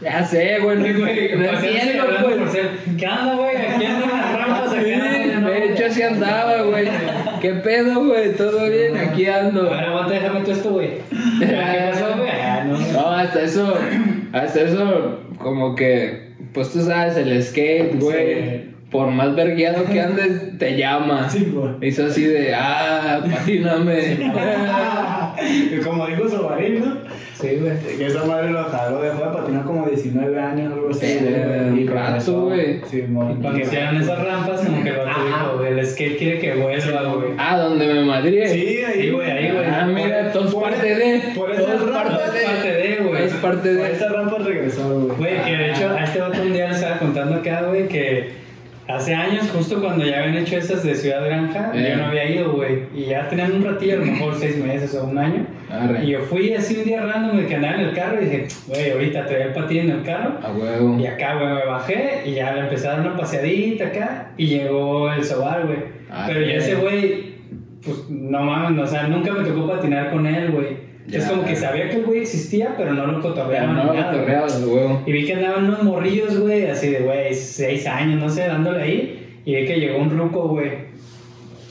[0.01, 2.52] Ya sé, güey, no, Güey, no paseándose y entiendo, hablando por pues.
[2.52, 3.56] ser, ¿Qué onda, güey?
[3.56, 4.70] Aquí andan las rampas.
[4.72, 4.93] Sí,
[5.40, 5.51] ¿no?
[5.51, 6.89] de hecho así andaba, güey.
[7.40, 8.32] ¿Qué pedo, güey?
[8.35, 8.97] ¿Todo bien?
[8.97, 9.68] Aquí ando.
[9.70, 10.89] A ver, aguanta, déjame tú esto, güey.
[11.39, 12.31] ¿Qué pasó, güey?
[12.31, 12.78] Ah, no.
[12.78, 13.77] No, hasta eso,
[14.32, 18.69] hasta eso, como que, pues tú sabes, el skate, güey, Sí.
[18.90, 21.28] Por más vergueado que andes, te llama.
[21.30, 21.88] Sí, güey.
[21.88, 24.32] Hizo así de, ah, patíname.
[25.84, 26.96] Como dijo Sobarín, ¿no?
[27.40, 27.72] Sí, güey.
[27.96, 31.06] Que esa madre lo jaló, dejó de patinar como 19 años, algo así.
[31.06, 32.80] Sí, güey, y un rato, güey.
[32.90, 33.40] Sí, mon.
[33.40, 36.38] Cuando Y que- hicieron esas rampas, como que el vato dijo, güey, el skate quiere
[36.38, 37.30] que vuelva, güey.
[37.38, 38.46] ah, donde me madrié.
[38.48, 39.64] Sí, ahí, Sí, güey, ahí, güey.
[39.66, 41.20] Ah, mira, todo es Por- parte de.
[41.34, 43.24] por todo esas es rampas, parte Es parte de, güey.
[43.24, 43.92] Es parte Por de.
[43.92, 45.16] esa rampa regresó, güey.
[45.16, 48.28] Güey, que de hecho a este vato un día le estaba contando acá, güey, que
[48.94, 51.88] hace años, justo cuando ya habían hecho esas de Ciudad Granja, Eh.
[51.90, 52.84] yo no había ido, güey.
[52.94, 55.46] Y ya tenían un ratillo, a lo mejor seis meses o un año.
[55.70, 56.04] Arre.
[56.04, 58.48] Y yo fui así un día random de que andaba en el carro y dije,
[58.66, 60.34] güey, ahorita traía el patín en el carro.
[60.42, 60.98] A huevo.
[60.98, 64.46] Y acá, güey, me bajé y ya le empecé a dar una paseadita acá y
[64.46, 65.78] llegó el sobar, güey.
[66.10, 67.30] Ah, Pero ya ese güey,
[67.84, 70.80] pues no mames, o sea, nunca me tocó patinar con él, güey.
[71.09, 71.28] Es Ya.
[71.31, 73.72] como que sabía que el güey existía, pero no lo Ya cotorreaba.
[73.72, 74.97] no lo güey.
[75.06, 78.82] Y vi que andaban unos morrillos, güey, así de, güey, seis años, no sé, dándole
[78.82, 79.40] ahí.
[79.44, 80.70] Y vi que llegó un ruco, güey,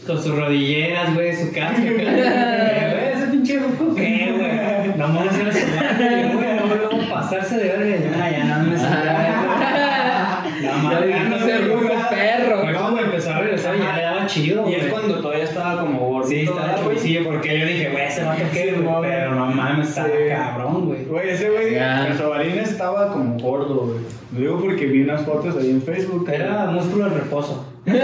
[0.05, 1.81] con sus rodilleras, güey, su casco.
[1.81, 4.97] Güey, ese pinche ruco, ¿qué, güey?
[4.97, 7.95] No mames, era su madre, güey, luego pasarse de verga.
[8.17, 8.71] Ya, ya, no me.
[8.71, 8.77] No
[10.61, 12.99] Ya mames, dijiste, no, ruco perro.
[12.99, 16.29] Empezó a regresar y ya le daba chido, Y es cuando todavía estaba como gordito.
[16.29, 16.97] Sí, está ¿verdad, güey?
[16.97, 17.88] chidillo, porque yo dije,
[18.29, 19.01] vato qué, Sí, güey.
[19.01, 20.11] Pero no mames, está Sí.
[20.29, 21.05] cabrón, güey.
[21.05, 22.07] Güey, ese güey, Ya.
[22.07, 23.99] el Sobalín estaba como gordo, güey.
[24.33, 26.29] Lo digo porque vi unas fotos ahí en Facebook.
[26.31, 27.65] Era músculo de reposo.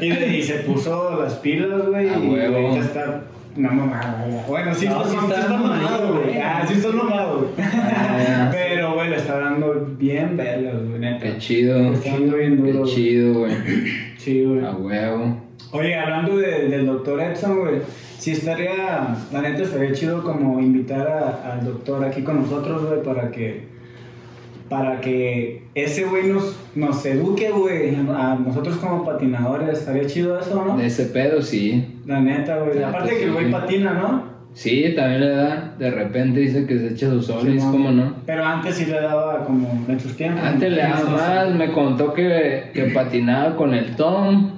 [0.00, 2.08] Y, y se puso las pilas, güey.
[2.08, 3.20] A y ahorita está
[3.56, 4.40] una mamada, güey.
[4.46, 6.38] Bueno, sí, No, está, sí sí está está mamado, güey.
[6.40, 7.50] Ah, sí está mamado, güey.
[7.58, 11.18] Ah, Pero, güey, le está dando bien vergas, güey, neta.
[11.24, 11.92] Qué chido.
[11.94, 12.84] Está dando bien duro.
[12.84, 13.52] Qué chido, güey.
[14.18, 14.64] Sí, güey.
[14.64, 15.36] A huevo.
[15.72, 17.76] Oye, hablando de- del doctor Edson, güey,
[18.18, 23.02] sí estaría, la neta estaría chido como invitar a- al doctor aquí con nosotros, güey,
[23.02, 23.66] para que,
[24.68, 30.64] para que ese güey nos, nos eduque, güey, a nosotros como patinadores, estaría chido eso,
[30.66, 30.76] ¿no?
[30.76, 31.98] De ese pedo, sí.
[32.06, 34.38] La neta, güey, aparte que el güey patina, ¿no?
[34.54, 35.74] Sí, también le da.
[35.78, 38.14] De repente dice que se echa sus solis, Sí, ¿cómo no?
[38.26, 40.42] Pero antes sí le daba como en sus tiempos.
[40.42, 44.57] Antes le daba más, me contó que, que patinaba con el Tom.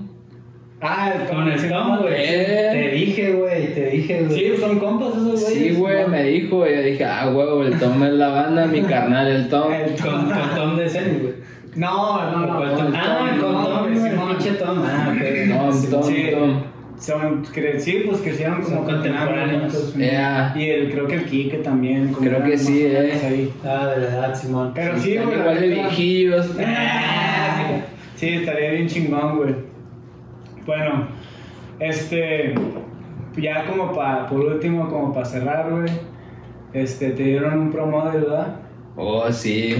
[0.82, 2.14] Ah, el Con el Tom, güey.
[2.16, 2.68] Eh.
[2.72, 4.38] Te dije, güey, te dije, güey.
[4.38, 5.48] Sí, son compas esos güeyes.
[5.48, 6.66] Sí, güey, me dijo.
[6.66, 9.70] Y yo dije, ah, huevo, el Tom es la banda, mi carnal, el Tom.
[9.72, 11.34] El Con, con Tom de Zen, güey.
[11.76, 12.56] No, no, no.
[12.56, 12.94] ¿Cuál con Tom?
[12.94, 14.28] el Ah, con no, Tom, Simón.
[14.30, 14.82] pinche Tom.
[14.84, 15.58] Ah, ok.
[15.58, 16.26] Tom, Tom, Sí.
[16.32, 16.62] Tom.
[16.98, 19.94] Son, cre- sí, pues crecieron como Son contemporáneos.
[19.96, 20.04] ¿no?
[20.04, 20.52] Yeah.
[20.54, 22.12] Y el, creo que el Kike también.
[22.12, 23.12] como Creo que sí, eh.
[23.26, 23.52] ahí.
[23.64, 24.72] Ah, de la edad, Simón.
[24.74, 25.38] Pero sí, güey.
[25.38, 26.46] igual de viejillos.
[28.16, 29.54] Sí, estaría bien chingón, güey.
[30.66, 31.08] Bueno,
[31.78, 32.54] este.
[33.36, 35.88] Ya como para, por último, como para cerrar, güey.
[36.72, 38.56] Este, te dieron un promo de verdad.
[38.96, 39.76] Oh, sí.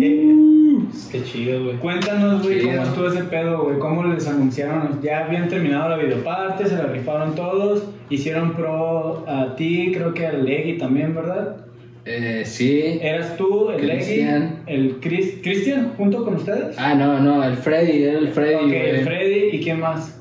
[0.00, 0.78] Eh,
[1.10, 1.76] Qué chido, güey.
[1.78, 2.70] Cuéntanos, güey, Chido.
[2.72, 3.78] cómo estuvo ese pedo, güey.
[3.78, 5.00] ¿Cómo les anunciaron?
[5.02, 7.88] Ya habían terminado la videoparte, se la rifaron todos.
[8.10, 11.61] Hicieron pro a ti, creo que al Leggy también, ¿verdad?
[12.04, 12.98] Eh, sí.
[13.00, 14.62] ¿Eras tú, el Cristian.
[14.66, 16.74] el Chris, Cristian, junto con ustedes?
[16.76, 19.04] Ah, no, no, el Freddy, era el Freddy, ok, el.
[19.04, 20.18] Freddy, ¿y quién más?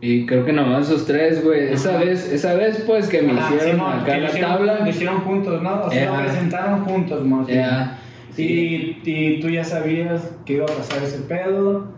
[0.00, 1.72] Y creo que nomás esos tres, güey.
[1.72, 4.78] Esa vez, esa vez, pues, que me Ah, hicieron Simón, acá que la hicieron- tabla.
[4.80, 5.82] Lo hicieron juntos, ¿no?
[5.82, 7.58] O sea, lo presentaron juntos, más bien.
[7.60, 7.98] Ya.
[8.36, 11.92] Y, y tú ya sabías que iba a pasar ese pedo.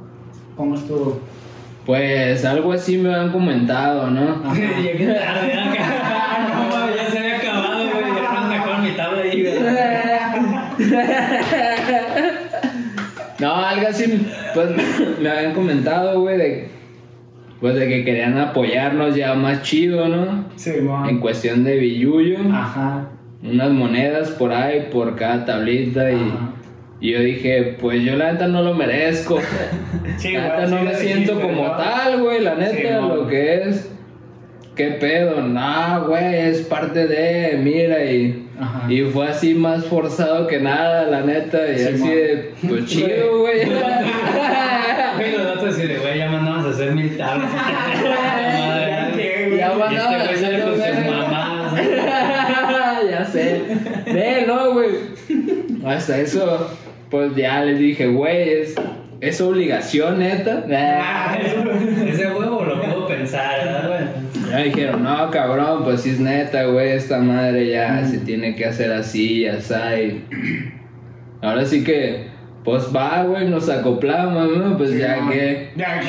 [0.56, 1.20] ¿Cómo estuvo?
[1.86, 4.42] Pues algo así me han comentado, ¿no?
[4.82, 6.48] Llegué tarde acá.
[6.54, 8.04] No, mames, ya se había acabado, güey.
[8.16, 9.52] Ya no mejor mi tabla ahí, güey.
[14.54, 14.68] Pues
[15.20, 16.68] me habían comentado, güey, de,
[17.60, 20.46] pues de que querían apoyarnos ya más chido, ¿no?
[20.56, 21.08] Simón.
[21.08, 23.08] En cuestión de billuyo, Ajá.
[23.42, 26.52] unas monedas por ahí, por cada tablita y, Ajá.
[27.00, 29.38] y yo dije, pues yo la neta no lo merezco.
[30.18, 31.76] Sí, la neta sí no me siento dijiste, como ¿no?
[31.76, 33.91] tal, güey, la neta, lo que es.
[34.74, 35.42] ¿Qué pedo?
[35.42, 38.90] No, güey, es parte de, mira, y, Ajá.
[38.90, 43.64] y fue así más forzado que nada, la neta, y así de, pues chido, güey.
[43.66, 47.50] Güey, los datos así de, güey, ya mandamos a hacer mil tablas.
[49.58, 51.74] Ya van este güey sale con sus mamás.
[53.10, 53.60] ya sé.
[54.06, 54.88] Ve, no, güey.
[55.84, 56.70] Hasta eso,
[57.10, 58.74] pues ya les dije, güey, es,
[59.20, 60.64] es obligación, neta.
[60.72, 61.62] Ah, eso-
[62.08, 64.14] Ese huevo lo puedo pensar, ¿verdad,
[64.64, 68.92] dijeron, no, cabrón, pues si es neta, güey, esta madre ya se tiene que hacer
[68.92, 69.74] así, así.
[69.74, 70.24] y
[71.42, 72.26] Ahora sí que,
[72.64, 74.76] pues va, güey, nos acoplamos, ¿no?
[74.78, 75.32] Pues ya Simón.
[75.32, 75.70] que.
[75.76, 76.06] Ya que,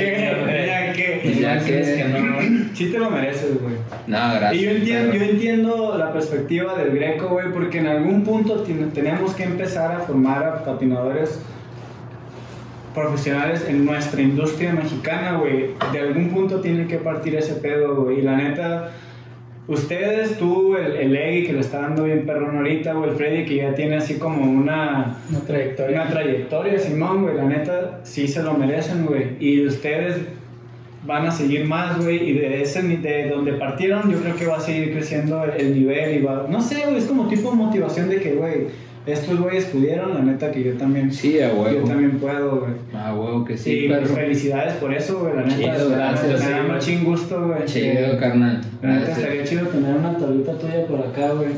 [0.67, 1.39] ya que.
[1.41, 2.75] Ya que- Es que no.
[2.75, 3.73] Sí te lo mereces, güey.
[4.05, 4.53] No, gracias.
[4.61, 8.91] Y yo entiendo, yo entiendo la perspectiva del greco, güey, porque en algún punto ten-
[8.91, 11.39] tenemos que empezar a formar a patinadores
[12.94, 15.70] profesionales en nuestra industria mexicana, güey.
[15.91, 18.20] De algún punto tiene que partir ese pedo, güey.
[18.20, 18.91] Y la neta,
[19.68, 23.45] ustedes, tú, el, el Eggy que le está dando bien perrón ahorita, güey, el Freddy
[23.45, 26.02] que ya tiene así como una, Una trayectoria.
[26.02, 29.38] una trayectoria, Simón, güey, la neta, sí se lo merecen, güey.
[29.40, 30.18] Y ustedes
[31.06, 34.57] van a seguir más, güey, y de ese de donde partieron, yo creo que va
[34.57, 37.57] a seguir creciendo el, el nivel y va, no sé, güey, es como tipo de
[37.57, 38.68] motivación de que, güey,
[39.05, 41.88] estos güeyes pudieron, la neta que yo también, Sí, a yo huevo.
[41.88, 42.71] también puedo, güey.
[42.93, 46.49] A huevo que sí, y pues, felicidades por eso, güey, la neta, Chido, gracias, me
[46.51, 47.65] da machín gusto, güey.
[47.65, 48.61] Chido, carnal.
[48.81, 49.17] La neta Gracias.
[49.17, 51.49] estaría chido tener una tablita tuya por acá, güey.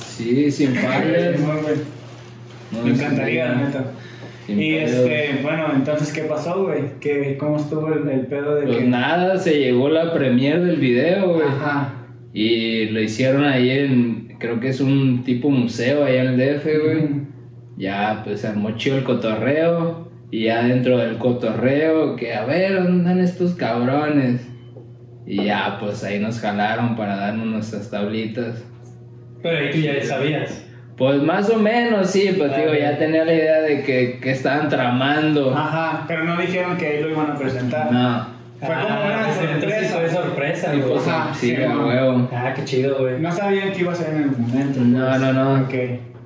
[0.00, 1.76] Sí, sin güey.
[2.72, 3.84] No, Me encantaría, la neta.
[4.48, 6.80] Y este, bueno, entonces, ¿qué pasó, güey?
[7.00, 8.84] ¿Qué, ¿Cómo estuvo el, el pedo de Pues que.?
[8.84, 11.46] nada, se llegó la premier del video, güey.
[11.46, 11.92] Ajá.
[12.32, 16.64] Y lo hicieron ahí en, creo que es un tipo museo allá en el DF,
[16.82, 17.04] güey.
[17.04, 17.26] Ujú.
[17.76, 20.08] Ya, pues se armó chido el cotorreo.
[20.30, 24.46] Y ya dentro del cotorreo, que a ver, ¿dónde andan estos cabrones?
[25.26, 28.64] Y ya, pues ahí nos jalaron para darnos nuestras tablitas.
[29.42, 30.64] Pero ahí tú ya sabías.
[30.96, 34.68] Pues más o menos, sí, pues digo, ya tenía la idea de que, que estaban
[34.68, 35.54] tramando.
[35.56, 37.92] Ajá, pero no dijeron que ahí lo iban a presentar.
[37.92, 38.37] No.
[38.60, 39.98] Fue como Ah, una sorpresa.
[39.98, 40.92] fue sorpresa, Y güey.
[40.92, 41.86] pues, Ajá, sí, sí, a no.
[41.86, 42.28] huevo.
[42.32, 43.20] Ah, qué chido, güey.
[43.20, 44.80] No sabían que iba a ser en el momento.
[44.80, 45.20] No, pues.
[45.20, 45.62] no, no.
[45.64, 45.74] Ok.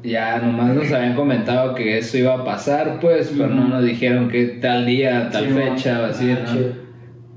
[0.04, 4.28] Ya nomás nos habían comentado que eso iba a pasar, pues, pero no nos dijeron
[4.28, 6.52] que tal día, tal Sí, fecha, o así, Ah, ¿no?
[6.52, 6.82] chido.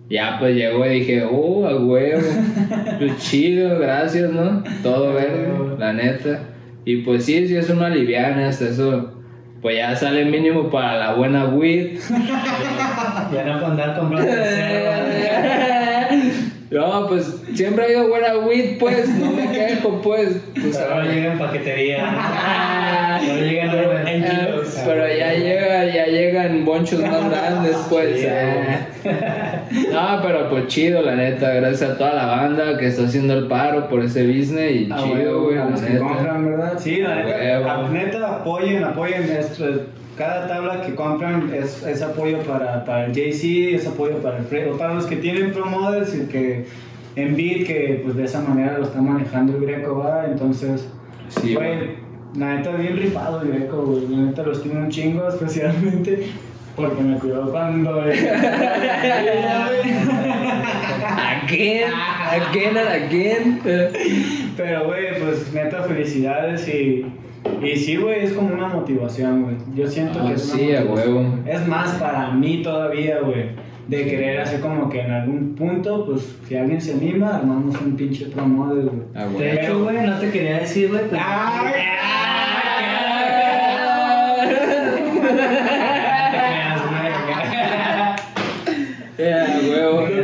[0.10, 2.22] Ya pues llegó y dije, oh, a huevo,
[3.00, 4.64] pues chido, gracias, ¿no?
[4.82, 5.48] Todo verde,
[5.78, 6.40] la neta.
[6.86, 9.15] Y pues sí, sí es una liviana, hasta eso,
[9.62, 12.00] pues ya sale mínimo para la buena weed.
[13.34, 14.32] Ya no puedo andar comprando.
[16.76, 20.42] No, pues siempre ha ido buena weed, pues, no me quejo, pues.
[20.54, 22.06] pues Pero ahora llega en paquetería.
[23.16, 24.08] Ahora llega en Uber.
[24.08, 24.82] En Ah, kilos.
[24.86, 28.20] Pero ya llega, ya llegan bonchos más grandes, pues.
[28.20, 29.64] Sí, ah.
[29.92, 31.54] No, pero pues chido, la neta.
[31.54, 34.98] Gracias a toda la banda que está haciendo el paro por ese business y Ah,
[35.02, 36.00] chido, güey, a la neta.
[36.00, 36.74] compran, ¿verdad?
[36.78, 39.66] Sí, la neta, neta, apoyen, apoyen esto.
[40.18, 44.46] Cada tabla que compran es, es apoyo para, para el JC, es apoyo para el
[44.46, 46.66] Fred, o para los que tienen Pro Models y que
[47.16, 50.26] en Beat, que pues de esa manera lo está manejando el Greco, ¿va?
[50.26, 50.88] Entonces,
[51.30, 51.98] Sí, güey,
[52.36, 54.08] la neta, bien rifado el Greco, güey.
[54.08, 56.28] La neta, lo estimo un chingo, especialmente
[56.76, 58.02] porque me cuidó cuando.
[61.48, 61.92] Again,
[62.32, 63.62] again and again.
[64.58, 67.06] Pero, güey, pues neta, felicidades y.
[67.62, 69.56] Y sí, güey, es como una motivación, güey.
[69.76, 71.16] Yo siento Ah, que es una sí, a motivación.
[71.16, 71.40] huevo.
[71.48, 73.46] Es más para mí todavía, güey.
[73.88, 77.96] De querer hacer como que en algún punto, pues, si alguien se anima, armamos un
[77.96, 79.02] pinche pro model, güey.
[79.14, 79.60] Ah, De güey.
[79.60, 81.08] hecho, güey, no te quería decir, güey.
[81.08, 81.84] pues- Ay,
[89.18, 90.08] Yeah, huevo.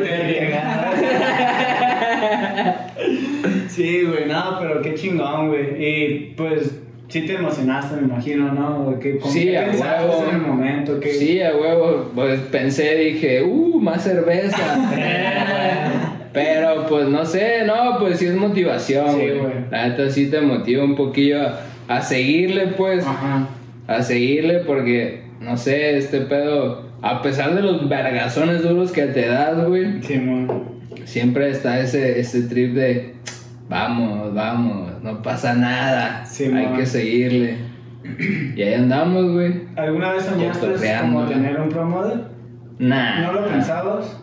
[3.70, 5.84] Sí, güey, no, pero qué chingón, güey.
[5.84, 6.78] Y pues,
[7.12, 8.96] sí te emocionaste, me imagino, ¿no?
[9.22, 10.26] ¿cómo Sí, a huevo.
[10.30, 11.00] en el momento?
[11.00, 11.12] Que...
[11.14, 12.12] Sí, a huevo.
[12.16, 14.58] Pues pensé, dije, uh, más cerveza.
[16.34, 19.38] Pero pues no sé, no, pues sí es motivación, Sí, güey.
[19.40, 19.54] güey.
[19.70, 21.60] La neta sí te motiva un poquillo a,
[21.90, 23.06] a seguirle, pues.
[23.06, 23.48] Ajá.
[23.88, 29.28] A seguirle porque, no sé, este pedo, a pesar de los vergazones duros que te
[29.28, 30.48] das, güey, Sí, mon.
[31.04, 33.16] siempre está ese, ese trip de,
[33.72, 36.76] vamos, vamos, no pasa nada, Sí, hay man.
[36.76, 37.56] que seguirle.
[38.56, 39.64] Y ahí andamos, güey.
[39.76, 40.68] ¿Alguna vez soñaste
[41.02, 42.22] como tener un pro model?
[42.80, 43.22] Nah.
[43.22, 44.18] ¿No lo pensabas?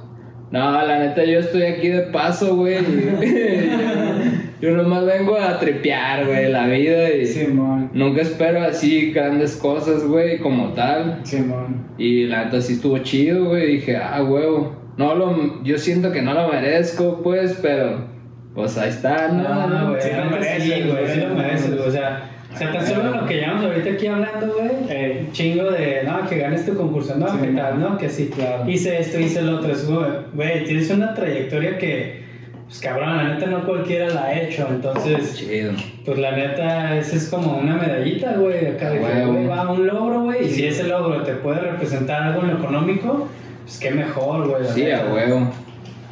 [0.51, 2.77] No, la neta, yo estoy aquí de paso, güey.
[4.61, 7.91] yo nomás vengo a tripear, güey, la vida y Simón.
[7.95, 11.21] nunca espero así grandes cosas, güey, como tal.
[11.23, 11.87] Simón.
[11.97, 13.77] Y la neta sí estuvo chido, güey.
[13.77, 14.77] Dije, ah, huevo.
[14.97, 18.18] No lo, yo siento que no lo merezco, pues, pero
[18.59, 19.43] pues ahí está, ¿no?
[19.43, 21.77] No, no, güey, Sí lo sí, güey, sí lo mereces.
[21.77, 22.23] güey, o sea,
[22.53, 25.19] o sea, tan solo lo que llevamos ahorita aquí hablando, güey, Ey.
[25.27, 28.31] un chingo de, no, que ganes tu concurso, no, Sí, que tal, no, que sí,
[28.35, 28.69] Claro.
[28.69, 32.25] hice esto, hice lo otro, es, güey, güey, tienes una trayectoria que,
[32.67, 35.73] pues cabrón, la neta no cualquiera la ha hecho, entonces, Chido.
[36.05, 39.87] pues la neta, esa es como una medallita, güey, acá de que, güey, va un
[39.87, 43.29] logro, güey, y si ese logro te puede representar algo en lo económico,
[43.65, 44.65] pues qué mejor, güey.
[44.75, 45.49] Sí, a huevo.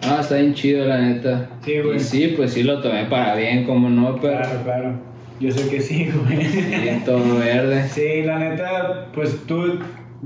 [0.09, 1.49] Ah, está bien chido, la neta.
[1.65, 1.97] Sí, güey.
[1.97, 4.39] Y sí, pues sí lo tomé para bien, como no, pero.
[4.39, 4.93] Claro, claro.
[5.41, 6.45] Yo sé que sí, güey.
[6.45, 7.87] Sí, todo verde.
[7.89, 9.79] Sí, la neta, pues tú.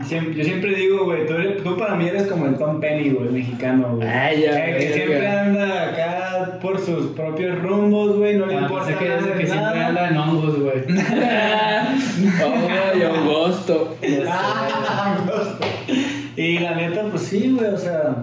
[0.05, 3.11] siempre- yo siempre digo, güey, tú, eres- tú para mí eres como el Tom Penny,
[3.11, 4.07] güey, mexicano, güey.
[4.09, 8.61] Ay, ya, El que siempre anda acá por sus propios rumbos, güey, no le Ah,
[8.63, 10.85] importa pensé que, nada que siempre anda en hongos, güey.
[12.45, 13.97] oh, yo gusto.
[14.29, 15.67] Ah, justo.
[16.37, 18.15] y la neta, pues sí, güey, o sea,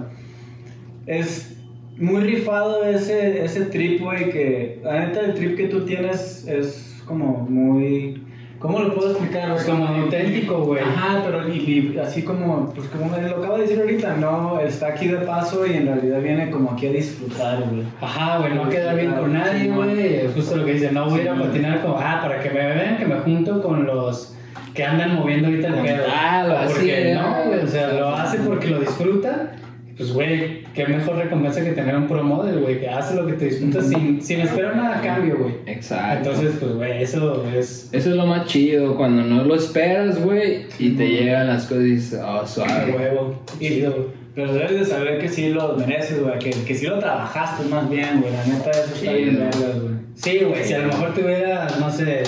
[1.08, 1.58] es
[1.98, 7.02] muy rifado ese, ese trip, güey, que la neta el trip que tú tienes es
[7.06, 8.24] como muy...
[8.60, 9.52] ¿Cómo lo puedo explicar?
[9.52, 10.82] Pues como auténtico, güey.
[10.82, 14.60] Ajá, pero y, y así como, pues como me lo acabo de decir ahorita, no,
[14.60, 17.84] está aquí de paso y en realidad viene como aquí a disfrutar, güey.
[18.02, 20.16] Ajá, güey, no quedar bien con nadie, güey.
[20.16, 22.50] Es justo lo que dice, no voy a ir a patinar como, ah, para que
[22.50, 24.36] me vean que me junto con los
[24.74, 26.06] que andan moviendo ahorita el pedo.
[26.06, 27.46] tal, o así, Porque ¿no?
[27.46, 29.52] güey, o sea, lo hace porque lo disfruta.
[29.98, 33.34] Pues, güey, qué mejor recompensa que tener un pro model, güey, que hace lo que
[33.34, 35.56] te disfruta sin, sin esperar nada a cambio, güey.
[35.66, 36.30] Exacto.
[36.30, 37.90] Entonces, pues, güey, eso es.
[37.92, 41.84] Eso es lo más chido, cuando no lo esperas, güey, y te llegan las cosas
[41.84, 42.92] y dices, oh, suave.
[42.96, 43.42] huevo.
[43.60, 44.28] Chido, güey.
[44.36, 47.90] Pero debes de saber que sí lo mereces, güey, que, que sí lo trabajaste más
[47.90, 49.98] bien, güey, la neta eso está Sí, bien güey.
[50.14, 52.22] Sí, güey, si a lo mejor tuvieras, no sé,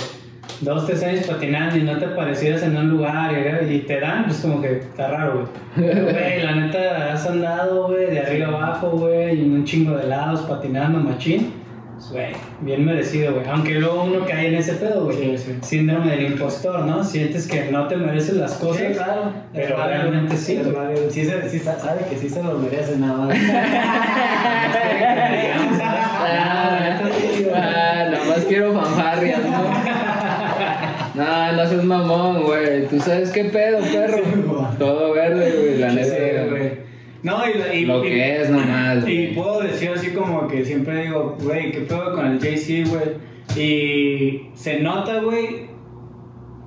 [0.61, 3.31] dos, tres años patinando y no te aparecieras en un lugar
[3.67, 5.93] y, y te dan, pues como que está raro, güey.
[6.03, 10.41] Güey, la neta, has andado, güey, de arriba abajo, güey, en un chingo de lados
[10.41, 11.53] patinando, machín.
[11.95, 12.27] Pues, Güey,
[12.61, 13.45] bien merecido, güey.
[13.49, 15.17] Aunque luego uno cae en ese pedo, güey.
[15.17, 15.57] Sí, sí.
[15.61, 17.03] Síndrome del impostor, ¿no?
[17.03, 18.87] Sientes que no te mereces las cosas.
[18.87, 19.33] Sí, claro.
[19.53, 21.09] Pero válido, realmente sí, válido.
[21.11, 23.37] Sí, sí sa- sabe que sí se lo merece nada más.
[26.31, 26.99] Ah,
[27.55, 29.63] ah, nada más quiero fanfarrias, ¿no?
[31.63, 32.87] No, seas mamón, güey.
[32.87, 34.67] ¿Tú sabes qué pedo, perro?
[34.77, 36.45] Todo verde, güey, la Sí, neta.
[36.49, 36.71] güey.
[37.21, 40.63] No, y, la- y- Lo y- que es nomás, Y puedo decir así como que
[40.63, 43.29] siempre digo, güey, ¿qué pedo con el JC, güey?
[43.61, 45.67] Y se nota, güey,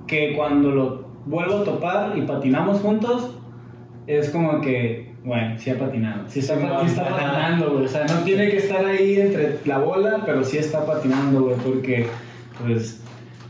[0.05, 3.35] que cuando lo vuelvo a topar y patinamos juntos,
[4.05, 6.25] es como que, bueno, sí ha patinado.
[6.27, 7.85] Sí está, sí está patinando, güey.
[7.85, 11.55] O sea, no tiene que estar ahí entre la bola, pero sí está patinando, güey,
[11.55, 12.05] porque,
[12.63, 13.02] pues,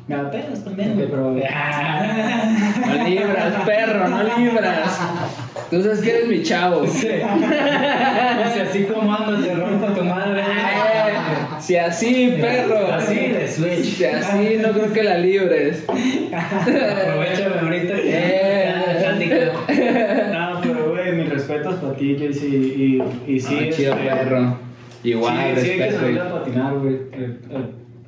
[0.07, 1.31] me da pedos también, güey, pero...
[1.31, 4.99] No libras, perro, no libras.
[5.69, 6.85] Tú sabes que eres mi chavo.
[6.85, 7.07] Sí.
[7.07, 10.41] Dice, así como ando, te rompo tu madre.
[10.41, 11.13] Eh,
[11.59, 12.93] Si así, perro.
[12.93, 13.95] Así de Switch.
[13.95, 15.83] Si así, no creo que la libres.
[15.87, 19.51] Aprovechame ahorita que Eh.
[20.33, 23.57] No, pero, güey, mis respetos para ti, JC, y, y sí...
[23.71, 24.57] Ah, chido, este, perro.
[25.03, 25.99] Igual, sí, sí hay que respeto.
[26.01, 26.97] salir a patinar, güey.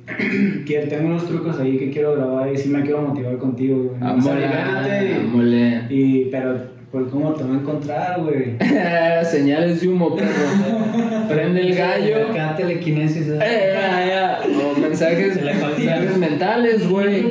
[0.66, 4.10] Que tengo unos trucos ahí que quiero grabar y sí me quiero motivar contigo, güey.
[4.10, 5.82] Amole.
[5.90, 6.56] y, y- pero,
[6.92, 8.56] pues, ¿cómo te voy a encontrar, güey?
[9.24, 10.28] Señales de humo, perro.
[11.28, 12.28] Prende el gallo.
[12.30, 13.26] Acá telequinesis.
[13.28, 13.38] ¿eh?
[13.42, 14.38] Eh, ya, ya.
[14.76, 17.24] O mensajes, mensajes mentales, güey.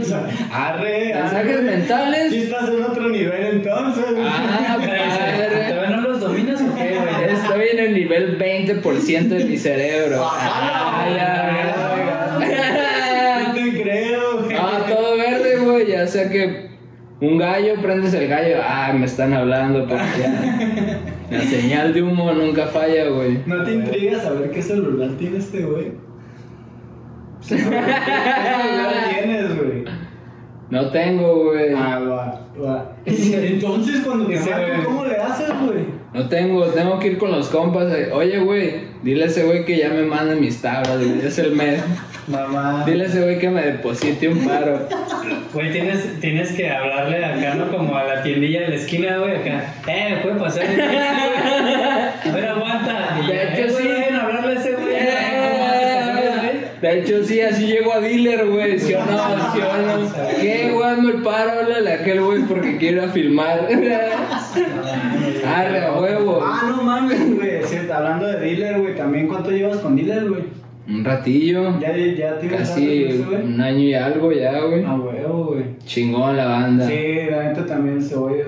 [0.52, 1.62] Arre, Mensajes arre.
[1.62, 2.32] mentales.
[2.34, 4.06] Sí estás en otro nivel entonces.
[4.22, 5.70] Ah, padre.
[5.70, 7.34] ¿Todavía no los dominas o qué, güey?
[7.34, 10.18] Estoy en el nivel 20% de mi cerebro.
[10.30, 11.72] Ah, ya, ya.
[13.48, 14.58] No te creo, güey.
[14.60, 15.95] Ah, todo verde, güey.
[16.06, 16.70] Ya sea que
[17.20, 18.58] un gallo, prendes el gallo.
[18.64, 21.02] Ah, me están hablando, porque ya.
[21.32, 23.40] La señal de humo nunca falla, güey.
[23.48, 25.94] ¿No te intriga saber qué celular tiene este güey?
[27.50, 29.86] ¿Qué celular tienes, güey?
[30.70, 31.74] No tengo, güey.
[31.76, 32.92] Ah, va, va.
[33.06, 34.84] Entonces, cuando te marco.
[34.86, 35.86] ¿cómo le haces, güey?
[36.14, 37.94] No tengo, tengo que ir con los compas.
[37.94, 38.10] eh.
[38.12, 41.26] Oye, güey, dile a ese güey que ya me mande mis tablas, güey.
[41.26, 41.84] Es el mes.
[42.28, 42.84] Mamá.
[42.86, 44.80] Dile a ese güey que me deposite un paro.
[45.54, 47.70] Güey, tienes, tienes que hablarle acá, ¿no?
[47.70, 49.76] Como a la tiendilla de la esquina, güey, acá.
[49.88, 50.64] Eh, ¿me puede pasar?
[50.66, 50.76] el
[56.86, 58.78] De hecho, sí, así llego a dealer, güey.
[58.78, 59.06] ¿Sí o no?
[59.08, 60.08] ¿Sí o no?
[60.40, 60.88] ¿Qué, güey?
[60.88, 63.62] Hazme el paro, háblale a aquel güey porque quiero filmar.
[65.48, 66.44] Arre, a huevo.
[66.44, 67.64] Ah, no mames, güey.
[67.64, 70.44] Sí, hablando de dealer, güey, también, ¿cuánto llevas con dealer, güey?
[70.88, 71.80] Un ratillo.
[71.80, 73.42] Ya, ya tienes Casi güey?
[73.42, 74.86] un año y algo ya, güey.
[74.86, 75.64] A huevo, güey.
[75.88, 76.88] Chingón la banda.
[76.88, 78.46] Sí, la neta también se oye.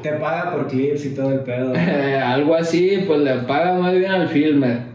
[0.00, 1.72] Te paga por clips y todo el pedo.
[2.24, 4.94] Algo así, pues le paga más bien al filmer.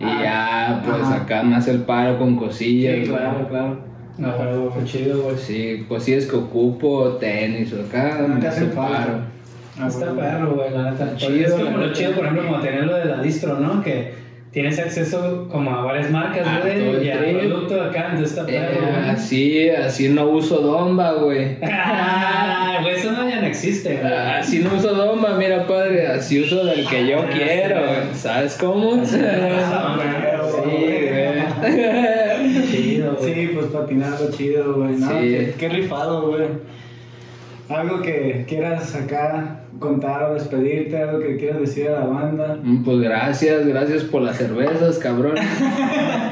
[0.00, 1.16] Y ya, pues Ajá.
[1.22, 2.96] acá me hace el paro con cosillas.
[3.04, 3.78] Sí, claro, claro.
[4.16, 5.36] Pero fue chido, güey.
[5.36, 9.14] Sí, cosillas que ocupo, tenis o acá, te hace hace el paro.
[9.80, 11.16] Ah, Está perro, güey, la neta.
[11.16, 13.82] Chido, es como lo chido, por ejemplo, como tener lo de la distro, ¿no?
[13.82, 14.12] Que
[14.52, 18.72] tienes acceso como a varias marcas, Ah, güey, y al producto acá, entonces está perro,
[18.72, 19.10] Eh, güey.
[19.10, 21.56] así, así no uso domba, güey.
[21.62, 24.12] Ah, güey, eso no ya no existe, güey.
[24.12, 28.14] Así no uso domba, mira padre, así uso del que yo Ah, quiero, sí, güey.
[28.14, 29.04] ¿Sabes cómo?
[29.04, 29.96] Sí, Ah,
[31.62, 32.66] güey.
[32.70, 33.34] Chido, güey.
[33.34, 34.92] Sí, pues patinando chido, güey.
[34.96, 35.08] ¿no?
[35.08, 35.14] Sí.
[35.14, 36.44] Qué, qué rifado, güey.
[37.68, 42.58] Algo que quieras acá contar o despedirte, algo que quieras decir a la banda.
[42.62, 45.34] Mm, Pues gracias, gracias por las cervezas, cabrón.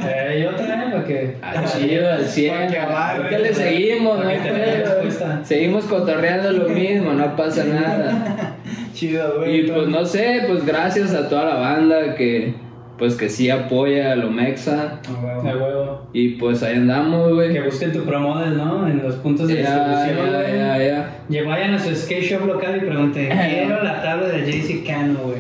[0.09, 0.91] Eh, y otra, ¿eh?
[0.93, 1.37] Para que.
[1.43, 2.55] Ah, chido, al 100.
[2.55, 4.19] Para que amarre, ¿Qué le seguimos?
[4.19, 5.45] No.
[5.45, 8.57] Seguimos cotorreando lo mismo, no pasa nada.
[8.95, 9.61] Chido, güey.
[9.61, 12.55] Y pues no sé, pues gracias a toda la banda que
[12.98, 15.01] pues que sí apoya a lo mexa.
[15.09, 15.43] Ah, huevo.
[15.43, 16.06] Huevo.
[16.12, 17.52] Y pues ahí andamos, güey.
[17.52, 18.86] Que busquen tu promodel, ¿no?
[18.89, 20.59] En los puntos de Ya, distribución, ya, güey.
[20.59, 20.78] ya,
[21.28, 21.40] ya.
[21.40, 25.18] Y vayan a su skate shop local y pregunten, quiero la tabla de JC Cano,
[25.24, 25.39] güey.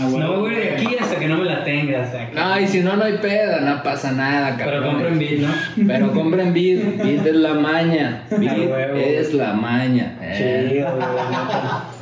[0.00, 0.18] Ah, huevo.
[0.18, 2.08] No me voy de aquí hasta que no me la tengas.
[2.32, 4.90] No, y si no, no hay pedo, no pasa nada, Pero cabrón.
[4.94, 5.48] compren beat, ¿no?
[5.86, 8.22] Pero compren beat, beat es la maña.
[8.30, 10.16] Beat es la maña.
[10.22, 10.68] eh.
[10.70, 11.99] Chido, güey.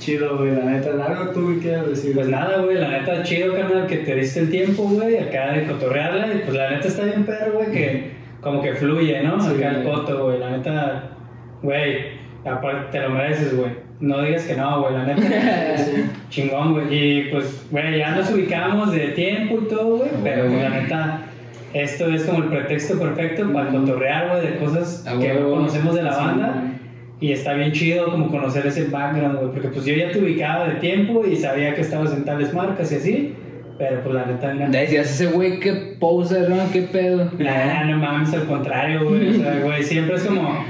[0.00, 0.90] Chido, güey, la neta.
[1.04, 2.14] Algo tú que quieras decir.
[2.14, 5.66] Pues nada, güey, la neta, chido, carnal, que te diste el tiempo, güey, acá de
[5.66, 6.34] cotorrearla.
[6.34, 8.10] Y pues la neta está bien perro, güey, que
[8.40, 9.38] como que fluye, ¿no?
[9.38, 11.02] Sí, acá el coto, güey, la neta,
[11.62, 11.98] güey,
[12.46, 13.70] aparte te lo mereces, güey.
[14.00, 15.22] No digas que no, güey, la neta.
[16.30, 16.86] Chingón, güey.
[16.90, 20.62] Y pues, güey, ya nos ubicamos de tiempo y todo, güey, pero huevo.
[20.62, 21.22] la neta.
[21.74, 25.94] Esto es como el pretexto perfecto para cotorrear, güey, de cosas A que no conocemos
[25.94, 26.64] de la Sí, banda.
[27.20, 30.66] Y está bien chido como conocer ese background, güey, porque pues yo ya te ubicaba
[30.68, 33.34] de tiempo y sabía que estabas en tales marcas y así,
[33.78, 34.68] Pero pues la neta, mira.
[34.68, 36.70] Decías ese güey que poser, ¿no?
[36.72, 37.30] ¿Qué pedo?
[37.38, 39.28] Nah, no mames, al contrario, güey.
[39.28, 40.64] O sea, güey, siempre es como.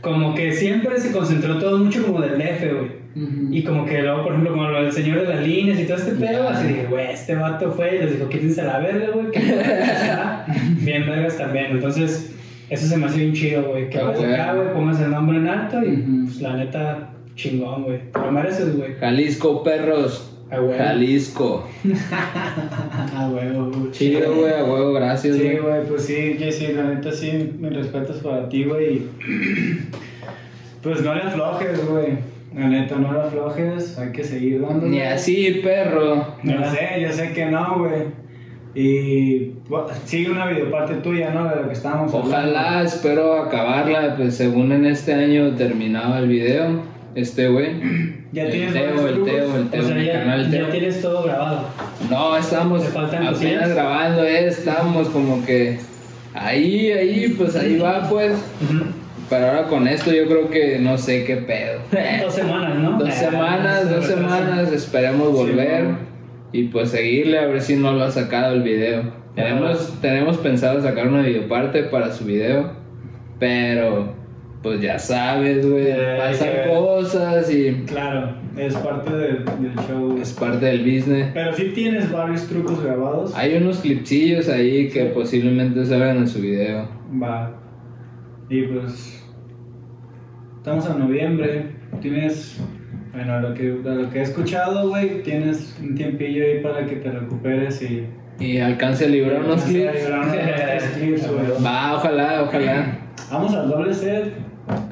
[0.00, 3.06] Como que siempre se concentró todo mucho como del DF, güey.
[3.50, 5.96] Y como que luego, por ejemplo, como lo del señor de las líneas y todo
[5.96, 9.06] este pedo, así dije, güey, este vato fue y les dijo, quítense a la verga,
[9.14, 9.26] güey,
[10.84, 11.68] bien vergas también.
[11.70, 12.34] Entonces,
[12.70, 13.88] eso se me hace bien chido, güey.
[13.90, 14.32] Que vas güey.
[14.34, 18.00] acá, güey, pongas el nombre en alto y, pues, la neta, chingón, güey.
[18.12, 18.94] Te lo mereces, güey.
[18.94, 20.32] Jalisco, perros.
[20.50, 20.74] A huevo.
[20.78, 21.68] Jalisco.
[23.18, 23.90] Ah, huevo, güey.
[23.92, 25.58] Chido, güey, a huevo, gracias, Sí, güey.
[25.58, 28.94] güey, pues sí, Jesse, la neta sí, mis respetos para ti, güey.
[28.94, 29.08] y
[30.82, 32.06] Pues no le aflojes, güey.
[32.54, 34.86] La neta, no le aflojes, hay que seguir dando.
[34.86, 36.36] Ni así, perro.
[36.42, 38.02] Yo sé, yo sé que no, güey.
[38.76, 39.52] Y
[40.04, 41.48] sigue una videoparte tuya, ¿no?
[41.48, 42.88] De lo que estábamos Ojalá, hablando.
[42.88, 46.82] espero acabarla, pues según en este año terminaba el video,
[47.14, 47.70] este güey.
[48.32, 49.32] Ya el tienes Teo, el trucos.
[49.32, 50.68] Teo, el O Teo, sea, mi ya, canal ya Teo.
[50.68, 51.60] tienes todo grabado.
[52.10, 53.70] No, estamos ¿Te faltan apenas cosillas?
[53.70, 55.78] grabando, eh, estamos como que
[56.34, 58.32] ahí, ahí, pues ahí va, pues.
[59.30, 61.80] Pero ahora con esto yo creo que no sé qué pedo.
[62.22, 62.98] Dos semanas, ¿no?
[62.98, 66.15] Dos Ah, semanas, se dos semanas, esperemos volver bueno.
[66.60, 69.02] Y pues seguirle a ver si no lo ha sacado el video.
[69.34, 72.70] Tenemos, tenemos pensado sacar una videoparte para su video,
[73.38, 74.14] pero
[74.62, 80.18] pues ya sabes, güey, Eh, pasan que- cosas y Claro, es parte del, del show.
[80.20, 81.28] es parte del business.
[81.34, 83.34] Pero sí tienes varios trucos grabados.
[83.36, 86.88] Hay unos clipsillos ahí que posiblemente salgan en su video.
[87.22, 87.52] Va.
[88.48, 89.22] Y pues.
[90.58, 91.66] Estamos en noviembre.
[92.00, 92.60] Tienes.
[93.16, 97.10] Bueno, lo que, lo que he escuchado, güey, tienes un tiempillo ahí para que te
[97.10, 98.06] recuperes y.
[98.38, 99.94] Y alcance a librar unos clips.
[99.94, 101.26] librar unos tres clips.
[101.64, 102.98] Va, ojalá, ojalá.
[103.32, 104.34] Vamos al doble set.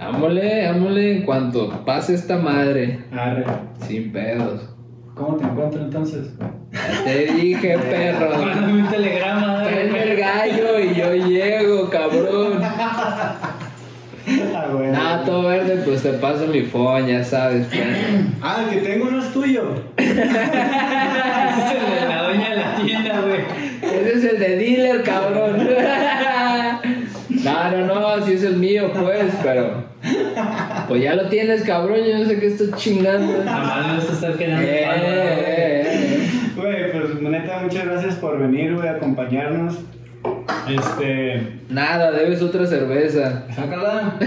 [0.01, 3.01] Ámole, ámole en cuanto pase esta madre.
[3.13, 3.45] Arre.
[3.87, 4.75] Sin pedos.
[5.15, 6.31] ¿Cómo te encuentro entonces?
[7.05, 8.39] Te dije, perro.
[8.39, 12.34] Mándame un telegrama, Tráeme el gallo y yo llego, cabrón.
[14.75, 14.91] Ah, güey.
[14.91, 17.91] Nada, todo verde, pues te paso mi phone, ya sabes, perro.
[18.43, 19.63] Ah, el que tengo no es tuyo.
[19.97, 20.19] Ese es
[21.73, 23.41] el de la doña de la tienda, güey.
[23.83, 25.69] Ese es el de dealer, cabrón.
[27.45, 27.87] No, no,
[28.19, 29.85] no, si es el mío, pues, pero.
[30.89, 33.33] Pues ya lo tienes, cabrón, yo no sé qué estoy chingando.
[33.45, 35.01] Nada más me vas a estar quedando Eh, güey.
[35.05, 36.29] eh, eh.
[36.57, 39.79] Güey, pues neta, muchas gracias por venir, güey, a acompañarnos.
[40.69, 41.43] Este.
[41.69, 43.47] Nada, debes otra cerveza.
[43.55, 44.19] Sácala.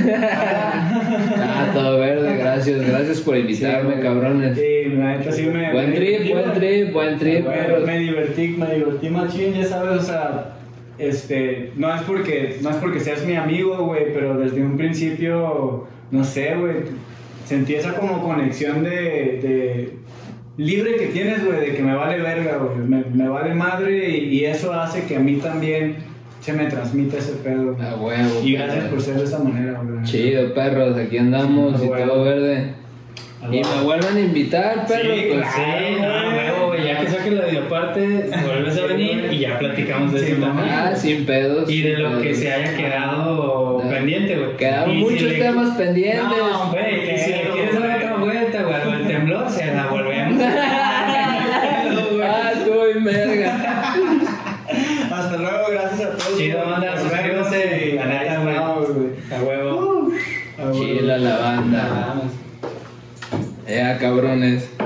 [1.40, 4.58] Ah, todo verde, gracias, gracias por invitarme, Sí, cabrones.
[4.58, 5.72] Sí, la neta sí me.
[5.72, 7.86] Buen trip, buen trip, buen trip, perros.
[7.86, 10.56] me divertí, me divertí machín, ya sabes, o sea,
[10.98, 15.88] este, no es porque, no es porque seas mi amigo, güey, pero desde un principio,
[16.12, 16.76] no sé, güey,
[17.46, 19.94] sentí esa como conexión de, de
[20.58, 24.36] libre que tienes, güey, de que me vale verga, güey, me, me vale madre y,
[24.36, 25.96] y eso hace que a mí también
[26.48, 27.76] se me transmita ese pedo.
[27.82, 28.42] A huevo.
[28.42, 28.90] Y gracias perro.
[28.92, 30.02] por ser de esa manera, güey.
[30.06, 32.72] Chido, perros, aquí andamos Sí, y todo verde.
[33.52, 35.46] Y me vuelven a invitar, perros, Sí, pues.
[35.54, 36.08] Sí, no,
[36.38, 36.86] huevo, güey.
[36.86, 40.70] Ya que saques la videoparte, vuelves a venir y ya platicamos de Sí, eso también.
[40.72, 41.70] Ah, sin pedos.
[41.70, 44.56] Y de lo que se haya quedado pendiente, güey.
[44.56, 46.24] Quedaron Y si muchos le- temas pendientes.
[46.38, 50.44] No, güey, y si le quieres dar otra vuelta, güey, al temblor, se la volvemos.
[52.24, 53.94] ah, tú y verga.
[55.12, 56.38] Hasta luego, gracias a todos.
[56.38, 58.56] Chido, por banda, vernos suscríbanse, y la neta, ahí güey.
[58.56, 59.08] estamos, güey.
[59.32, 60.10] A huevo.
[60.60, 60.98] Ah, güey.
[61.00, 62.06] Chila la banda.
[62.10, 62.34] Vamos.
[63.68, 64.77] Ya, cabrones.